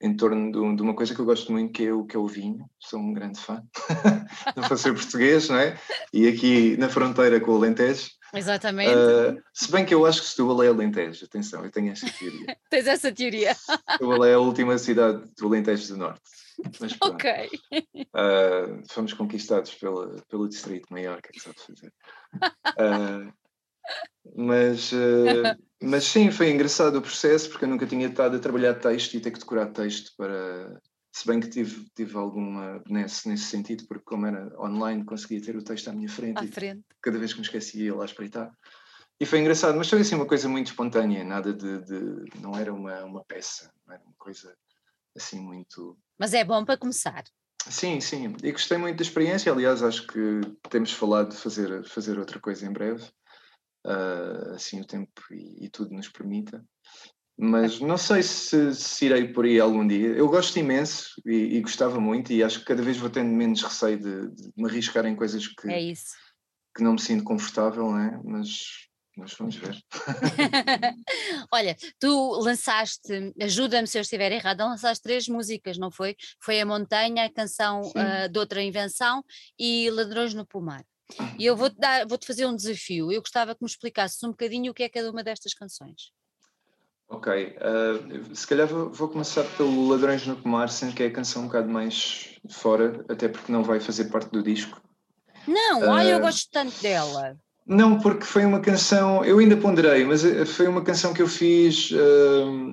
em 0.00 0.16
torno 0.16 0.52
de, 0.52 0.76
de, 0.76 0.82
uma 0.82 0.94
coisa 0.94 1.14
que 1.14 1.20
eu 1.20 1.24
gosto 1.24 1.50
muito, 1.50 1.72
que 1.72 1.86
é 1.86 1.92
o, 1.92 2.04
que 2.04 2.16
é 2.16 2.18
o 2.18 2.26
vinho. 2.26 2.64
Sou 2.78 3.00
um 3.00 3.12
grande 3.12 3.40
fã. 3.40 3.62
não 4.56 4.76
ser 4.76 4.94
português, 4.94 5.48
não 5.48 5.56
é? 5.56 5.76
E 6.12 6.28
aqui 6.28 6.76
na 6.76 6.88
fronteira 6.88 7.40
com 7.40 7.52
o 7.52 7.56
Alentejo. 7.56 8.08
Exatamente. 8.32 8.94
Uh, 8.94 9.42
se 9.52 9.72
bem 9.72 9.84
que 9.84 9.94
eu 9.94 10.06
acho 10.06 10.20
que 10.20 10.28
Setúbal 10.28 10.62
é 10.62 10.68
Alentejo, 10.68 11.24
atenção, 11.24 11.64
eu 11.64 11.70
tenho 11.70 11.90
essa 11.90 12.08
teoria. 12.10 12.56
Tens 12.70 12.86
essa 12.86 13.10
teoria. 13.10 13.54
Setúbal 13.54 14.24
é 14.24 14.34
a 14.34 14.38
última 14.38 14.78
cidade 14.78 15.24
do 15.36 15.46
Alentejo 15.46 15.88
do 15.88 15.96
Norte. 15.96 16.22
Mas, 16.80 16.96
ok. 17.00 17.48
Uh, 17.96 18.82
fomos 18.90 19.12
conquistados 19.12 19.74
pela, 19.74 20.16
pelo 20.28 20.48
distrito 20.48 20.86
maior, 20.92 21.20
que 21.22 21.28
é 21.28 21.32
que 21.32 21.40
sabe 21.40 21.56
fazer. 21.60 21.92
Uh, 22.34 23.32
mas, 24.36 24.90
mas 25.82 26.04
sim, 26.04 26.30
foi 26.30 26.50
engraçado 26.50 26.96
o 26.96 27.02
processo, 27.02 27.48
porque 27.50 27.64
eu 27.64 27.68
nunca 27.68 27.86
tinha 27.86 28.06
estado 28.06 28.36
a 28.36 28.40
trabalhar 28.40 28.74
texto 28.74 29.14
e 29.14 29.20
ter 29.20 29.30
que 29.30 29.38
decorar 29.38 29.66
texto 29.66 30.12
para, 30.16 30.80
se 31.12 31.26
bem 31.26 31.40
que 31.40 31.48
tive, 31.48 31.88
tive 31.96 32.16
alguma 32.16 32.80
benesse 32.86 33.28
nesse 33.28 33.44
sentido, 33.44 33.84
porque 33.88 34.04
como 34.04 34.26
era 34.26 34.52
online, 34.60 35.04
conseguia 35.04 35.40
ter 35.40 35.56
o 35.56 35.62
texto 35.62 35.88
à 35.88 35.92
minha 35.92 36.08
frente. 36.08 36.38
À 36.38 36.46
frente. 36.46 36.84
Cada 37.02 37.18
vez 37.18 37.32
que 37.32 37.40
me 37.40 37.46
esquecia, 37.46 37.86
ia 37.86 37.94
lá 37.94 38.04
espreitar. 38.04 38.52
E 39.20 39.26
foi 39.26 39.40
engraçado, 39.40 39.76
mas 39.76 39.88
foi 39.88 40.00
assim 40.00 40.14
uma 40.14 40.26
coisa 40.26 40.48
muito 40.48 40.68
espontânea, 40.68 41.24
nada 41.24 41.52
de. 41.52 41.80
de 41.80 42.40
não 42.40 42.56
era 42.56 42.72
uma, 42.72 43.04
uma 43.04 43.24
peça, 43.24 43.72
não 43.84 43.94
era 43.94 44.04
uma 44.04 44.14
coisa 44.16 44.56
assim 45.16 45.40
muito. 45.40 45.98
Mas 46.16 46.34
é 46.34 46.44
bom 46.44 46.64
para 46.64 46.78
começar. 46.78 47.24
Sim, 47.68 48.00
sim. 48.00 48.34
E 48.42 48.52
gostei 48.52 48.78
muito 48.78 48.96
da 48.96 49.02
experiência. 49.02 49.52
Aliás, 49.52 49.82
acho 49.82 50.06
que 50.06 50.40
temos 50.70 50.92
falado 50.92 51.30
de 51.30 51.36
fazer, 51.36 51.84
fazer 51.84 52.18
outra 52.18 52.40
coisa 52.40 52.66
em 52.66 52.72
breve. 52.72 53.04
Uh, 53.86 54.54
assim 54.54 54.80
o 54.80 54.86
tempo 54.86 55.22
e, 55.30 55.66
e, 55.66 55.70
tudo 55.70 55.94
nos 55.94 56.08
permita 56.08 56.62
mas 57.40 57.78
não 57.78 57.96
sei 57.96 58.20
se, 58.20 58.74
se, 58.74 59.06
irei 59.06 59.28
por 59.28 59.44
aí 59.44 59.60
algum 59.60 59.86
dia. 59.86 60.08
Eu 60.08 60.28
gosto 60.28 60.58
imenso 60.58 61.22
e, 61.24 61.56
e, 61.56 61.60
gostava 61.60 62.00
muito, 62.00 62.32
e 62.32 62.42
acho 62.42 62.58
que 62.58 62.64
cada 62.64 62.82
vez 62.82 62.96
vou 62.96 63.08
tendo 63.08 63.30
menos 63.30 63.62
receio 63.62 63.96
de, 63.96 64.28
de 64.34 64.52
me 64.56 64.68
arriscar 64.68 65.06
em 65.06 65.14
coisas 65.14 65.46
que, 65.46 65.70
é 65.70 65.92
que 66.76 66.82
não 66.82 66.94
me 66.94 67.00
sinto 67.00 67.22
confortável, 67.22 67.84
não 67.84 68.00
é? 68.00 68.20
Mas, 68.24 68.87
mas 69.18 69.34
vamos 69.34 69.56
ver. 69.56 69.76
Olha, 71.52 71.76
tu 71.98 72.40
lançaste, 72.40 73.34
ajuda-me 73.40 73.86
se 73.86 73.98
eu 73.98 74.02
estiver 74.02 74.30
errado, 74.30 74.60
lançaste 74.60 75.02
três 75.02 75.26
músicas, 75.28 75.76
não 75.76 75.90
foi? 75.90 76.16
Foi 76.40 76.60
A 76.60 76.66
Montanha, 76.66 77.24
a 77.24 77.32
canção 77.32 77.82
uh, 77.82 78.28
de 78.30 78.38
outra 78.38 78.62
invenção 78.62 79.24
e 79.58 79.90
Ladrões 79.90 80.32
no 80.34 80.46
Pomar. 80.46 80.84
E 81.38 81.44
eu 81.44 81.56
vou-te 81.56 81.76
vou-te 82.06 82.26
fazer 82.26 82.46
um 82.46 82.54
desafio. 82.54 83.10
Eu 83.10 83.20
gostava 83.20 83.54
que 83.54 83.62
me 83.62 83.68
explicasses 83.68 84.22
um 84.22 84.30
bocadinho 84.30 84.70
o 84.70 84.74
que 84.74 84.82
é 84.82 84.88
cada 84.88 85.10
uma 85.10 85.24
destas 85.24 85.54
canções. 85.54 86.12
Ok, 87.10 87.32
uh, 87.32 88.34
se 88.36 88.46
calhar 88.46 88.68
vou, 88.68 88.90
vou, 88.92 89.08
começar 89.08 89.42
pelo 89.56 89.88
Ladrões 89.88 90.26
no 90.26 90.36
Pomar, 90.36 90.68
sendo 90.68 90.94
que 90.94 91.02
é 91.02 91.06
a 91.06 91.10
canção 91.10 91.42
um 91.42 91.46
bocado 91.46 91.68
mais 91.68 92.38
fora, 92.50 93.02
até 93.08 93.28
porque 93.28 93.50
não 93.50 93.64
vai 93.64 93.80
fazer 93.80 94.10
parte 94.10 94.30
do 94.30 94.42
disco. 94.42 94.78
Não, 95.46 95.80
uh, 95.80 95.92
ai, 95.92 96.12
eu 96.12 96.20
gosto 96.20 96.50
tanto 96.52 96.78
dela. 96.82 97.38
Não, 97.68 98.00
porque 98.00 98.24
foi 98.24 98.46
uma 98.46 98.60
canção, 98.60 99.22
eu 99.22 99.38
ainda 99.38 99.54
ponderei, 99.54 100.02
mas 100.02 100.24
eh, 100.24 100.46
foi 100.46 100.66
uma 100.66 100.82
canção 100.82 101.12
que 101.12 101.20
eu 101.20 101.28
fiz 101.28 101.90
uh, 101.90 102.72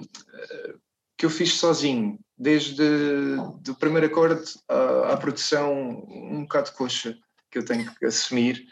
que 1.18 1.26
eu 1.26 1.30
fiz 1.30 1.56
sozinho, 1.56 2.18
desde 2.38 2.82
o 3.70 3.76
primeiro 3.76 4.08
acorde 4.08 4.42
à, 4.70 5.14
à 5.14 5.18
produção 5.18 6.06
um 6.08 6.44
bocado 6.44 6.72
coxa 6.72 7.18
que 7.52 7.58
eu 7.58 7.66
tenho 7.66 7.94
que 7.94 8.06
assumir. 8.06 8.66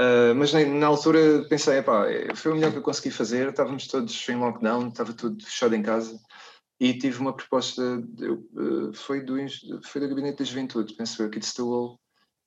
Uh, 0.00 0.34
mas 0.36 0.52
na, 0.52 0.64
na, 0.64 0.86
altura 0.86 1.44
pensei, 1.50 1.78
epá, 1.78 2.06
foi 2.34 2.52
o 2.52 2.54
melhor 2.54 2.70
que 2.70 2.78
eu 2.78 2.82
consegui 2.82 3.10
fazer, 3.10 3.48
estávamos 3.48 3.88
todos 3.88 4.28
em 4.28 4.36
lockdown, 4.36 4.88
estava 4.88 5.12
tudo 5.12 5.44
fechado 5.44 5.74
em 5.74 5.82
casa 5.82 6.18
e 6.80 6.96
tive 6.96 7.18
uma 7.18 7.34
proposta, 7.34 8.00
de, 8.00 8.30
uh, 8.30 8.92
foi, 8.94 9.20
do, 9.22 9.36
foi 9.84 10.00
do 10.00 10.08
Gabinete 10.08 10.38
da 10.38 10.44
Juventude, 10.44 10.94
penso 10.94 11.20
eu, 11.20 11.26
aqui 11.26 11.40
de 11.40 11.46
Setúbal, 11.46 11.98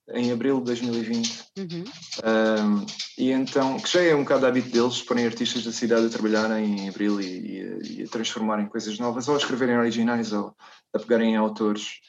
em 0.10 0.32
abril 0.32 0.60
de 0.60 0.66
2020. 0.66 1.44
Uhum. 1.58 1.84
Uh, 1.84 2.86
e 3.18 3.32
então, 3.32 3.80
que 3.80 3.90
já 3.90 4.02
é 4.02 4.16
um 4.16 4.24
bocado 4.24 4.46
hábito 4.46 4.70
deles, 4.70 5.02
porem 5.02 5.26
artistas 5.26 5.64
da 5.64 5.72
cidade 5.72 6.06
a 6.06 6.10
trabalharem 6.10 6.82
em 6.82 6.90
abril 6.90 7.22
e, 7.22 7.26
e, 7.26 8.00
e, 8.00 8.04
a 8.04 8.08
transformarem 8.08 8.68
coisas 8.68 8.98
novas, 9.00 9.28
ou 9.28 9.36
a 9.36 9.38
escreverem 9.38 9.78
originais, 9.78 10.34
ou 10.34 10.56
a 10.94 11.00
pegarem 11.00 11.34
em 11.34 11.38
autores, 11.38 12.02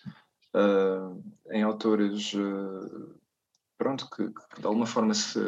em 1.51 1.63
autores 1.63 2.33
pronto, 3.79 4.09
que, 4.11 4.27
que, 4.29 4.61
de 4.61 4.67
alguma 4.67 4.87
forma 4.87 5.15
se, 5.15 5.41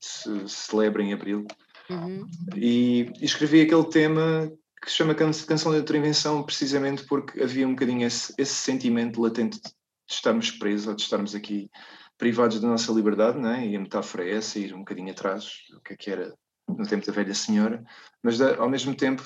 se 0.00 0.48
celebra 0.48 1.02
em 1.02 1.12
abril. 1.12 1.46
Uhum. 1.90 2.26
E, 2.56 3.12
e, 3.20 3.24
escrevi 3.24 3.60
aquele 3.60 3.84
tema 3.84 4.50
que 4.82 4.90
se 4.90 4.96
chama 4.96 5.14
Canção 5.14 5.70
da 5.70 5.78
Intervenção 5.78 6.42
precisamente 6.42 7.04
porque 7.04 7.40
havia 7.40 7.66
um 7.66 7.72
bocadinho 7.72 8.06
esse, 8.06 8.34
esse 8.36 8.54
sentimento 8.54 9.20
latente 9.20 9.60
de 9.60 9.70
estarmos 10.08 10.50
presos 10.50 10.86
ou 10.88 10.94
de 10.94 11.02
estarmos 11.02 11.34
aqui 11.34 11.70
privados 12.18 12.60
da 12.60 12.68
nossa 12.68 12.92
liberdade, 12.92 13.38
não 13.38 13.50
é? 13.50 13.66
e 13.66 13.76
a 13.76 13.80
metáfora 13.80 14.24
é 14.24 14.36
essa, 14.36 14.58
ir 14.58 14.74
um 14.74 14.80
bocadinho 14.80 15.10
atrás, 15.10 15.52
o 15.76 15.80
que 15.80 15.94
é 15.94 15.96
que 15.96 16.10
era 16.10 16.34
no 16.68 16.86
tempo 16.86 17.04
da 17.04 17.12
velha 17.12 17.34
senhora, 17.34 17.82
mas 18.22 18.40
ao 18.40 18.68
mesmo 18.68 18.94
tempo 18.94 19.22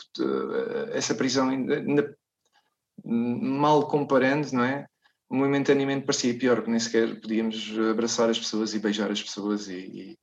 essa 0.93 1.15
prisão 1.15 1.51
ainda, 1.51 2.17
mal 3.05 3.87
comparando, 3.89 4.51
não 4.53 4.65
é? 4.65 4.87
momentaneamente 5.29 6.07
parecia 6.07 6.39
pior, 6.39 6.57
porque 6.57 6.71
nem 6.71 6.81
sequer 6.81 7.21
podíamos 7.21 7.77
abraçar 7.91 8.31
as 8.31 8.39
pessoas 8.39 8.75
e 8.75 8.79
beijar 8.79 9.11
as 9.11 9.23
pessoas 9.23 9.69
e, 9.69 9.75
e, 9.75 10.19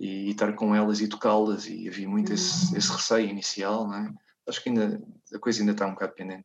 e 0.00 0.30
estar 0.30 0.52
com 0.54 0.74
elas 0.74 1.00
e 1.00 1.08
tocá-las, 1.08 1.66
e 1.66 1.88
havia 1.88 2.08
muito 2.08 2.32
esse, 2.32 2.72
uhum. 2.72 2.78
esse, 2.78 2.92
receio 2.92 3.28
inicial, 3.28 3.86
não 3.86 3.94
é? 3.94 4.12
Acho 4.46 4.62
que 4.62 4.68
ainda, 4.68 5.02
a 5.34 5.38
coisa 5.38 5.60
ainda 5.60 5.72
está 5.72 5.86
um 5.86 5.92
bocado 5.92 6.14
pendente. 6.14 6.44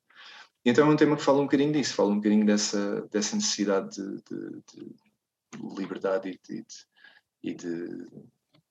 Então 0.70 0.88
é 0.88 0.92
um 0.92 0.96
tema 0.96 1.16
que 1.16 1.24
fala 1.24 1.40
um 1.40 1.44
bocadinho 1.44 1.74
disso, 1.74 1.96
fala 1.96 2.12
um 2.12 2.18
bocadinho 2.18 2.46
dessa, 2.46 3.02
dessa 3.12 3.36
necessidade 3.36 3.96
de, 3.96 4.22
de, 4.30 4.62
de 4.74 5.76
liberdade 5.76 6.30
e 6.30 6.40
de, 6.48 6.66
e 7.44 7.54
de, 7.54 8.08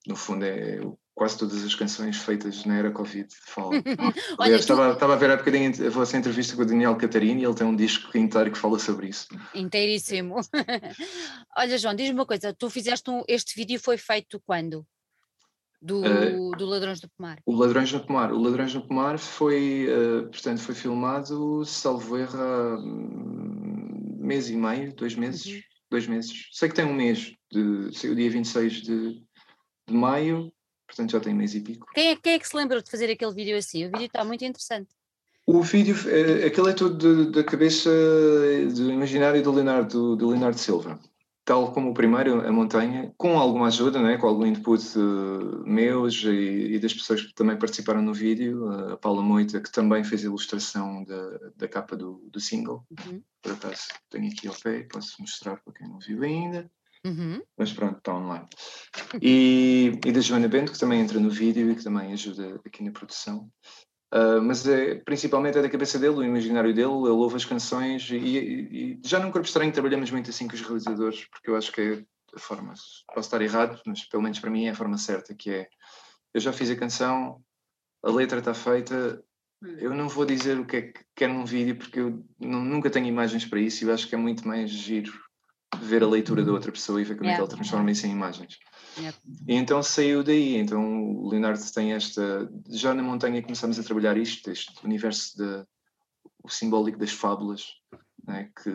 no 0.07 0.17
fundo, 0.17 0.45
é 0.45 0.81
quase 1.19 1.37
todas 1.37 1.65
as 1.65 1.75
canções 1.75 2.17
feitas 2.19 2.65
na 2.65 2.77
era 2.77 2.93
Covid 2.93 3.29
falam. 3.47 3.83
Olha, 4.39 4.55
estava, 4.55 4.91
tu... 4.91 4.95
estava 4.95 5.15
a 5.15 5.17
ver 5.17 5.31
há 5.31 5.37
bocadinho 5.37 5.87
a 5.87 5.91
vossa 5.91 6.17
entrevista 6.17 6.55
com 6.55 6.63
o 6.63 6.67
Daniel 6.67 6.97
Catarino 6.97 7.41
e 7.41 7.45
ele 7.45 7.55
tem 7.55 7.67
um 7.67 7.75
disco 7.75 8.17
inteiro 8.17 8.53
que 8.53 8.59
fala 8.59 8.79
sobre 8.79 9.09
isso. 9.09 9.27
Inteiríssimo. 9.53 10.37
Olha, 11.59 11.77
João, 11.77 11.95
diz-me 11.95 12.15
uma 12.15 12.27
coisa: 12.27 12.55
tu 12.55 12.71
fizeste 12.71 13.11
um, 13.11 13.25
este 13.27 13.57
vídeo 13.57 13.81
foi 13.81 13.99
feito 13.99 14.41
quando? 14.47 14.87
Do, 15.81 16.01
uh, 16.01 16.51
do 16.57 16.67
Ladrões 16.67 17.01
do 17.01 17.09
Pomar. 17.09 17.39
O 17.47 17.55
Ladrões 17.55 17.93
do 17.93 18.01
Pomar. 18.01 18.33
O 18.33 18.43
Ladrões 18.43 18.73
do 18.73 18.81
Pomar 18.81 19.19
foi, 19.19 19.87
uh, 19.89 20.29
portanto, 20.29 20.61
foi 20.61 20.75
filmado, 20.75 21.65
salvo 21.65 22.17
erro, 22.17 22.39
há 22.39 22.79
mês 24.19 24.51
e 24.51 24.57
meio, 24.57 24.95
dois 24.95 25.15
meses. 25.15 25.47
Uhum. 25.47 25.61
Dois 25.91 26.07
meses. 26.07 26.49
Sei 26.53 26.69
que 26.69 26.75
tem 26.75 26.85
um 26.85 26.93
mês, 26.93 27.33
de, 27.51 27.97
saiu 27.97 28.15
dia 28.15 28.31
26 28.31 28.73
de, 28.83 29.23
de 29.87 29.95
maio 29.95 30.53
portanto 30.89 31.13
já 31.13 31.21
tem 31.21 31.35
mês 31.35 31.55
e 31.55 31.61
pico. 31.61 31.87
Quem 31.95 32.09
é, 32.09 32.17
quem 32.17 32.33
é 32.33 32.39
que 32.39 32.49
se 32.49 32.57
lembrou 32.57 32.83
de 32.83 32.91
fazer 32.91 33.11
aquele 33.11 33.35
vídeo 33.35 33.57
assim? 33.57 33.87
O 33.87 33.91
vídeo 33.91 34.07
está 34.07 34.25
muito 34.25 34.45
interessante. 34.45 34.89
O 35.47 35.63
vídeo, 35.63 35.95
é, 36.09 36.47
aquele 36.47 36.71
é 36.71 36.73
tudo 36.73 37.31
da 37.31 37.45
cabeça 37.45 37.91
do 38.75 38.91
imaginário 38.91 39.43
do 39.43 39.53
Leonardo, 39.53 40.17
do 40.17 40.29
Leonardo 40.31 40.59
Silva. 40.59 40.99
Tal 41.49 41.73
como 41.73 41.93
o 41.93 41.95
primeiro, 41.95 42.47
a 42.47 42.53
montanha, 42.53 43.11
com 43.17 43.39
alguma 43.39 43.69
ajuda, 43.69 44.03
né, 44.03 44.19
com 44.19 44.27
algum 44.27 44.45
input 44.45 44.85
uh, 44.99 45.67
meus 45.67 46.23
e, 46.23 46.75
e, 46.75 46.79
das 46.79 46.93
pessoas 46.93 47.23
que 47.23 47.33
também 47.33 47.57
participaram 47.57 48.03
no 48.03 48.13
vídeo, 48.13 48.71
a 48.71 48.99
Paula 48.99 49.23
Moita, 49.23 49.59
que 49.59 49.73
também 49.73 50.05
fez 50.05 50.21
a 50.21 50.27
ilustração 50.27 51.03
da, 51.05 51.39
da 51.57 51.67
capa 51.67 51.97
do, 51.97 52.23
do 52.31 52.39
single. 52.39 52.85
Uhum. 52.91 53.23
Por 53.41 53.53
acaso 53.53 53.89
tenho 54.11 54.31
aqui 54.31 54.47
ao 54.47 54.55
pé, 54.57 54.83
posso 54.93 55.23
mostrar 55.23 55.57
para 55.57 55.73
quem 55.73 55.89
não 55.89 55.99
viu 55.99 56.23
ainda. 56.23 56.71
Uhum. 57.07 57.43
Mas 57.57 57.73
pronto, 57.73 57.97
está 57.97 58.15
online. 58.15 58.47
E, 59.23 59.99
e 60.05 60.13
da 60.13 60.21
Joana 60.21 60.49
Bento, 60.49 60.73
que 60.73 60.79
também 60.79 61.01
entra 61.01 61.19
no 61.19 61.31
vídeo 61.31 61.71
e 61.71 61.75
que 61.75 61.83
também 61.83 62.13
ajuda 62.13 62.61
aqui 62.63 62.85
na 62.85 62.91
produção. 62.91 63.51
Uh, 64.13 64.41
mas 64.41 64.67
é, 64.67 64.95
principalmente 64.95 65.59
é 65.59 65.63
da 65.63 65.69
cabeça 65.69 65.99
dele, 65.99 66.17
o 66.17 66.25
imaginário 66.25 66.73
dele, 66.73 66.89
ele 66.89 67.11
ouve 67.11 67.37
as 67.37 67.45
canções 67.45 68.09
e, 68.11 68.17
e, 68.17 68.95
e, 68.95 69.01
já 69.05 69.19
num 69.19 69.31
Corpo 69.31 69.47
Estranho 69.47 69.71
trabalhamos 69.71 70.11
muito 70.11 70.31
assim 70.31 70.49
com 70.49 70.55
os 70.55 70.63
realizadores, 70.63 71.27
porque 71.27 71.51
eu 71.51 71.57
acho 71.57 71.71
que 71.71 71.81
é 71.81 72.05
a 72.35 72.39
forma, 72.39 72.73
posso 73.15 73.27
estar 73.27 73.43
errado, 73.43 73.81
mas 73.85 74.05
pelo 74.07 74.23
menos 74.23 74.39
para 74.39 74.51
mim 74.51 74.65
é 74.65 74.71
a 74.71 74.75
forma 74.75 74.97
certa, 74.97 75.35
que 75.35 75.51
é, 75.51 75.69
eu 76.33 76.41
já 76.41 76.55
fiz 76.55 76.71
a 76.71 76.77
canção, 76.77 77.43
a 78.03 78.11
letra 78.11 78.39
está 78.39 78.55
feita, 78.55 79.23
eu 79.63 79.93
não 79.93 80.09
vou 80.09 80.25
dizer 80.25 80.59
o 80.59 80.65
que 80.65 80.77
é 80.77 80.83
que 80.83 81.01
quero 81.15 81.35
num 81.35 81.45
vídeo, 81.45 81.77
porque 81.77 82.01
eu 82.01 82.25
não, 82.39 82.65
nunca 82.65 82.89
tenho 82.89 83.07
imagens 83.07 83.45
para 83.45 83.61
isso 83.61 83.85
e 83.85 83.89
eu 83.89 83.93
acho 83.93 84.09
que 84.09 84.15
é 84.15 84.19
muito 84.19 84.47
mais 84.47 84.71
giro 84.71 85.13
ver 85.81 86.03
a 86.03 86.09
leitura 86.09 86.45
da 86.45 86.53
outra 86.53 86.73
pessoa 86.73 87.01
e 87.01 87.05
ver 87.05 87.17
como 87.17 87.29
é 87.29 87.35
que 87.35 87.41
ele 87.41 87.49
transforma 87.49 87.91
isso 87.91 88.07
em 88.07 88.13
imagens. 88.13 88.59
Yeah. 88.97 89.17
E 89.47 89.55
então 89.55 89.83
saiu 89.83 90.23
daí, 90.25 90.57
então 90.57 91.15
o 91.17 91.29
Leonardo 91.29 91.61
tem 91.73 91.93
esta, 91.93 92.51
já 92.69 92.95
na 92.95 93.03
montanha 93.03 93.43
começamos 93.43 93.79
a 93.79 93.83
trabalhar 93.83 94.17
isto, 94.17 94.51
este 94.51 94.73
universo 94.85 95.37
de, 95.37 95.65
o 96.43 96.49
simbólico 96.49 96.99
das 96.99 97.13
fábulas, 97.13 97.67
né, 98.27 98.51
que 98.63 98.71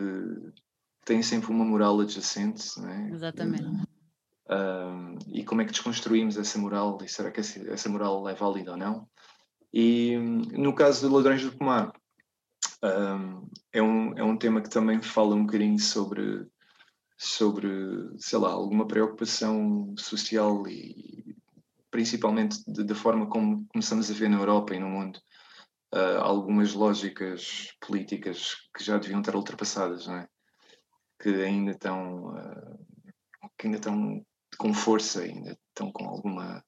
tem 1.04 1.22
sempre 1.22 1.50
uma 1.50 1.64
moral 1.64 2.00
adjacente. 2.00 2.80
Né, 2.80 3.10
Exatamente. 3.12 3.64
Uh, 4.46 5.18
e 5.32 5.42
como 5.44 5.62
é 5.62 5.64
que 5.64 5.72
desconstruímos 5.72 6.36
essa 6.36 6.58
moral 6.58 6.98
e 7.02 7.08
será 7.08 7.30
que 7.30 7.40
essa 7.40 7.88
moral 7.88 8.28
é 8.28 8.34
válida 8.34 8.72
ou 8.72 8.76
não? 8.76 9.08
E 9.72 10.16
no 10.52 10.74
caso 10.74 11.06
de 11.06 11.12
Ladrões 11.12 11.42
do 11.42 11.52
Pomar, 11.52 11.92
um, 12.84 13.48
é, 13.72 13.82
um, 13.82 14.18
é 14.18 14.22
um 14.22 14.36
tema 14.36 14.60
que 14.60 14.68
também 14.68 15.00
fala 15.00 15.34
um 15.34 15.46
bocadinho 15.46 15.78
sobre 15.78 16.46
sobre, 17.26 17.68
sei 18.18 18.38
lá, 18.38 18.50
alguma 18.50 18.86
preocupação 18.86 19.94
social 19.96 20.66
e 20.68 21.36
principalmente 21.90 22.58
da 22.66 22.94
forma 22.94 23.28
como 23.28 23.66
começamos 23.68 24.10
a 24.10 24.14
ver 24.14 24.28
na 24.28 24.38
Europa 24.38 24.74
e 24.74 24.80
no 24.80 24.88
mundo 24.88 25.18
uh, 25.94 26.20
algumas 26.20 26.74
lógicas 26.74 27.68
políticas 27.80 28.56
que 28.76 28.82
já 28.82 28.98
deviam 28.98 29.20
estar 29.20 29.36
ultrapassadas, 29.36 30.06
não 30.06 30.16
é? 30.16 30.28
Que 31.22 31.28
ainda 31.42 31.70
estão, 31.70 32.34
uh, 32.34 32.78
que 33.56 33.66
ainda 33.66 33.78
estão 33.78 34.24
com 34.58 34.74
força, 34.74 35.22
ainda 35.22 35.56
estão 35.70 35.92
com 35.92 36.06
alguma 36.08 36.64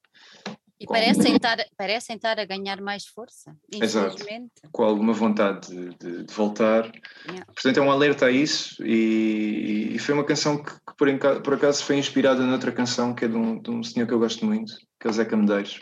e 0.79 0.85
parecem, 0.85 1.35
estar, 1.35 1.57
parecem 1.75 2.15
estar 2.17 2.39
a 2.39 2.45
ganhar 2.45 2.79
mais 2.81 3.05
força, 3.05 3.55
Exato. 3.73 4.23
Com 4.71 4.83
alguma 4.83 5.11
vontade 5.11 5.67
de, 5.67 5.89
de, 5.97 6.23
de 6.23 6.33
voltar. 6.33 6.85
Yeah. 7.25 7.45
Portanto, 7.47 7.77
é 7.77 7.81
um 7.81 7.89
alerta 7.89 8.27
a 8.27 8.31
isso. 8.31 8.85
E 8.85 9.66
foi 10.07 10.13
uma 10.15 10.23
canção 10.23 10.63
que, 10.63 10.71
que 10.71 10.95
por, 10.97 11.41
por, 11.43 11.53
acaso, 11.55 11.83
foi 11.83 11.97
inspirada 11.97 12.41
noutra 12.41 12.71
canção 12.71 13.13
que 13.13 13.25
é 13.25 13.27
de 13.27 13.35
um, 13.35 13.61
de 13.61 13.69
um, 13.69 13.83
senhor 13.83 14.07
que 14.07 14.13
eu 14.13 14.19
gosto 14.19 14.45
muito, 14.45 14.73
que 14.97 15.05
é 15.05 15.09
o 15.09 15.13
Zeca 15.13 15.35
Medeiros. 15.35 15.79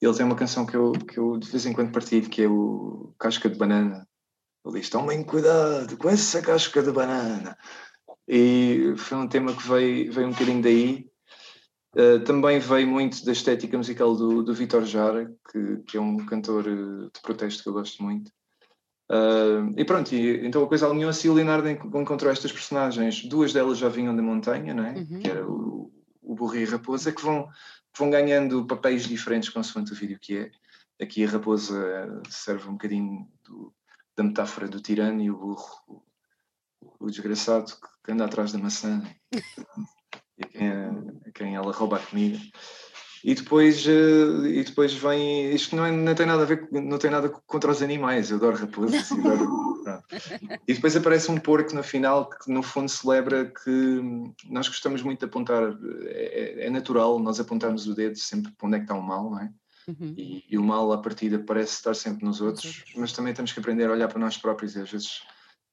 Ele 0.00 0.14
tem 0.14 0.24
uma 0.24 0.34
canção 0.34 0.64
que 0.64 0.74
eu, 0.74 0.92
que 0.92 1.18
eu 1.18 1.36
de 1.36 1.50
vez 1.50 1.66
em 1.66 1.74
quando 1.74 1.92
partilho, 1.92 2.30
que 2.30 2.42
é 2.42 2.48
o 2.48 3.12
Casca 3.18 3.48
de 3.50 3.58
Banana. 3.58 4.08
Ele 4.64 4.80
diz: 4.80 4.88
Tomem 4.88 5.22
cuidado 5.22 5.98
com 5.98 6.08
essa 6.08 6.40
casca 6.40 6.82
de 6.82 6.90
banana. 6.92 7.58
E 8.26 8.94
foi 8.96 9.18
um 9.18 9.28
tema 9.28 9.54
que 9.54 9.68
veio, 9.68 10.12
veio 10.12 10.28
um 10.28 10.32
bocadinho 10.32 10.62
daí 10.62 11.06
Uh, 11.96 12.22
também 12.22 12.58
veio 12.60 12.86
muito 12.86 13.24
da 13.24 13.32
estética 13.32 13.76
musical 13.76 14.14
do, 14.14 14.42
do 14.42 14.54
Vitor 14.54 14.84
Jara, 14.84 15.34
que, 15.50 15.78
que, 15.86 15.96
é 15.96 16.00
um 16.00 16.18
cantor 16.26 16.66
eh, 16.68 17.08
de 17.12 17.20
protesto 17.22 17.62
que 17.62 17.68
eu 17.70 17.72
gosto 17.72 18.02
muito. 18.02 18.30
Uh, 19.10 19.72
e 19.76 19.84
pronto, 19.84 20.14
e, 20.14 20.46
então 20.46 20.62
a 20.62 20.68
coisa 20.68 20.86
alinhou-se 20.86 21.26
e 21.26 21.30
o 21.30 21.34
Leonardo 21.34 21.68
encontrou 21.68 22.30
estas 22.30 22.52
personagens. 22.52 23.24
Duas 23.24 23.52
delas 23.52 23.78
já 23.78 23.88
vinham 23.88 24.14
da 24.14 24.22
montanha, 24.22 24.74
não 24.74 24.84
é? 24.84 24.92
Uhum. 24.92 25.20
que 25.20 25.30
era 25.30 25.48
o, 25.48 25.90
o 26.22 26.34
Burro 26.34 26.56
e 26.56 26.64
a 26.64 26.70
Raposa, 26.70 27.12
que 27.12 27.22
vão, 27.22 27.48
vão 27.96 28.10
ganhando 28.10 28.66
papéis 28.66 29.04
diferentes 29.04 29.48
consoante 29.48 29.92
o 29.92 29.96
vídeo 29.96 30.18
que 30.20 30.38
é. 30.38 30.50
Aqui 31.00 31.24
a 31.24 31.28
Raposa 31.28 32.20
serve 32.28 32.68
um 32.68 32.72
bocadinho 32.72 33.26
do, 33.44 33.72
da 34.16 34.24
metáfora 34.24 34.68
do 34.68 34.80
tirano 34.80 35.22
e 35.22 35.30
o 35.30 35.38
burro, 35.38 35.80
o, 35.86 37.06
o 37.06 37.10
desgraçado 37.10 37.72
que 38.04 38.12
anda 38.12 38.24
atrás 38.24 38.52
da 38.52 38.58
maçã. 38.58 39.02
e 40.36 40.44
a 40.44 40.48
quem, 40.48 40.68
a 40.68 41.32
quem 41.32 41.54
ela 41.54 41.72
rouba 41.72 41.96
a 41.96 42.00
comida. 42.00 42.38
E 43.24 43.34
depois, 43.34 43.84
uh, 43.86 44.46
e 44.46 44.62
depois 44.62 44.94
vem. 44.94 45.52
Isto 45.52 45.76
não, 45.76 45.84
é, 45.84 45.90
não 45.90 46.14
tem 46.14 46.26
nada 46.26 46.42
a 46.42 46.46
ver, 46.46 46.68
não 46.70 46.98
tem 46.98 47.10
nada 47.10 47.28
contra 47.28 47.70
os 47.70 47.82
animais, 47.82 48.30
eu 48.30 48.36
adoro 48.36 48.56
raposas. 48.56 49.10
Adoro, 49.12 49.68
e 50.66 50.74
depois 50.74 50.96
aparece 50.96 51.30
um 51.30 51.38
porco 51.38 51.74
no 51.74 51.82
final 51.82 52.28
que, 52.28 52.50
no 52.50 52.62
fundo, 52.62 52.88
celebra 52.88 53.46
que 53.46 54.00
nós 54.48 54.68
gostamos 54.68 55.02
muito 55.02 55.20
de 55.20 55.24
apontar. 55.26 55.76
É, 56.06 56.66
é 56.66 56.70
natural 56.70 57.18
nós 57.18 57.40
apontarmos 57.40 57.86
o 57.86 57.94
dedo 57.94 58.16
sempre 58.16 58.52
para 58.52 58.66
onde 58.66 58.76
é 58.76 58.78
que 58.78 58.84
está 58.84 58.94
o 58.94 59.02
mal, 59.02 59.30
não 59.30 59.40
é? 59.40 59.50
Uhum. 59.88 60.14
E, 60.16 60.44
e, 60.50 60.58
o 60.58 60.62
mal, 60.62 60.92
à 60.92 60.98
partida, 60.98 61.38
parece 61.38 61.72
estar 61.72 61.94
sempre 61.94 62.24
nos 62.24 62.42
outros, 62.42 62.84
mas 62.94 63.12
também 63.12 63.32
temos 63.32 63.52
que 63.52 63.60
aprender 63.60 63.86
a 63.86 63.92
olhar 63.92 64.08
para 64.08 64.18
nós 64.18 64.36
próprios 64.36 64.76
e 64.76 64.80
às 64.80 64.90
vezes 64.90 65.22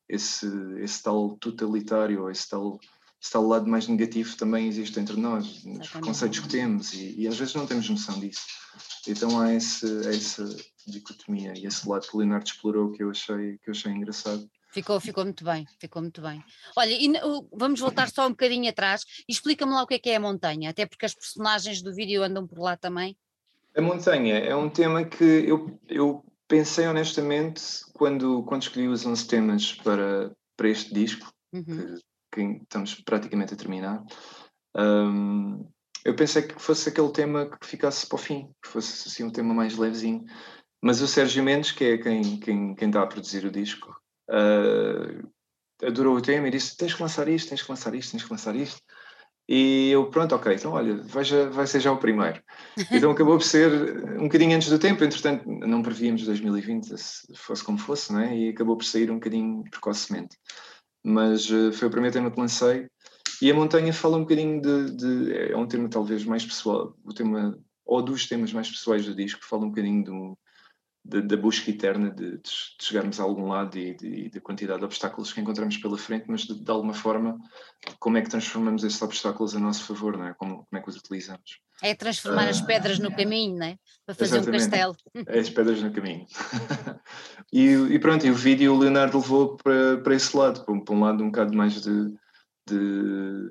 esse, 0.08 0.48
esse 0.78 1.04
tal 1.04 1.36
totalitário, 1.38 2.30
esse 2.30 2.50
tal 2.50 2.80
esse 3.26 3.32
tal 3.32 3.48
lado 3.48 3.68
mais 3.68 3.88
negativo 3.88 4.38
também 4.38 4.68
existe 4.68 5.00
entre 5.00 5.20
nós, 5.20 5.64
nos 5.64 5.90
conceitos 5.90 6.38
que 6.38 6.48
temos, 6.48 6.94
e, 6.94 7.22
e, 7.22 7.28
às 7.28 7.36
vezes 7.36 7.56
não 7.56 7.66
temos 7.66 7.90
noção 7.90 8.20
disso. 8.20 8.44
Então 9.08 9.42
há 9.42 9.52
esse, 9.52 10.08
essa 10.08 10.48
dicotomia 10.86 11.52
e 11.58 11.66
esse 11.66 11.90
lado 11.90 12.08
que 12.08 12.16
o 12.16 12.20
Leonardo 12.20 12.46
explorou 12.46 12.92
que 12.92 13.02
eu 13.02 13.10
achei, 13.10 13.58
que 13.58 13.70
eu 13.70 13.72
achei 13.72 13.92
engraçado. 13.92 14.48
Ficou, 14.72 15.00
ficou 15.00 15.24
muito 15.24 15.44
bem, 15.44 15.66
ficou 15.80 16.04
muito 16.04 16.22
bem. 16.22 16.44
Olha, 16.78 16.92
e, 16.92 17.12
vamos 17.52 17.80
voltar 17.80 18.12
só 18.12 18.28
um 18.28 18.30
bocadinho 18.30 18.70
atrás 18.70 19.04
e 19.28 19.32
explica-me 19.34 19.72
lá 19.72 19.82
o 19.82 19.88
que 19.88 19.96
é 19.96 20.00
que 20.00 20.10
é 20.12 20.18
a 20.18 20.20
montanha, 20.20 20.70
até 20.70 20.86
porque 20.86 21.08
as 21.08 21.16
personagens 21.16 21.82
do 21.82 21.96
vídeo 21.96 22.22
andam 22.22 22.46
por 22.46 22.60
lá 22.60 22.78
também. 22.78 23.18
A 23.76 23.82
montanha 23.82 24.38
é 24.38 24.56
um 24.56 24.70
tema 24.70 25.04
que 25.04 25.24
eu, 25.24 25.80
eu 25.90 26.24
pensei 26.48 26.86
honestamente 26.86 27.64
quando, 27.94 28.44
quando 28.44 28.62
escolhi 28.62 28.88
os 28.88 29.04
11 29.04 29.28
temas 29.28 29.74
para, 29.74 30.32
para 30.56 30.70
este 30.70 30.94
disco, 30.94 31.34
uhum. 31.52 31.64
que 31.64 32.15
que 32.36 32.42
estamos 32.64 32.96
praticamente 32.96 33.54
a 33.54 33.58
terminar, 33.58 34.04
um, 34.76 35.66
eu 36.04 36.16
pensei 36.16 36.44
que 36.44 36.62
fosse 36.62 36.90
aquele 36.90 37.12
tema 37.12 37.50
que 37.50 37.66
ficasse 37.66 38.06
para 38.08 38.16
o 38.16 38.20
fim, 38.20 38.50
que 38.62 38.70
fosse 38.70 39.08
assim 39.08 39.24
um 39.24 39.32
tema 39.32 39.54
mais 39.54 39.76
levezinho. 39.78 40.24
Mas 40.82 41.02
o 41.02 41.08
Sérgio 41.08 41.44
Mendes, 41.44 41.72
que 41.72 41.84
é 41.84 41.98
quem, 41.98 42.40
quem, 42.40 42.76
quem 42.76 42.88
está 42.90 43.02
a 43.02 43.08
produzir 43.08 43.44
o 43.46 43.52
disco, 43.52 43.90
uh, 44.30 45.28
adorou 45.84 46.16
o 46.16 46.22
tema 46.22 46.48
e 46.48 46.52
disse: 46.52 46.78
tens 46.78 46.94
que 46.94 47.02
lançar 47.02 47.28
isto, 47.28 47.50
tens 47.50 47.64
que 47.64 47.72
lançar 47.72 47.96
isto, 47.96 48.12
tens 48.12 48.24
que 48.24 48.32
lançar 48.32 48.56
isto. 48.56 48.80
E 49.48 49.92
eu, 49.92 50.10
pronto, 50.10 50.34
ok, 50.36 50.56
então 50.56 50.72
olha, 50.74 50.98
vai, 51.04 51.24
já, 51.24 51.50
vai 51.50 51.68
ser 51.68 51.80
já 51.80 51.92
o 51.92 51.98
primeiro. 51.98 52.42
Então 52.92 53.12
acabou 53.12 53.38
por 53.38 53.44
ser 53.44 53.72
um 54.20 54.24
bocadinho 54.24 54.56
antes 54.56 54.70
do 54.70 54.80
tempo, 54.80 55.04
entretanto 55.04 55.48
não 55.48 55.84
prevíamos 55.84 56.26
2020, 56.26 56.98
se 56.98 57.28
fosse 57.36 57.64
como 57.64 57.78
fosse, 57.78 58.12
né? 58.12 58.36
e 58.36 58.50
acabou 58.50 58.76
por 58.76 58.86
sair 58.86 59.10
um 59.12 59.16
bocadinho 59.16 59.64
precocemente 59.70 60.36
mas 61.06 61.48
uh, 61.52 61.72
foi 61.72 61.88
o 61.88 61.92
primeiro 61.92 62.14
tema 62.14 62.32
que 62.32 62.40
lancei. 62.40 62.90
E 63.40 63.52
a 63.52 63.54
montanha 63.54 63.94
fala 63.94 64.18
um 64.18 64.22
bocadinho 64.22 64.60
de, 64.60 64.92
de, 64.96 65.52
É 65.52 65.56
um 65.56 65.68
tema 65.68 65.88
talvez 65.88 66.26
mais 66.26 66.44
pessoal, 66.44 66.96
o 67.04 67.14
tema, 67.14 67.56
ou 67.86 68.02
dos 68.02 68.26
temas 68.28 68.52
mais 68.52 68.72
pessoais 68.72 69.06
do 69.06 69.14
disco, 69.14 69.46
fala 69.46 69.66
um 69.66 69.70
bocadinho 69.70 70.04
do, 70.04 70.38
de, 71.06 71.22
da 71.22 71.38
busca 71.38 71.70
eterna 71.70 72.10
de, 72.10 72.38
de, 72.38 72.50
chegarmos 72.82 73.20
a 73.20 73.24
algum 73.24 73.48
lado 73.50 73.78
e, 73.78 74.30
da 74.32 74.42
quantidade 74.42 74.80
de 74.80 74.86
obstáculos 74.86 75.32
que 75.32 75.40
encontramos 75.40 75.78
pela 75.78 75.98
frente, 75.98 76.26
mas 76.28 76.42
de, 76.42 76.72
alguma 76.72 76.94
forma, 76.94 77.38
como 78.00 78.18
é 78.18 78.22
que 78.22 78.30
transformamos 78.30 78.84
esses 78.84 79.02
obstáculos 79.02 79.56
a 79.56 79.60
nosso 79.60 79.84
favor, 79.84 80.18
não 80.18 80.26
é? 80.26 80.34
Como, 80.34 80.66
como 80.66 80.80
é 80.80 80.82
que 80.82 80.90
os 80.90 80.96
utilizamos? 80.96 81.60
É 81.84 81.94
transformar 81.94 82.48
as 82.48 82.62
pedras 82.62 82.98
no 82.98 83.16
caminho, 83.16 83.60
não 83.60 83.68
é? 83.68 83.78
Para 84.06 84.16
fazer 84.16 84.40
um 84.40 84.46
castelo. 84.46 84.96
É 85.28 85.40
as 85.40 85.50
pedras 85.50 85.84
no 85.84 85.92
caminho. 85.92 86.26
e, 87.52 87.74
e, 87.74 88.00
pronto, 88.00 88.26
e 88.26 88.32
o 88.32 88.36
vídeo 88.36 88.74
o 88.74 88.78
Leonardo 88.78 89.18
levou 89.18 89.58
para, 89.58 89.98
para 89.98 90.16
esse 90.16 90.36
lado, 90.36 90.64
para, 90.66 90.82
para 90.82 90.96
um 90.96 91.00
lado 91.00 91.24
um 91.24 91.28
bocado 91.28 91.56
mais 91.56 91.82
de, 91.82 92.14
de, 92.68 93.50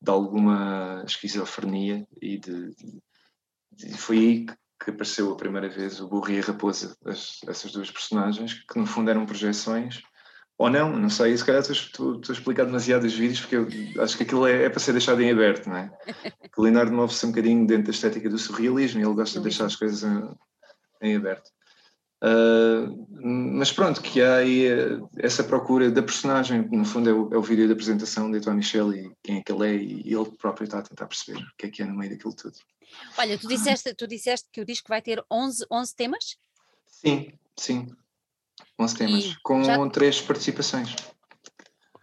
de 0.00 0.10
alguma 0.10 1.02
esquizofrenia 1.06 2.06
e 2.20 2.38
de, 2.38 2.70
de, 2.74 3.96
foi 3.96 4.18
aí 4.18 4.46
que, 4.46 4.90
apareceu 4.90 5.32
a 5.32 5.36
primeira 5.36 5.68
vez 5.68 6.00
o 6.00 6.08
burro 6.08 6.30
e 6.30 6.38
a 6.38 6.42
raposa, 6.42 6.96
as, 7.04 7.40
essas 7.46 7.72
duas 7.72 7.90
personagens, 7.90 8.54
que 8.54 8.78
no 8.78 8.86
fundo 8.86 9.10
eram 9.10 9.26
projeções 9.26 10.00
ou 10.58 10.70
não, 10.70 10.96
não 10.96 11.10
sei, 11.10 11.36
se 11.36 11.44
calhar 11.44 11.60
estou, 11.60 12.20
a 12.26 12.32
explicar 12.32 12.64
demasiado 12.64 13.04
os 13.04 13.12
vídeos 13.12 13.40
porque 13.40 13.56
eu 13.56 14.02
acho 14.02 14.16
que 14.16 14.22
aquilo 14.22 14.46
é, 14.46 14.64
é 14.64 14.70
para 14.70 14.80
ser 14.80 14.92
deixado 14.92 15.20
em 15.20 15.30
aberto, 15.30 15.68
não 15.68 15.76
é? 15.76 15.90
Que 16.52 16.60
o 16.60 16.62
Leonardo 16.62 16.92
move-se 16.92 17.26
um 17.26 17.30
bocadinho 17.30 17.66
dentro 17.66 17.84
da 17.84 17.90
estética 17.90 18.30
do 18.30 18.38
surrealismo 18.38 19.00
e 19.00 19.04
ele 19.04 19.14
gosta 19.14 19.38
de 19.38 19.42
deixar 19.42 19.66
as 19.66 19.76
coisas 19.76 20.02
em, 20.02 20.34
em 21.02 21.16
aberto. 21.16 21.50
Uh, 22.22 23.06
mas 23.58 23.70
pronto, 23.70 24.00
que 24.00 24.22
há 24.22 24.36
aí 24.36 24.66
eh, 24.66 24.98
essa 25.18 25.44
procura 25.44 25.90
da 25.90 26.02
personagem, 26.02 26.66
no 26.70 26.84
fundo 26.84 27.10
é 27.10 27.12
o, 27.12 27.34
é 27.34 27.36
o 27.36 27.42
vídeo 27.42 27.66
da 27.66 27.74
apresentação 27.74 28.30
de 28.30 28.38
António 28.38 28.58
Michel 28.58 28.94
e 28.94 29.12
quem 29.22 29.38
é 29.38 29.42
que 29.42 29.52
ele 29.52 29.66
é, 29.66 29.74
e 29.74 30.14
ele 30.14 30.30
próprio 30.38 30.64
está 30.64 30.78
a 30.78 30.82
tentar 30.82 31.06
perceber 31.06 31.40
o 31.40 31.56
que 31.58 31.66
é 31.66 31.70
que 31.70 31.82
é 31.82 31.86
no 31.86 31.94
meio 31.96 32.10
daquilo 32.10 32.34
tudo. 32.34 32.56
Olha, 33.18 33.38
tu 33.38 33.46
disseste, 33.48 33.94
tu 33.94 34.06
disseste 34.06 34.48
que 34.50 34.60
o 34.60 34.64
disco 34.64 34.88
vai 34.88 35.02
ter 35.02 35.22
11, 35.30 35.66
11 35.70 35.94
temas? 35.94 36.36
Sim, 36.86 37.32
sim. 37.56 37.86
11 38.78 38.96
temas, 38.96 39.24
e 39.24 39.36
com 39.42 39.62
já... 39.62 39.88
três 39.90 40.20
participações. 40.20 40.94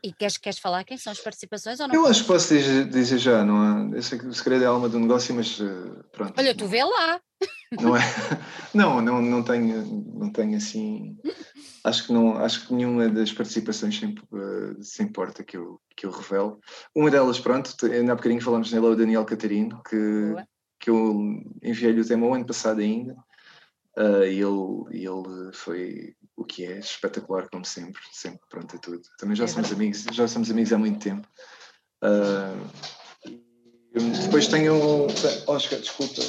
E 0.03 0.11
queres, 0.11 0.37
queres 0.37 0.59
falar 0.59 0.83
quem 0.83 0.97
são 0.97 1.13
as 1.13 1.19
participações 1.19 1.79
ou 1.79 1.87
não? 1.87 1.95
Eu 1.95 2.05
acho 2.07 2.21
que 2.23 2.27
posso 2.27 2.53
dizer, 2.53 2.89
dizer, 2.89 3.17
já, 3.17 3.45
não 3.45 3.61
há. 3.61 3.95
Eu 3.95 4.03
sei 4.03 4.19
que 4.19 4.25
o 4.25 4.33
segredo 4.33 4.65
é 4.65 4.67
a 4.67 4.69
alma 4.69 4.89
do 4.89 4.99
negócio, 4.99 5.33
mas 5.33 5.57
uh, 5.61 6.03
pronto. 6.11 6.33
Olha, 6.37 6.53
tu 6.53 6.67
vê 6.67 6.83
lá. 6.83 7.21
Não 7.81 7.95
é? 7.95 7.99
Não, 8.73 8.99
não, 9.01 9.21
não 9.21 9.43
tenho, 9.43 9.85
não 10.15 10.31
tenho 10.31 10.57
assim. 10.57 11.15
Acho 11.83 12.07
que 12.07 12.13
não, 12.13 12.37
acho 12.37 12.65
que 12.65 12.73
nenhuma 12.73 13.07
das 13.07 13.31
participações 13.31 13.99
se, 13.99 14.05
uh, 14.05 14.83
se 14.83 15.03
importa 15.03 15.43
que 15.43 15.55
eu, 15.55 15.79
que 15.95 16.07
eu 16.07 16.11
revelo. 16.11 16.59
Uma 16.95 17.11
delas, 17.11 17.39
pronto, 17.39 17.71
ainda 17.85 18.13
há 18.13 18.15
bocadinho 18.15 18.41
falamos 18.41 18.71
nela, 18.71 18.89
o 18.89 18.95
Daniel 18.95 19.25
Catarino, 19.25 19.79
que, 19.87 20.33
que 20.79 20.89
eu 20.89 21.13
enviei-lhe 21.61 22.01
o 22.01 22.07
tema 22.07 22.25
o 22.25 22.33
ano 22.33 22.47
passado 22.47 22.81
ainda. 22.81 23.15
Uh, 23.95 24.23
e 24.25 24.41
ele, 24.41 25.05
ele 25.07 25.53
foi 25.53 26.15
o 26.35 26.43
que 26.43 26.65
é 26.65 26.79
espetacular, 26.79 27.47
como 27.51 27.63
sempre, 27.63 28.01
sempre 28.11 28.41
pronto 28.49 28.75
a 28.75 28.79
tudo. 28.79 29.03
Também 29.19 29.35
já 29.35 29.43
é 29.43 29.47
somos 29.47 29.71
amigos, 29.71 30.03
já 30.11 30.27
somos 30.27 30.49
amigos 30.49 30.73
há 30.73 30.79
muito 30.79 30.99
tempo. 30.99 31.27
Uh, 32.03 33.31
depois 33.93 34.47
tenho. 34.47 35.05
Oscar, 35.47 35.79
desculpa. 35.79 36.21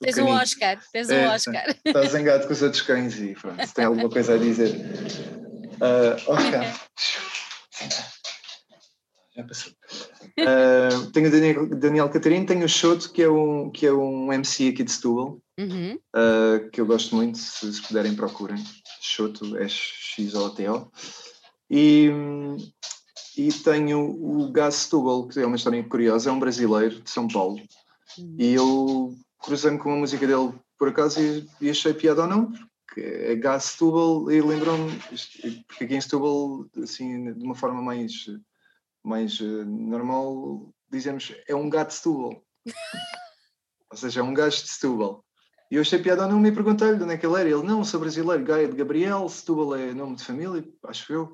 Tens 0.00 0.18
um 0.18 0.26
Oscar, 0.26 0.80
tens 0.92 1.08
um 1.08 1.14
é, 1.14 1.34
Oscar. 1.34 1.76
Está 1.84 2.02
zangado 2.04 2.46
com 2.46 2.52
os 2.52 2.62
outros 2.62 2.82
cães 2.82 3.18
e 3.18 3.34
pronto, 3.34 3.66
se 3.66 3.74
tem 3.74 3.84
alguma 3.84 4.08
coisa 4.08 4.34
a 4.34 4.38
dizer. 4.38 4.70
Uh, 5.80 6.30
Oscar. 6.30 6.80
Já 9.34 9.44
passou. 9.44 9.72
Uh, 10.38 11.10
tenho 11.12 11.28
o 11.28 11.30
Daniel, 11.30 11.66
Daniel 11.68 12.08
Catarino, 12.10 12.46
tenho 12.46 12.64
o 12.64 12.68
Choto, 12.68 13.12
que 13.12 13.22
é 13.22 13.28
um, 13.28 13.70
que 13.70 13.86
é 13.86 13.92
um 13.92 14.32
MC 14.32 14.68
aqui 14.68 14.84
de 14.84 14.92
Setúbal, 14.92 15.40
uhum. 15.58 15.98
uh, 16.14 16.70
que 16.70 16.80
eu 16.80 16.86
gosto 16.86 17.16
muito, 17.16 17.38
se, 17.38 17.72
se 17.72 17.82
puderem 17.82 18.14
procurem. 18.14 18.62
Choto, 19.00 19.56
é 19.56 19.68
X-O-T-O. 19.68 20.90
E, 21.70 22.10
e 23.36 23.52
tenho 23.52 24.00
o 24.00 24.52
Gás 24.52 24.74
Setúbal, 24.74 25.26
que 25.26 25.40
é 25.40 25.46
uma 25.46 25.56
história 25.56 25.82
curiosa, 25.82 26.28
é 26.28 26.32
um 26.32 26.38
brasileiro 26.38 27.00
de 27.00 27.10
São 27.10 27.26
Paulo. 27.26 27.56
Uhum. 28.18 28.36
E 28.38 28.54
eu 28.54 29.14
cruzei-me 29.38 29.78
com 29.78 29.92
a 29.92 29.96
música 29.96 30.26
dele 30.26 30.52
por 30.78 30.88
acaso 30.88 31.20
e, 31.20 31.48
e 31.60 31.70
achei 31.70 31.94
piada 31.94 32.22
ou 32.22 32.28
não, 32.28 32.52
porque 32.86 33.00
é 33.00 33.34
Gás 33.36 33.64
Setúbal 33.64 34.30
e 34.30 34.40
lembrou-me, 34.40 34.92
porque 35.66 35.84
aqui 35.84 35.94
em 35.94 36.00
Setúbal, 36.00 36.66
assim, 36.82 37.32
de 37.32 37.44
uma 37.44 37.54
forma 37.54 37.80
mais, 37.80 38.26
mais 39.02 39.40
uh, 39.40 39.64
normal, 39.64 40.72
dizemos 40.90 41.34
é 41.48 41.54
um 41.54 41.70
gato 41.70 41.88
de 41.88 41.94
Setúbal. 41.94 42.44
ou 43.90 43.96
seja, 43.96 44.20
é 44.20 44.22
um 44.22 44.34
gajo 44.34 44.62
de 44.62 44.68
Setúbal. 44.68 45.24
E 45.70 45.76
eu 45.76 45.80
achei 45.80 45.98
piada 45.98 46.24
ou 46.24 46.28
não, 46.28 46.38
me 46.38 46.52
perguntei-lhe 46.52 46.98
de 46.98 47.04
onde 47.04 47.14
é 47.14 47.16
que 47.16 47.24
ele 47.24 47.40
era. 47.40 47.48
Ele, 47.48 47.62
não, 47.62 47.82
sou 47.82 47.98
brasileiro, 47.98 48.44
Gaia 48.44 48.68
de 48.68 48.76
Gabriel, 48.76 49.26
Setúbal 49.28 49.74
é 49.74 49.94
nome 49.94 50.16
de 50.16 50.24
família, 50.24 50.62
acho 50.84 51.12
eu. 51.12 51.32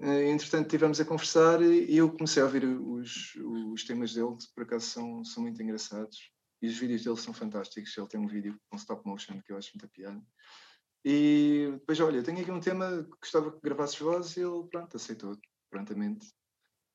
Eh, 0.00 0.30
entretanto, 0.30 0.66
estivemos 0.66 1.00
a 1.00 1.04
conversar 1.04 1.60
e 1.62 1.96
eu 1.96 2.10
comecei 2.10 2.42
a 2.42 2.46
ouvir 2.46 2.64
os, 2.64 3.34
os 3.72 3.84
temas 3.84 4.14
dele, 4.14 4.36
que 4.36 4.54
por 4.54 4.62
acaso 4.62 4.86
são, 4.86 5.24
são 5.24 5.42
muito 5.42 5.62
engraçados. 5.62 6.30
E 6.60 6.68
os 6.68 6.76
vídeos 6.76 7.04
dele 7.04 7.16
são 7.16 7.32
fantásticos. 7.32 7.96
Ele 7.96 8.08
tem 8.08 8.20
um 8.20 8.26
vídeo 8.26 8.58
com 8.68 8.76
stop 8.76 9.06
motion 9.06 9.40
que 9.42 9.52
eu 9.52 9.56
acho 9.56 9.70
muito 9.74 9.88
piada. 9.92 10.20
E 11.04 11.68
depois, 11.72 12.00
olha, 12.00 12.22
tenho 12.22 12.40
aqui 12.40 12.50
um 12.50 12.60
tema 12.60 13.04
que 13.04 13.18
gostava 13.20 13.52
que 13.52 13.60
gravasses 13.62 13.98
voz 13.98 14.36
e 14.36 14.40
ele, 14.40 14.66
pronto, 14.68 14.96
aceitou 14.96 15.38
prontamente. 15.70 16.26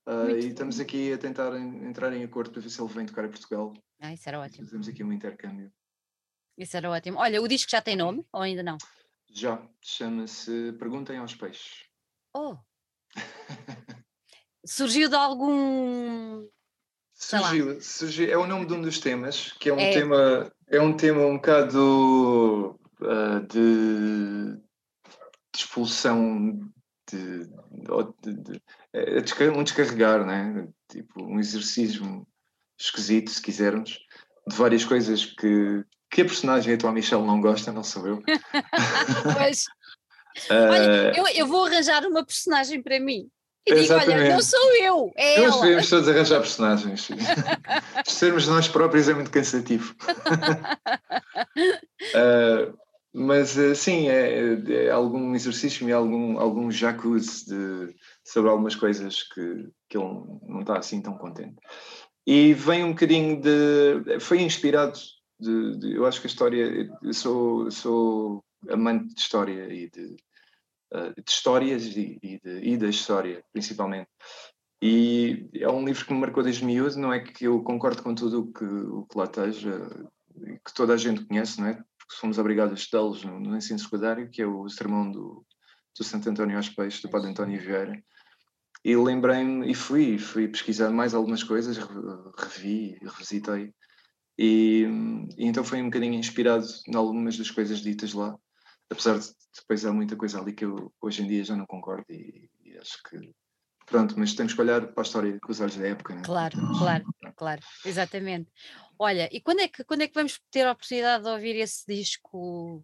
Uh, 0.05 0.31
e 0.31 0.49
estamos 0.49 0.81
aqui 0.81 1.13
a 1.13 1.17
tentar 1.17 1.55
entrar 1.57 2.11
em 2.13 2.23
acordo 2.23 2.51
para 2.51 2.61
ver 2.61 2.69
se 2.69 2.81
ele 2.81 2.91
vem 2.91 3.05
tocar 3.05 3.23
a 3.23 3.29
Portugal. 3.29 3.73
Ah, 4.01 4.13
isso 4.13 4.27
era 4.27 4.39
ótimo. 4.39 4.65
Fazemos 4.65 4.87
aqui 4.89 5.01
um 5.01 5.13
intercâmbio. 5.13 5.71
Isso 6.57 6.75
era 6.75 6.91
ótimo. 6.91 7.17
Olha, 7.19 7.41
o 7.41 7.47
disco 7.47 7.71
já 7.71 7.81
tem 7.81 7.95
nome 7.95 8.25
ou 8.31 8.41
ainda 8.41 8.61
não? 8.61 8.77
Já, 9.31 9.65
chama-se 9.81 10.73
Perguntem 10.73 11.17
aos 11.17 11.33
Peixes. 11.33 11.85
Oh! 12.35 12.57
Surgiu 14.65 15.09
de 15.09 15.15
algum. 15.15 16.47
Surgiu, 17.13 17.81
surgiu, 17.81 18.31
é 18.31 18.37
o 18.37 18.47
nome 18.47 18.65
de 18.65 18.73
um 18.73 18.81
dos 18.81 18.99
temas, 18.99 19.53
que 19.59 19.69
é 19.69 19.73
um 19.73 19.79
é. 19.79 19.91
tema, 19.91 20.51
é 20.67 20.81
um 20.81 20.95
tema 20.95 21.25
um 21.25 21.35
bocado 21.35 22.79
uh, 23.01 23.39
de, 23.47 24.55
de, 24.55 24.59
expulsão 25.55 26.59
de, 27.09 27.45
de, 28.21 28.33
de, 28.33 28.61
é 28.93 29.51
um 29.51 29.63
descarregar, 29.63 30.25
né? 30.25 30.67
tipo 30.89 31.23
um 31.23 31.39
exercício 31.39 32.25
esquisito, 32.79 33.31
se 33.31 33.41
quisermos, 33.41 33.99
de 34.47 34.55
várias 34.55 34.83
coisas 34.83 35.25
que, 35.25 35.83
que 36.09 36.21
a 36.21 36.25
personagem 36.25 36.73
atual 36.73 36.93
Michelle 36.93 37.25
não 37.25 37.39
gosta, 37.39 37.71
não 37.71 37.83
sou 37.83 38.07
eu. 38.07 38.23
pois. 39.37 39.65
Olha, 40.49 41.11
uh... 41.11 41.17
eu, 41.17 41.27
eu 41.35 41.47
vou 41.47 41.65
arranjar 41.65 42.05
uma 42.05 42.25
personagem 42.25 42.81
para 42.81 42.99
mim. 42.99 43.29
E 43.65 43.73
digo, 43.75 43.93
olha, 43.93 44.33
não 44.33 44.41
sou 44.41 44.75
eu, 44.75 45.11
é 45.15 45.39
nós 45.39 45.53
ela. 45.53 45.61
devemos 45.61 45.89
todos 45.89 46.09
arranjar 46.09 46.39
personagens. 46.41 47.07
Sermos 48.05 48.45
nós 48.47 48.67
próprios 48.67 49.07
é 49.07 49.13
muito 49.13 49.31
cansativo. 49.31 49.95
uh, 52.13 52.77
mas 53.13 53.55
uh, 53.55 53.73
sim, 53.73 54.09
é, 54.09 54.59
é, 54.69 54.89
algum 54.89 55.33
exercício 55.33 55.87
e 55.87 55.93
algum, 55.93 56.37
algum 56.37 56.69
jacuzzi 56.69 57.45
de, 57.45 57.95
sobre 58.25 58.49
algumas 58.51 58.75
coisas 58.75 59.23
que, 59.23 59.69
que 59.87 59.97
ele 59.97 60.09
não 60.45 60.59
está 60.59 60.77
assim 60.77 61.01
tão 61.01 61.17
contente. 61.17 61.55
E 62.27 62.53
vem 62.53 62.83
um 62.83 62.89
bocadinho 62.89 63.39
de. 63.39 64.19
Foi 64.19 64.41
inspirado 64.41 64.99
de, 65.39 65.77
de, 65.77 65.95
eu 65.95 66.05
acho 66.05 66.19
que 66.19 66.27
a 66.27 66.29
história, 66.29 66.89
eu 67.01 67.13
sou, 67.13 67.71
sou 67.71 68.43
amante 68.69 69.13
de 69.13 69.19
história 69.19 69.73
e 69.73 69.89
de, 69.89 70.15
uh, 70.93 71.13
de 71.15 71.23
histórias 71.27 71.85
e, 71.85 72.19
e, 72.21 72.39
de, 72.39 72.59
e, 72.61 72.77
da 72.77 72.87
história, 72.87 73.43
principalmente. 73.51 74.09
E 74.81 75.49
é 75.55 75.69
um 75.69 75.85
livro 75.85 76.05
que 76.05 76.13
me 76.13 76.19
marcou 76.19 76.43
desde 76.43 76.65
miúdo, 76.65 76.99
não 76.99 77.13
é 77.13 77.19
que 77.19 77.45
eu 77.45 77.63
concordo 77.63 78.03
com 78.03 78.13
tudo 78.13 78.41
o 78.41 78.53
que, 78.53 78.65
o 78.65 79.05
que 79.05 79.17
lá 79.17 79.23
esteja, 79.25 79.89
que 80.65 80.73
toda 80.73 80.93
a 80.93 80.97
gente 80.97 81.25
conhece, 81.25 81.61
não 81.61 81.67
é? 81.67 81.73
Porque 81.73 82.15
fomos 82.19 82.37
obrigados 82.37 82.73
a 82.73 82.75
estudá-los 82.75 83.23
no, 83.23 83.39
no, 83.39 83.55
ensino 83.55 83.79
secundário, 83.79 84.29
que 84.29 84.41
é 84.41 84.45
o 84.45 84.67
sermão 84.67 85.09
do, 85.09 85.45
do 85.97 86.03
Santo 86.03 86.29
António 86.29 86.57
aos 86.57 86.69
Peixes, 86.69 87.01
do 87.01 87.09
Padre 87.09 87.29
António 87.29 87.61
Vieira. 87.61 88.03
E 88.83 88.93
lembrei-me, 88.97 89.71
e 89.71 89.73
fui, 89.73 90.17
fui 90.17 90.49
pesquisar 90.49 90.89
mais 90.89 91.13
algumas 91.13 91.41
coisas, 91.41 91.77
revi, 92.37 92.97
revisitei, 93.01 93.73
e, 94.37 94.85
e, 95.37 95.45
então 95.45 95.63
foi 95.63 95.81
um 95.81 95.85
bocadinho 95.85 96.15
inspirado 96.15 96.65
em 96.87 96.95
algumas 96.95 97.37
das 97.37 97.51
coisas 97.51 97.79
ditas 97.79 98.13
lá, 98.13 98.37
apesar 98.93 99.19
de 99.19 99.27
depois 99.55 99.85
há 99.85 99.91
muita 99.91 100.15
coisa 100.15 100.39
ali 100.39 100.53
que 100.53 100.65
eu 100.65 100.91
hoje 101.01 101.21
em 101.21 101.27
dia 101.27 101.43
já 101.43 101.55
não 101.55 101.65
concordo 101.65 102.05
e, 102.09 102.49
e 102.63 102.77
acho 102.77 103.01
que 103.03 103.33
pronto, 103.85 104.17
mas 104.17 104.33
temos 104.33 104.53
que 104.53 104.61
olhar 104.61 104.87
para 104.87 105.01
a 105.01 105.05
história 105.05 105.39
com 105.41 105.51
os 105.51 105.59
olhos 105.59 105.75
da 105.75 105.87
época. 105.87 106.15
Né? 106.15 106.21
Claro, 106.23 106.57
claro, 106.79 107.05
claro, 107.35 107.61
exatamente. 107.85 108.49
Olha, 108.97 109.29
e 109.31 109.41
quando 109.41 109.59
é, 109.59 109.67
que, 109.67 109.83
quando 109.83 110.01
é 110.01 110.07
que 110.07 110.13
vamos 110.13 110.39
ter 110.49 110.65
a 110.65 110.71
oportunidade 110.71 111.23
de 111.23 111.29
ouvir 111.29 111.55
esse 111.57 111.85
disco 111.85 112.83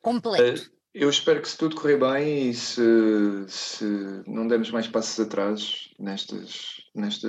completo? 0.00 0.62
Uh, 0.62 0.80
eu 0.94 1.10
espero 1.10 1.40
que 1.42 1.48
se 1.48 1.58
tudo 1.58 1.76
correr 1.76 1.98
bem 1.98 2.50
e 2.50 2.54
se, 2.54 2.82
se 3.48 3.84
não 4.26 4.46
demos 4.46 4.70
mais 4.70 4.88
passos 4.88 5.18
atrás 5.20 5.88
nestas, 5.98 6.76
nesta, 6.94 7.28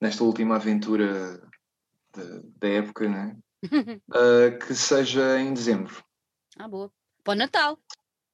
nesta 0.00 0.24
última 0.24 0.56
aventura 0.56 1.40
da 2.60 2.68
época, 2.68 3.08
né? 3.08 3.36
uh, 3.64 4.58
que 4.66 4.74
seja 4.74 5.40
em 5.40 5.52
dezembro. 5.52 6.05
Ah, 6.58 6.68
boa. 6.68 6.90
Para 7.22 7.32
o 7.32 7.36
Natal. 7.36 7.78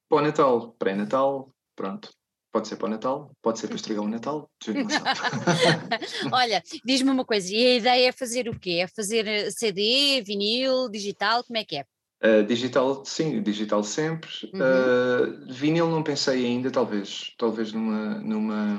Para 0.08 0.18
o 0.18 0.22
Natal, 0.22 0.76
pré-Natal, 0.78 1.52
pronto. 1.74 2.10
Pode 2.52 2.68
ser 2.68 2.76
para 2.76 2.86
o 2.86 2.90
Natal, 2.90 3.34
pode 3.40 3.58
ser 3.58 3.66
para 3.66 3.76
estragar 3.76 4.04
o 4.04 4.08
Natal, 4.08 4.50
Olha, 6.30 6.62
diz-me 6.84 7.10
uma 7.10 7.24
coisa, 7.24 7.50
e 7.50 7.66
a 7.66 7.76
ideia 7.76 8.08
é 8.08 8.12
fazer 8.12 8.46
o 8.46 8.58
quê? 8.58 8.80
É 8.82 8.86
fazer 8.86 9.26
eh, 9.26 9.50
CD, 9.50 10.22
vinil, 10.22 10.90
digital, 10.90 11.42
como 11.44 11.56
é 11.56 11.64
que 11.64 11.76
é? 11.76 11.86
Uh, 12.22 12.44
digital, 12.46 13.02
sim, 13.06 13.42
digital 13.42 13.82
sempre. 13.82 14.28
Uhum. 14.52 14.60
Uh, 14.60 15.52
vinil 15.52 15.88
não 15.88 16.02
pensei 16.02 16.44
ainda, 16.44 16.70
talvez, 16.70 17.32
talvez 17.38 17.72
numa, 17.72 18.20
numa, 18.20 18.78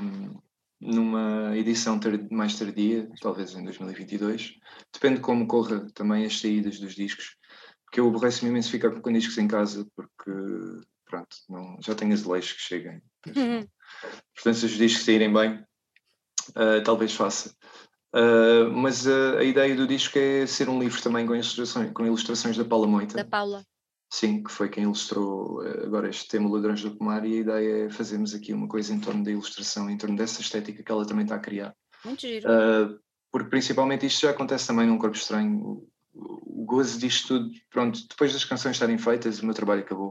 numa 0.80 1.56
edição 1.56 1.98
mais 2.30 2.56
tardia, 2.56 3.10
talvez 3.20 3.54
em 3.54 3.64
2022. 3.64 4.54
Depende 4.92 5.16
de 5.16 5.20
como 5.22 5.48
corra 5.48 5.84
também 5.94 6.24
as 6.24 6.38
saídas 6.38 6.78
dos 6.78 6.94
discos, 6.94 7.36
porque 7.94 8.00
eu 8.00 8.08
aborreço-me 8.08 8.50
imenso 8.50 8.72
ficar 8.72 8.90
com 8.90 9.12
discos 9.12 9.38
em 9.38 9.46
casa, 9.46 9.86
porque 9.94 10.32
pronto, 11.04 11.36
não, 11.48 11.76
já 11.80 11.94
tenho 11.94 12.12
azulejos 12.12 12.52
que 12.54 12.60
cheguem. 12.60 13.00
Uhum. 13.28 13.64
Portanto, 14.34 14.56
se 14.56 14.66
os 14.66 14.72
discos 14.72 15.04
saírem 15.04 15.32
bem, 15.32 15.64
uh, 16.50 16.82
talvez 16.84 17.14
faça. 17.14 17.54
Uh, 18.12 18.68
mas 18.72 19.06
uh, 19.06 19.38
a 19.38 19.44
ideia 19.44 19.76
do 19.76 19.86
disco 19.86 20.18
é 20.18 20.44
ser 20.44 20.68
um 20.68 20.80
livro 20.80 21.00
também 21.00 21.24
com 21.24 21.34
ilustrações, 21.34 21.92
com 21.92 22.04
ilustrações 22.04 22.56
da 22.56 22.64
Paula 22.64 22.88
Moita. 22.88 23.16
Da 23.16 23.24
Paula. 23.24 23.64
Sim, 24.12 24.42
que 24.42 24.50
foi 24.50 24.68
quem 24.68 24.84
ilustrou 24.84 25.64
eh, 25.64 25.84
agora 25.84 26.08
este 26.08 26.28
tema 26.28 26.48
Ladrões 26.48 26.82
do 26.82 26.96
Pomar 26.96 27.24
e 27.24 27.34
a 27.34 27.40
ideia 27.40 27.86
é 27.86 27.90
fazermos 27.90 28.32
aqui 28.32 28.52
uma 28.52 28.68
coisa 28.68 28.94
em 28.94 29.00
torno 29.00 29.24
da 29.24 29.30
ilustração, 29.30 29.90
em 29.90 29.96
torno 29.96 30.16
dessa 30.16 30.40
estética 30.40 30.84
que 30.84 30.92
ela 30.92 31.06
também 31.06 31.24
está 31.24 31.34
a 31.34 31.40
criar. 31.40 31.74
Muito 32.04 32.20
giro. 32.20 32.48
Uh, 32.48 33.00
porque 33.32 33.50
principalmente 33.50 34.06
isto 34.06 34.20
já 34.20 34.30
acontece 34.30 34.68
também 34.68 34.86
num 34.86 34.98
corpo 34.98 35.16
estranho. 35.16 35.84
O, 36.14 36.64
gozo 36.64 36.98
disto 36.98 37.28
tudo, 37.28 37.50
pronto, 37.70 38.00
depois 38.08 38.32
das 38.32 38.44
canções 38.44 38.76
estarem 38.76 38.96
feitas, 38.96 39.40
o 39.40 39.44
meu 39.44 39.54
trabalho 39.54 39.82
acabou. 39.82 40.10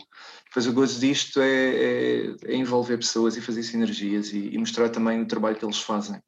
Mas 0.56 0.68
o 0.68 0.74
gozo 0.74 1.00
disto 1.00 1.42
é, 1.42 1.48
é, 1.48 2.36
é 2.46 2.56
envolver 2.56 2.98
pessoas 2.98 3.36
e 3.36 3.42
fazer 3.42 3.64
sinergias 3.64 4.32
e, 4.32 4.50
e, 4.50 4.58
mostrar 4.58 4.90
também 4.90 5.22
o 5.22 5.28
trabalho 5.28 5.56
que 5.56 5.66
eles 5.66 5.80
fazem 5.80 6.22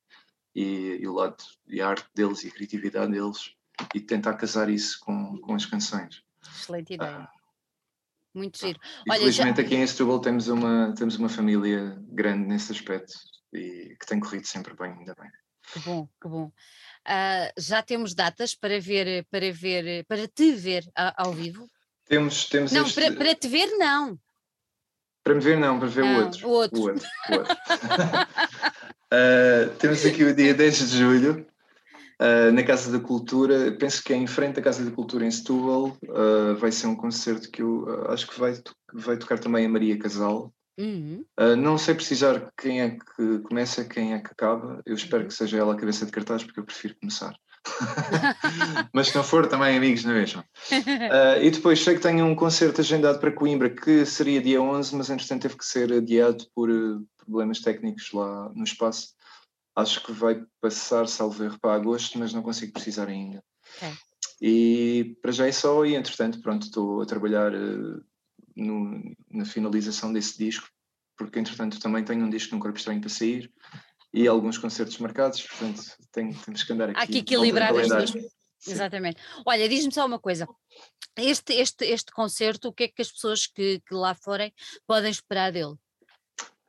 e, 0.55 0.99
e, 1.01 1.07
o 1.07 1.13
lado 1.13 1.37
e 1.67 1.81
a 1.81 1.89
arte 1.89 2.07
deles 2.15 2.43
e 2.43 2.47
a 2.47 2.51
criatividade 2.51 3.11
deles 3.11 3.51
e 3.93 3.99
tentar 3.99 4.33
casar 4.35 4.69
isso 4.69 4.99
com, 5.01 5.37
com 5.39 5.53
as 5.53 5.65
canções. 5.65 6.23
Excelente 6.41 6.93
ideia. 6.93 7.21
Uh, 7.21 8.39
muito 8.39 8.57
giro. 8.57 8.79
Olha, 9.09 9.17
Infelizmente 9.19 9.57
já... 9.57 9.63
aqui 9.63 9.75
em 9.75 9.87
Setúbal 9.87 10.19
temos 10.19 10.47
uma, 10.47 10.93
temos 10.95 11.15
uma 11.17 11.29
família 11.29 11.97
grande 12.09 12.47
nesse 12.47 12.71
aspecto 12.71 13.13
e 13.53 13.95
que 13.99 14.05
tem 14.05 14.19
corrido 14.19 14.45
sempre 14.45 14.73
bem, 14.75 14.91
ainda 14.91 15.15
bem. 15.19 15.29
Que 15.71 15.79
bom, 15.79 16.07
que 16.21 16.27
bom. 16.27 16.51
Uh, 17.07 17.51
já 17.57 17.81
temos 17.81 18.15
datas 18.15 18.55
para 18.55 18.79
ver, 18.79 19.25
para 19.29 19.51
ver, 19.51 20.05
para 20.05 20.27
te 20.27 20.53
ver 20.53 20.83
ao 20.95 21.31
vivo? 21.31 21.69
Temos, 22.07 22.45
temos 22.47 22.71
Não, 22.71 22.85
este... 22.85 22.99
para, 22.99 23.15
para 23.15 23.35
te 23.35 23.47
ver 23.47 23.67
não. 23.77 24.17
Para 25.23 25.35
me 25.35 25.41
ver 25.41 25.57
não, 25.57 25.79
para 25.79 25.87
ver 25.87 26.03
não, 26.03 26.19
o 26.19 26.23
outro. 26.23 26.47
O 26.47 26.51
outro. 26.51 26.79
O 26.79 26.83
outro, 26.83 27.07
o 27.29 27.33
outro. 27.35 27.55
uh, 29.13 29.75
temos 29.79 30.05
aqui 30.05 30.23
o 30.23 30.35
dia 30.35 30.53
10 30.53 30.77
de 30.77 30.97
julho, 30.97 31.47
Uh, 32.17 32.49
na 32.53 32.63
Casa 32.63 32.97
da 32.97 33.05
Cultura, 33.05 33.73
penso 33.73 34.01
que 34.01 34.13
é 34.13 34.15
em 34.15 34.25
frente 34.25 34.57
à 34.57 34.63
Casa 34.63 34.85
da 34.85 34.91
Cultura 34.91 35.25
em 35.25 35.31
Setúbal, 35.31 35.97
uh, 36.07 36.55
vai 36.55 36.71
ser 36.71 36.87
um 36.87 36.95
concerto 36.95 37.51
que 37.51 37.61
eu 37.61 38.09
acho 38.09 38.25
que 38.25 38.39
vai, 38.39 38.53
vai 38.93 39.17
tocar 39.17 39.37
também 39.37 39.65
a 39.65 39.69
Maria 39.69 39.99
Casal. 39.99 40.53
Uhum. 40.77 41.23
não 41.57 41.77
sei 41.77 41.95
precisar 41.95 42.51
quem 42.57 42.81
é 42.81 42.89
que 42.89 43.39
começa, 43.39 43.85
quem 43.85 44.13
é 44.13 44.19
que 44.19 44.31
acaba. 44.31 44.81
Eu 44.85 44.95
espero 44.95 45.23
uhum. 45.23 45.29
que 45.29 45.33
seja 45.33 45.57
ela 45.57 45.73
a 45.73 45.77
cabeça 45.77 46.05
de 46.05 46.11
cartaz, 46.11 46.43
porque 46.43 46.59
eu 46.59 46.65
prefiro 46.65 46.95
começar. 46.99 47.33
Mas 48.93 49.07
se 49.07 49.15
não 49.15 49.23
for, 49.23 49.47
também 49.47 49.75
amigos, 49.75 50.03
não 50.03 50.11
é 50.11 50.19
mesmo? 50.19 50.43
e 51.41 51.49
depois 51.49 51.83
sei 51.83 51.95
que 51.95 52.01
tenho 52.01 52.25
um 52.25 52.35
concerto 52.35 52.81
agendado 52.81 53.19
para 53.19 53.31
Coimbra, 53.31 53.69
que 53.69 54.05
seria 54.05 54.41
dia 54.41 54.61
11, 54.61 54.95
mas 54.95 55.09
entretanto 55.09 55.41
teve 55.41 55.57
que 55.57 55.65
ser 55.65 55.91
adiado 55.91 56.45
por, 56.53 56.69
problemas 57.25 57.59
técnicos 57.59 58.11
lá 58.13 58.49
no 58.53 58.63
espaço. 58.63 59.13
Acho 59.75 60.03
que 60.05 60.11
vai 60.11 60.41
passar, 60.61 61.07
salvo 61.07 61.43
erro, 61.43 61.59
para 61.59 61.73
agosto, 61.73 62.17
mas 62.17 62.33
não 62.33 62.41
consigo 62.41 62.71
precisar 62.71 63.09
ainda. 63.09 63.43
Okay. 63.77 63.93
E 64.41 65.17
para 65.21 65.31
já 65.31 65.47
é 65.47 65.51
só, 65.51 65.85
e 65.85 65.95
entretanto, 65.95 66.41
pronto, 66.41 66.63
estou 66.63 67.01
a 67.01 67.05
trabalhar 67.05 67.53
uh, 67.53 68.01
no, 68.55 69.15
na 69.29 69.45
finalização 69.45 70.11
desse 70.13 70.37
disco, 70.37 70.67
porque 71.17 71.39
entretanto 71.39 71.79
também 71.79 72.03
tenho 72.03 72.25
um 72.25 72.29
disco 72.29 72.55
no 72.55 72.61
Corpo 72.61 72.77
Estranho 72.77 73.01
para 73.01 73.09
sair 73.09 73.51
e 74.13 74.27
alguns 74.27 74.57
concertos 74.57 74.97
marcados, 74.97 75.41
portanto 75.41 75.83
tenho, 76.11 76.33
temos 76.43 76.63
que 76.63 76.73
andar 76.73 76.89
aqui. 76.89 76.99
Há 76.99 77.07
que 77.07 77.17
equilibrar 77.17 77.75
as 77.75 77.87
duas. 77.87 78.13
Exatamente. 78.67 79.21
Olha, 79.45 79.69
diz-me 79.69 79.91
só 79.91 80.05
uma 80.05 80.17
coisa. 80.17 80.47
Este, 81.15 81.53
este, 81.53 81.85
este 81.85 82.11
concerto, 82.11 82.69
o 82.69 82.73
que 82.73 82.85
é 82.85 82.87
que 82.87 83.01
as 83.01 83.11
pessoas 83.11 83.45
que, 83.45 83.79
que 83.81 83.93
lá 83.93 84.15
forem 84.15 84.53
podem 84.87 85.11
esperar 85.11 85.51
dele? 85.51 85.75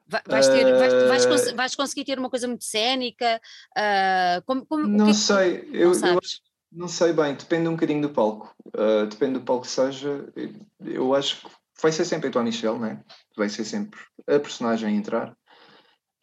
Vais, 0.06 0.46
ter, 0.46 0.64
vais, 0.78 0.92
vais, 1.08 1.26
cons 1.26 1.52
vais, 1.52 1.74
conseguir 1.74 2.04
ter 2.04 2.18
uma 2.18 2.30
coisa 2.30 2.46
muito 2.46 2.64
cénica? 2.64 3.40
Uh, 3.76 4.42
como, 4.44 4.64
como, 4.66 4.86
não 4.86 5.06
que 5.06 5.10
é 5.10 5.14
que 5.14 5.20
sei, 5.20 5.68
eu, 5.72 5.92
eu, 5.92 6.20
não 6.70 6.86
sei 6.86 7.12
bem, 7.12 7.34
depende 7.34 7.68
um 7.68 7.72
bocadinho 7.72 8.02
do 8.02 8.10
palco. 8.10 8.54
Uh, 8.68 9.06
depende 9.06 9.34
do 9.34 9.44
palco 9.44 9.62
que 9.62 9.70
seja. 9.70 10.32
Eu 10.80 11.12
acho 11.14 11.40
que 11.40 11.50
vai 11.80 11.92
ser 11.92 12.04
sempre 12.04 12.28
a 12.28 12.30
tua 12.30 12.42
Michelle, 12.42 12.78
né? 12.78 13.02
vai 13.36 13.48
ser 13.48 13.64
sempre 13.64 14.00
a 14.26 14.38
personagem 14.38 14.88
a 14.88 14.92
entrar. 14.92 15.36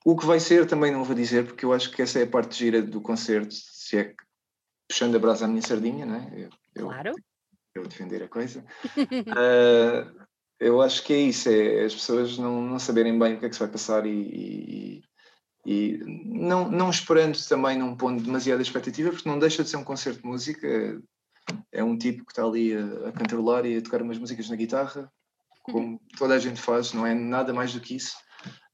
O 0.05 0.17
que 0.17 0.25
vai 0.25 0.39
ser 0.39 0.65
também 0.67 0.91
não 0.91 1.03
vou 1.03 1.15
dizer, 1.15 1.45
porque 1.45 1.63
eu 1.63 1.71
acho 1.71 1.91
que 1.91 2.01
essa 2.01 2.19
é 2.19 2.23
a 2.23 2.27
parte 2.27 2.57
gira 2.57 2.81
do 2.81 2.99
concerto, 2.99 3.53
se 3.53 3.97
é 3.97 4.03
que 4.05 4.15
puxando 4.87 5.15
a 5.15 5.19
brasa 5.19 5.45
à 5.45 5.47
minha 5.47 5.61
sardinha, 5.61 6.05
né? 6.05 6.49
Eu, 6.75 6.87
claro. 6.87 7.13
Eu 7.73 7.87
defender 7.87 8.21
a 8.21 8.27
coisa. 8.27 8.65
uh, 8.97 10.25
eu 10.59 10.81
acho 10.81 11.03
que 11.03 11.13
é 11.13 11.17
isso, 11.17 11.49
é 11.49 11.85
as 11.85 11.93
pessoas 11.93 12.37
não, 12.37 12.61
não 12.61 12.79
saberem 12.79 13.17
bem 13.17 13.35
o 13.35 13.39
que 13.39 13.45
é 13.45 13.49
que 13.49 13.55
se 13.55 13.61
vai 13.61 13.69
passar 13.69 14.05
e, 14.05 14.11
e, 14.11 15.01
e 15.65 15.99
não, 16.25 16.69
não 16.69 16.89
esperando 16.89 17.37
também 17.47 17.77
num 17.77 17.95
ponto 17.95 18.21
demasiada 18.21 18.61
expectativa, 18.61 19.09
porque 19.09 19.27
não 19.27 19.39
deixa 19.39 19.63
de 19.63 19.69
ser 19.69 19.77
um 19.77 19.83
concerto 19.83 20.21
de 20.21 20.27
música, 20.27 20.67
é, 20.67 20.97
é 21.79 21.83
um 21.83 21.97
tipo 21.97 22.25
que 22.25 22.31
está 22.31 22.43
ali 22.43 22.75
a, 22.75 23.09
a 23.09 23.11
cantarolar 23.11 23.65
e 23.65 23.77
a 23.77 23.81
tocar 23.81 24.01
umas 24.01 24.17
músicas 24.17 24.49
na 24.49 24.55
guitarra, 24.55 25.11
como 25.63 25.99
toda 26.17 26.35
a 26.35 26.39
gente 26.39 26.61
faz, 26.61 26.93
não 26.93 27.07
é 27.07 27.13
nada 27.13 27.53
mais 27.53 27.73
do 27.73 27.79
que 27.79 27.95
isso, 27.95 28.15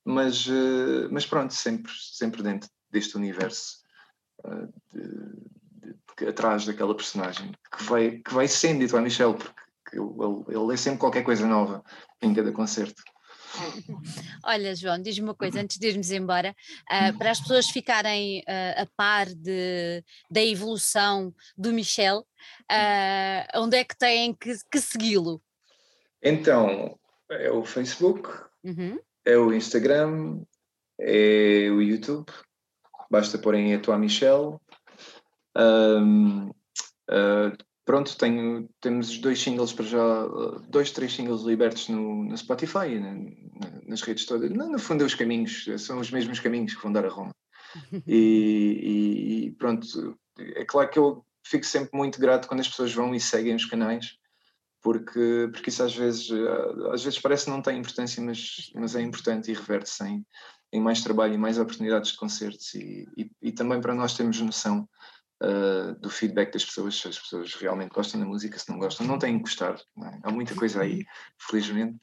mas, 0.04 0.48
uh, 0.48 1.08
mas 1.12 1.26
pronto, 1.26 1.54
sempre, 1.54 1.92
sempre 1.96 2.44
dentro 2.44 2.70
deste 2.92 3.16
universo 3.16 3.78
uh, 4.44 4.68
de, 4.92 5.94
de, 6.18 6.28
atrás 6.28 6.66
daquela 6.66 6.96
personagem 6.96 7.52
que 7.72 7.84
vai, 7.84 8.12
que 8.20 8.34
vai 8.34 8.48
sendo 8.48 8.80
dito 8.80 8.98
a 8.98 9.02
Michel, 9.02 9.36
porque 9.36 9.98
ele, 9.98 10.04
ele 10.48 10.66
lê 10.66 10.76
sempre 10.76 11.00
qualquer 11.00 11.24
coisa 11.24 11.46
nova 11.48 11.84
em 12.22 12.34
cada 12.34 12.52
concerto. 12.52 13.02
Olha, 14.44 14.76
João, 14.76 15.02
diz-me 15.02 15.26
uma 15.26 15.36
coisa 15.36 15.62
antes 15.62 15.78
de 15.78 15.88
irmos 15.88 16.12
embora, 16.12 16.56
uh, 16.84 17.18
para 17.18 17.32
as 17.32 17.40
pessoas 17.40 17.70
ficarem 17.70 18.40
uh, 18.42 18.82
a 18.82 18.88
par 18.96 19.28
de, 19.28 20.04
da 20.30 20.42
evolução 20.42 21.34
do 21.58 21.74
Michel, 21.74 22.20
uh, 22.20 23.60
onde 23.60 23.78
é 23.78 23.84
que 23.84 23.98
têm 23.98 24.34
que, 24.34 24.54
que 24.72 24.80
segui-lo? 24.80 25.42
Então, 26.22 26.98
é 27.30 27.52
o 27.52 27.64
Facebook, 27.64 28.30
uhum. 28.64 29.00
é 29.26 29.38
o 29.38 29.54
Instagram, 29.54 30.42
é 31.00 31.70
o 31.72 31.82
YouTube, 31.82 32.28
basta 33.10 33.38
porem 33.38 33.74
a 33.74 33.80
tua 33.80 33.98
Michel. 33.98 34.62
Um, 35.58 36.50
uh, 36.50 37.58
pronto, 37.86 38.18
tenho, 38.18 38.70
temos 38.82 39.18
dois 39.20 39.42
singles 39.42 39.74
para 39.74 39.86
já, 39.86 40.28
dois, 40.68 40.92
três 40.92 41.14
singles 41.14 41.44
libertos 41.44 41.88
no, 41.88 42.26
no 42.26 42.38
Spotify, 42.38 43.00
na, 43.00 43.16
nas 43.88 44.02
redes 44.02 44.26
todas. 44.26 44.50
No, 44.52 44.70
no 44.70 44.80
fundo, 44.80 45.04
é 45.04 45.08
os 45.08 45.16
caminhos, 45.16 45.66
são 45.78 46.00
os 46.00 46.12
mesmos 46.12 46.40
caminhos 46.40 46.76
que 46.76 46.82
vão 46.82 46.92
dar 46.92 47.06
a 47.06 47.10
Roma. 47.10 47.32
E, 48.08 49.46
e, 49.46 49.52
pronto, 49.52 50.18
é 50.40 50.66
claro 50.66 50.90
que 50.90 50.98
eu 50.98 51.24
fico 51.44 51.64
sempre 51.64 51.96
muito 51.96 52.20
grato 52.20 52.48
quando 52.48 52.62
as 52.62 52.68
pessoas 52.68 52.92
vão 52.92 53.14
e 53.14 53.20
seguem 53.20 53.54
os 53.54 53.66
canais 53.66 54.18
porque, 54.82 55.50
porque 55.52 55.70
isso 55.70 55.84
às 55.84 55.96
vezes, 55.96 56.30
eh, 56.32 56.94
às 56.94 57.04
vezes 57.04 57.20
parece 57.20 57.46
que 57.46 57.52
não 57.52 57.62
tem 57.62 57.80
importância, 57.80 58.22
mas, 58.24 58.72
mas 58.76 58.96
é 58.96 59.02
importante 59.02 59.52
e 59.52 59.54
reverte-se 59.54 60.04
em, 60.06 60.26
em 60.72 60.82
mais 60.82 61.02
trabalho 61.02 61.34
e 61.34 61.38
mais 61.38 61.58
oportunidades 61.58 62.12
de 62.12 62.18
concertos 62.18 62.74
e, 62.76 63.08
e, 63.18 63.32
e 63.42 63.52
também 63.52 63.82
para 63.82 63.94
nós 63.94 64.14
termos 64.14 64.40
noção 64.40 64.88
uh, 65.44 66.00
do 66.00 66.10
feedback 66.10 66.54
das 66.54 66.64
pessoas, 66.64 67.00
se 67.00 67.08
as 67.08 67.20
pessoas 67.20 67.54
realmente 67.56 67.92
gostam 67.92 68.20
da 68.20 68.26
música, 68.26 68.58
se 68.58 68.70
não 68.70 68.80
gostam, 68.80 69.06
não 69.06 69.20
têm 69.20 69.38
que 69.38 69.44
gostar, 69.44 69.76
é? 69.76 70.20
há 70.24 70.32
muita 70.32 70.56
coisa 70.56 70.82
aí, 70.82 71.06
felizmente, 71.38 71.98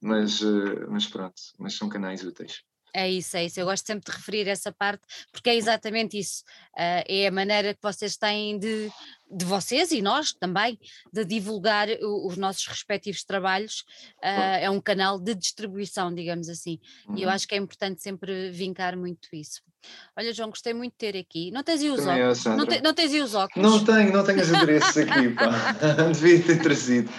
mas, 0.00 0.40
uh, 0.40 0.86
mas 0.88 1.06
pronto, 1.06 1.40
mas 1.58 1.74
são 1.74 1.88
canais 1.88 2.24
úteis. 2.24 2.62
É 2.94 3.10
isso, 3.10 3.36
é 3.36 3.44
isso. 3.44 3.58
Eu 3.58 3.66
gosto 3.66 3.84
sempre 3.84 4.08
de 4.08 4.16
referir 4.16 4.48
essa 4.48 4.70
parte 4.70 5.02
porque 5.32 5.50
é 5.50 5.56
exatamente 5.56 6.16
isso. 6.16 6.44
Uh, 6.74 7.02
é 7.08 7.26
a 7.26 7.32
maneira 7.32 7.74
que 7.74 7.82
vocês 7.82 8.16
têm 8.16 8.56
de, 8.56 8.88
de 9.28 9.44
vocês 9.44 9.90
e 9.90 10.00
nós 10.00 10.32
também, 10.32 10.78
de 11.12 11.24
divulgar 11.24 11.88
o, 11.88 12.28
os 12.28 12.36
nossos 12.36 12.64
respectivos 12.68 13.24
trabalhos. 13.24 13.80
Uh, 14.22 14.60
é 14.60 14.70
um 14.70 14.80
canal 14.80 15.18
de 15.18 15.34
distribuição, 15.34 16.14
digamos 16.14 16.48
assim. 16.48 16.78
Uhum. 17.08 17.18
E 17.18 17.22
eu 17.22 17.28
uhum. 17.28 17.34
acho 17.34 17.48
que 17.48 17.56
é 17.56 17.58
importante 17.58 18.00
sempre 18.00 18.52
vincar 18.52 18.96
muito 18.96 19.28
isso. 19.32 19.60
Olha, 20.16 20.32
João, 20.32 20.50
gostei 20.50 20.72
muito 20.72 20.92
de 20.92 20.98
ter 20.98 21.18
aqui. 21.18 21.50
Não 21.50 21.64
tens 21.64 21.82
aí 21.82 21.90
os 21.90 21.96
Também 21.96 22.22
óculos? 22.22 22.46
Eu, 22.46 22.56
não, 22.56 22.66
te, 22.66 22.80
não 22.80 22.94
tens 22.94 23.12
aí 23.12 23.20
os 23.20 23.34
óculos? 23.34 23.70
Não 23.70 23.84
tenho, 23.84 24.12
não 24.12 24.24
tenho 24.24 24.40
os 24.40 24.54
adereços 24.54 24.96
aqui, 24.96 25.30
pá. 25.30 25.72
Devia 26.14 26.42
ter 26.42 26.62
trazido. 26.62 27.10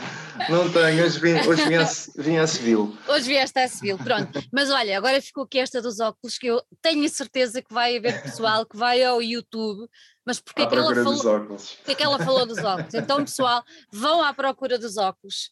Não 0.50 0.72
tenho, 0.72 1.06
hoje 1.06 1.20
vim, 1.20 1.34
hoje 1.48 1.68
vim, 1.68 1.76
a, 1.76 1.88
vim 2.16 2.38
a 2.38 2.48
Seville. 2.48 2.98
Hoje 3.08 3.28
vieste 3.28 3.60
a 3.60 3.68
Seville, 3.68 3.98
pronto. 3.98 4.44
Mas 4.52 4.70
olha, 4.70 4.98
agora 4.98 5.22
ficou 5.22 5.44
aqui 5.44 5.60
esta 5.60 5.82
dos 5.82 6.00
óculos 6.00 6.38
que 6.38 6.48
eu 6.48 6.62
tenho 6.82 7.08
certeza 7.10 7.62
que 7.62 7.74
vai 7.74 7.98
haver 7.98 8.22
pessoal 8.22 8.66
que 8.66 8.78
vai 8.78 9.04
ao 9.04 9.22
YouTube 9.22 9.88
mas 10.26 10.40
porque 10.40 10.64
é 10.64 10.66
que, 10.66 10.76
ela 10.76 10.96
falou, 10.96 11.46
porque 11.48 11.92
é 11.92 11.96
que 11.96 12.04
ela 12.04 12.18
falou 12.18 12.46
dos 12.48 12.58
óculos? 12.58 12.94
Então, 12.96 13.24
pessoal, 13.24 13.64
vão 13.92 14.24
à 14.24 14.34
procura 14.34 14.80
dos 14.80 14.98
óculos 14.98 15.52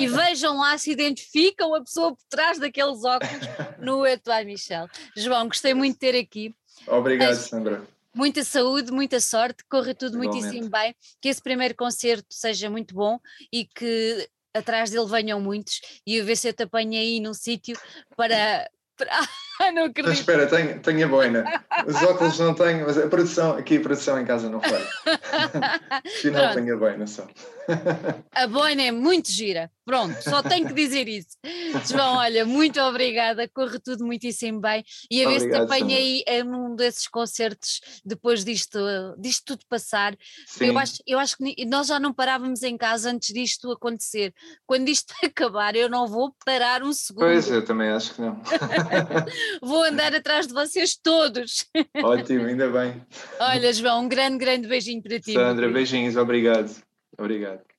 e 0.00 0.08
vejam 0.08 0.56
lá 0.56 0.78
se 0.78 0.90
identificam 0.90 1.74
a 1.74 1.80
pessoa 1.82 2.16
por 2.16 2.24
trás 2.30 2.58
daqueles 2.58 3.04
óculos 3.04 3.46
no 3.78 4.06
Etoile 4.06 4.46
Michel. 4.46 4.88
João, 5.14 5.46
gostei 5.46 5.74
muito 5.74 5.92
de 5.92 5.98
ter 5.98 6.18
aqui. 6.18 6.54
Obrigado, 6.86 7.34
Sandra. 7.34 7.82
Muita 8.14 8.44
saúde, 8.44 8.92
muita 8.92 9.20
sorte, 9.20 9.64
corra 9.68 9.94
tudo 9.94 10.16
Igualmente. 10.16 10.44
muitíssimo 10.44 10.70
bem, 10.70 10.94
que 11.20 11.28
esse 11.28 11.42
primeiro 11.42 11.74
concerto 11.74 12.26
seja 12.30 12.70
muito 12.70 12.94
bom 12.94 13.18
e 13.52 13.66
que 13.66 14.28
atrás 14.54 14.90
dele 14.90 15.06
venham 15.06 15.40
muitos 15.40 15.80
e 16.06 16.16
eu 16.16 16.24
ver 16.24 16.36
se 16.36 16.48
eu 16.48 16.52
te 16.52 16.62
apanho 16.62 16.92
aí 16.92 17.18
num 17.18 17.34
sítio 17.34 17.76
para 18.16 18.70
não 19.74 19.84
acredito. 19.84 20.08
Mas 20.08 20.18
espera, 20.18 20.46
tenho, 20.46 20.80
tenho 20.80 21.06
a 21.06 21.08
boina. 21.08 21.64
Os 21.86 22.02
óculos 22.02 22.38
não 22.38 22.54
tenho, 22.54 22.86
mas 22.86 22.98
a 22.98 23.06
produção, 23.08 23.56
aqui 23.56 23.76
a 23.76 23.80
produção 23.80 24.20
em 24.20 24.24
casa 24.24 24.48
não 24.48 24.60
foi. 24.60 24.80
Afinal 26.06 26.54
tenho 26.54 26.74
a 26.74 26.78
boina 26.78 27.06
só. 27.06 27.26
A 28.32 28.46
boina 28.46 28.82
é 28.82 28.92
muito 28.92 29.30
gira. 29.30 29.70
Pronto, 29.84 30.14
só 30.22 30.42
tenho 30.42 30.66
que 30.66 30.72
dizer 30.72 31.06
isso. 31.08 31.36
João, 31.90 32.16
olha, 32.16 32.46
muito 32.46 32.80
obrigada, 32.80 33.46
corre 33.48 33.78
tudo 33.78 34.04
muitíssimo 34.06 34.58
bem 34.58 34.82
e 35.10 35.22
a 35.22 35.28
ver 35.28 35.40
se 35.40 35.50
te 35.50 35.56
apanha 35.56 35.96
aí 35.96 36.24
num 36.42 36.74
desses 36.74 37.06
concertos 37.06 37.80
depois 38.02 38.44
disto, 38.44 38.78
disto 39.18 39.44
tudo 39.44 39.60
passar. 39.68 40.16
Eu 40.58 40.78
acho, 40.78 41.02
eu 41.06 41.18
acho 41.18 41.36
que 41.36 41.66
nós 41.66 41.88
já 41.88 42.00
não 42.00 42.14
parávamos 42.14 42.62
em 42.62 42.78
casa 42.78 43.10
antes 43.10 43.34
disto 43.34 43.70
acontecer. 43.70 44.32
Quando 44.66 44.88
isto 44.88 45.12
acabar, 45.22 45.76
eu 45.76 45.90
não 45.90 46.06
vou 46.06 46.34
parar 46.46 46.82
um 46.82 46.92
segundo. 46.92 47.24
Pois, 47.24 47.50
eu 47.50 47.62
também 47.62 47.90
acho 47.90 48.14
que 48.14 48.22
não. 48.22 48.40
Vou 49.62 49.84
andar 49.84 50.14
atrás 50.14 50.46
de 50.46 50.52
vocês 50.52 50.96
todos. 50.96 51.66
Ótimo, 52.02 52.46
ainda 52.46 52.68
bem. 52.70 53.02
Olha, 53.40 53.72
João, 53.72 54.04
um 54.04 54.08
grande, 54.08 54.38
grande 54.38 54.68
beijinho 54.68 55.02
para 55.02 55.20
ti. 55.20 55.32
Sandra, 55.32 55.68
beijinhos, 55.68 56.16
obrigado. 56.16 56.74
Obrigado. 57.18 57.73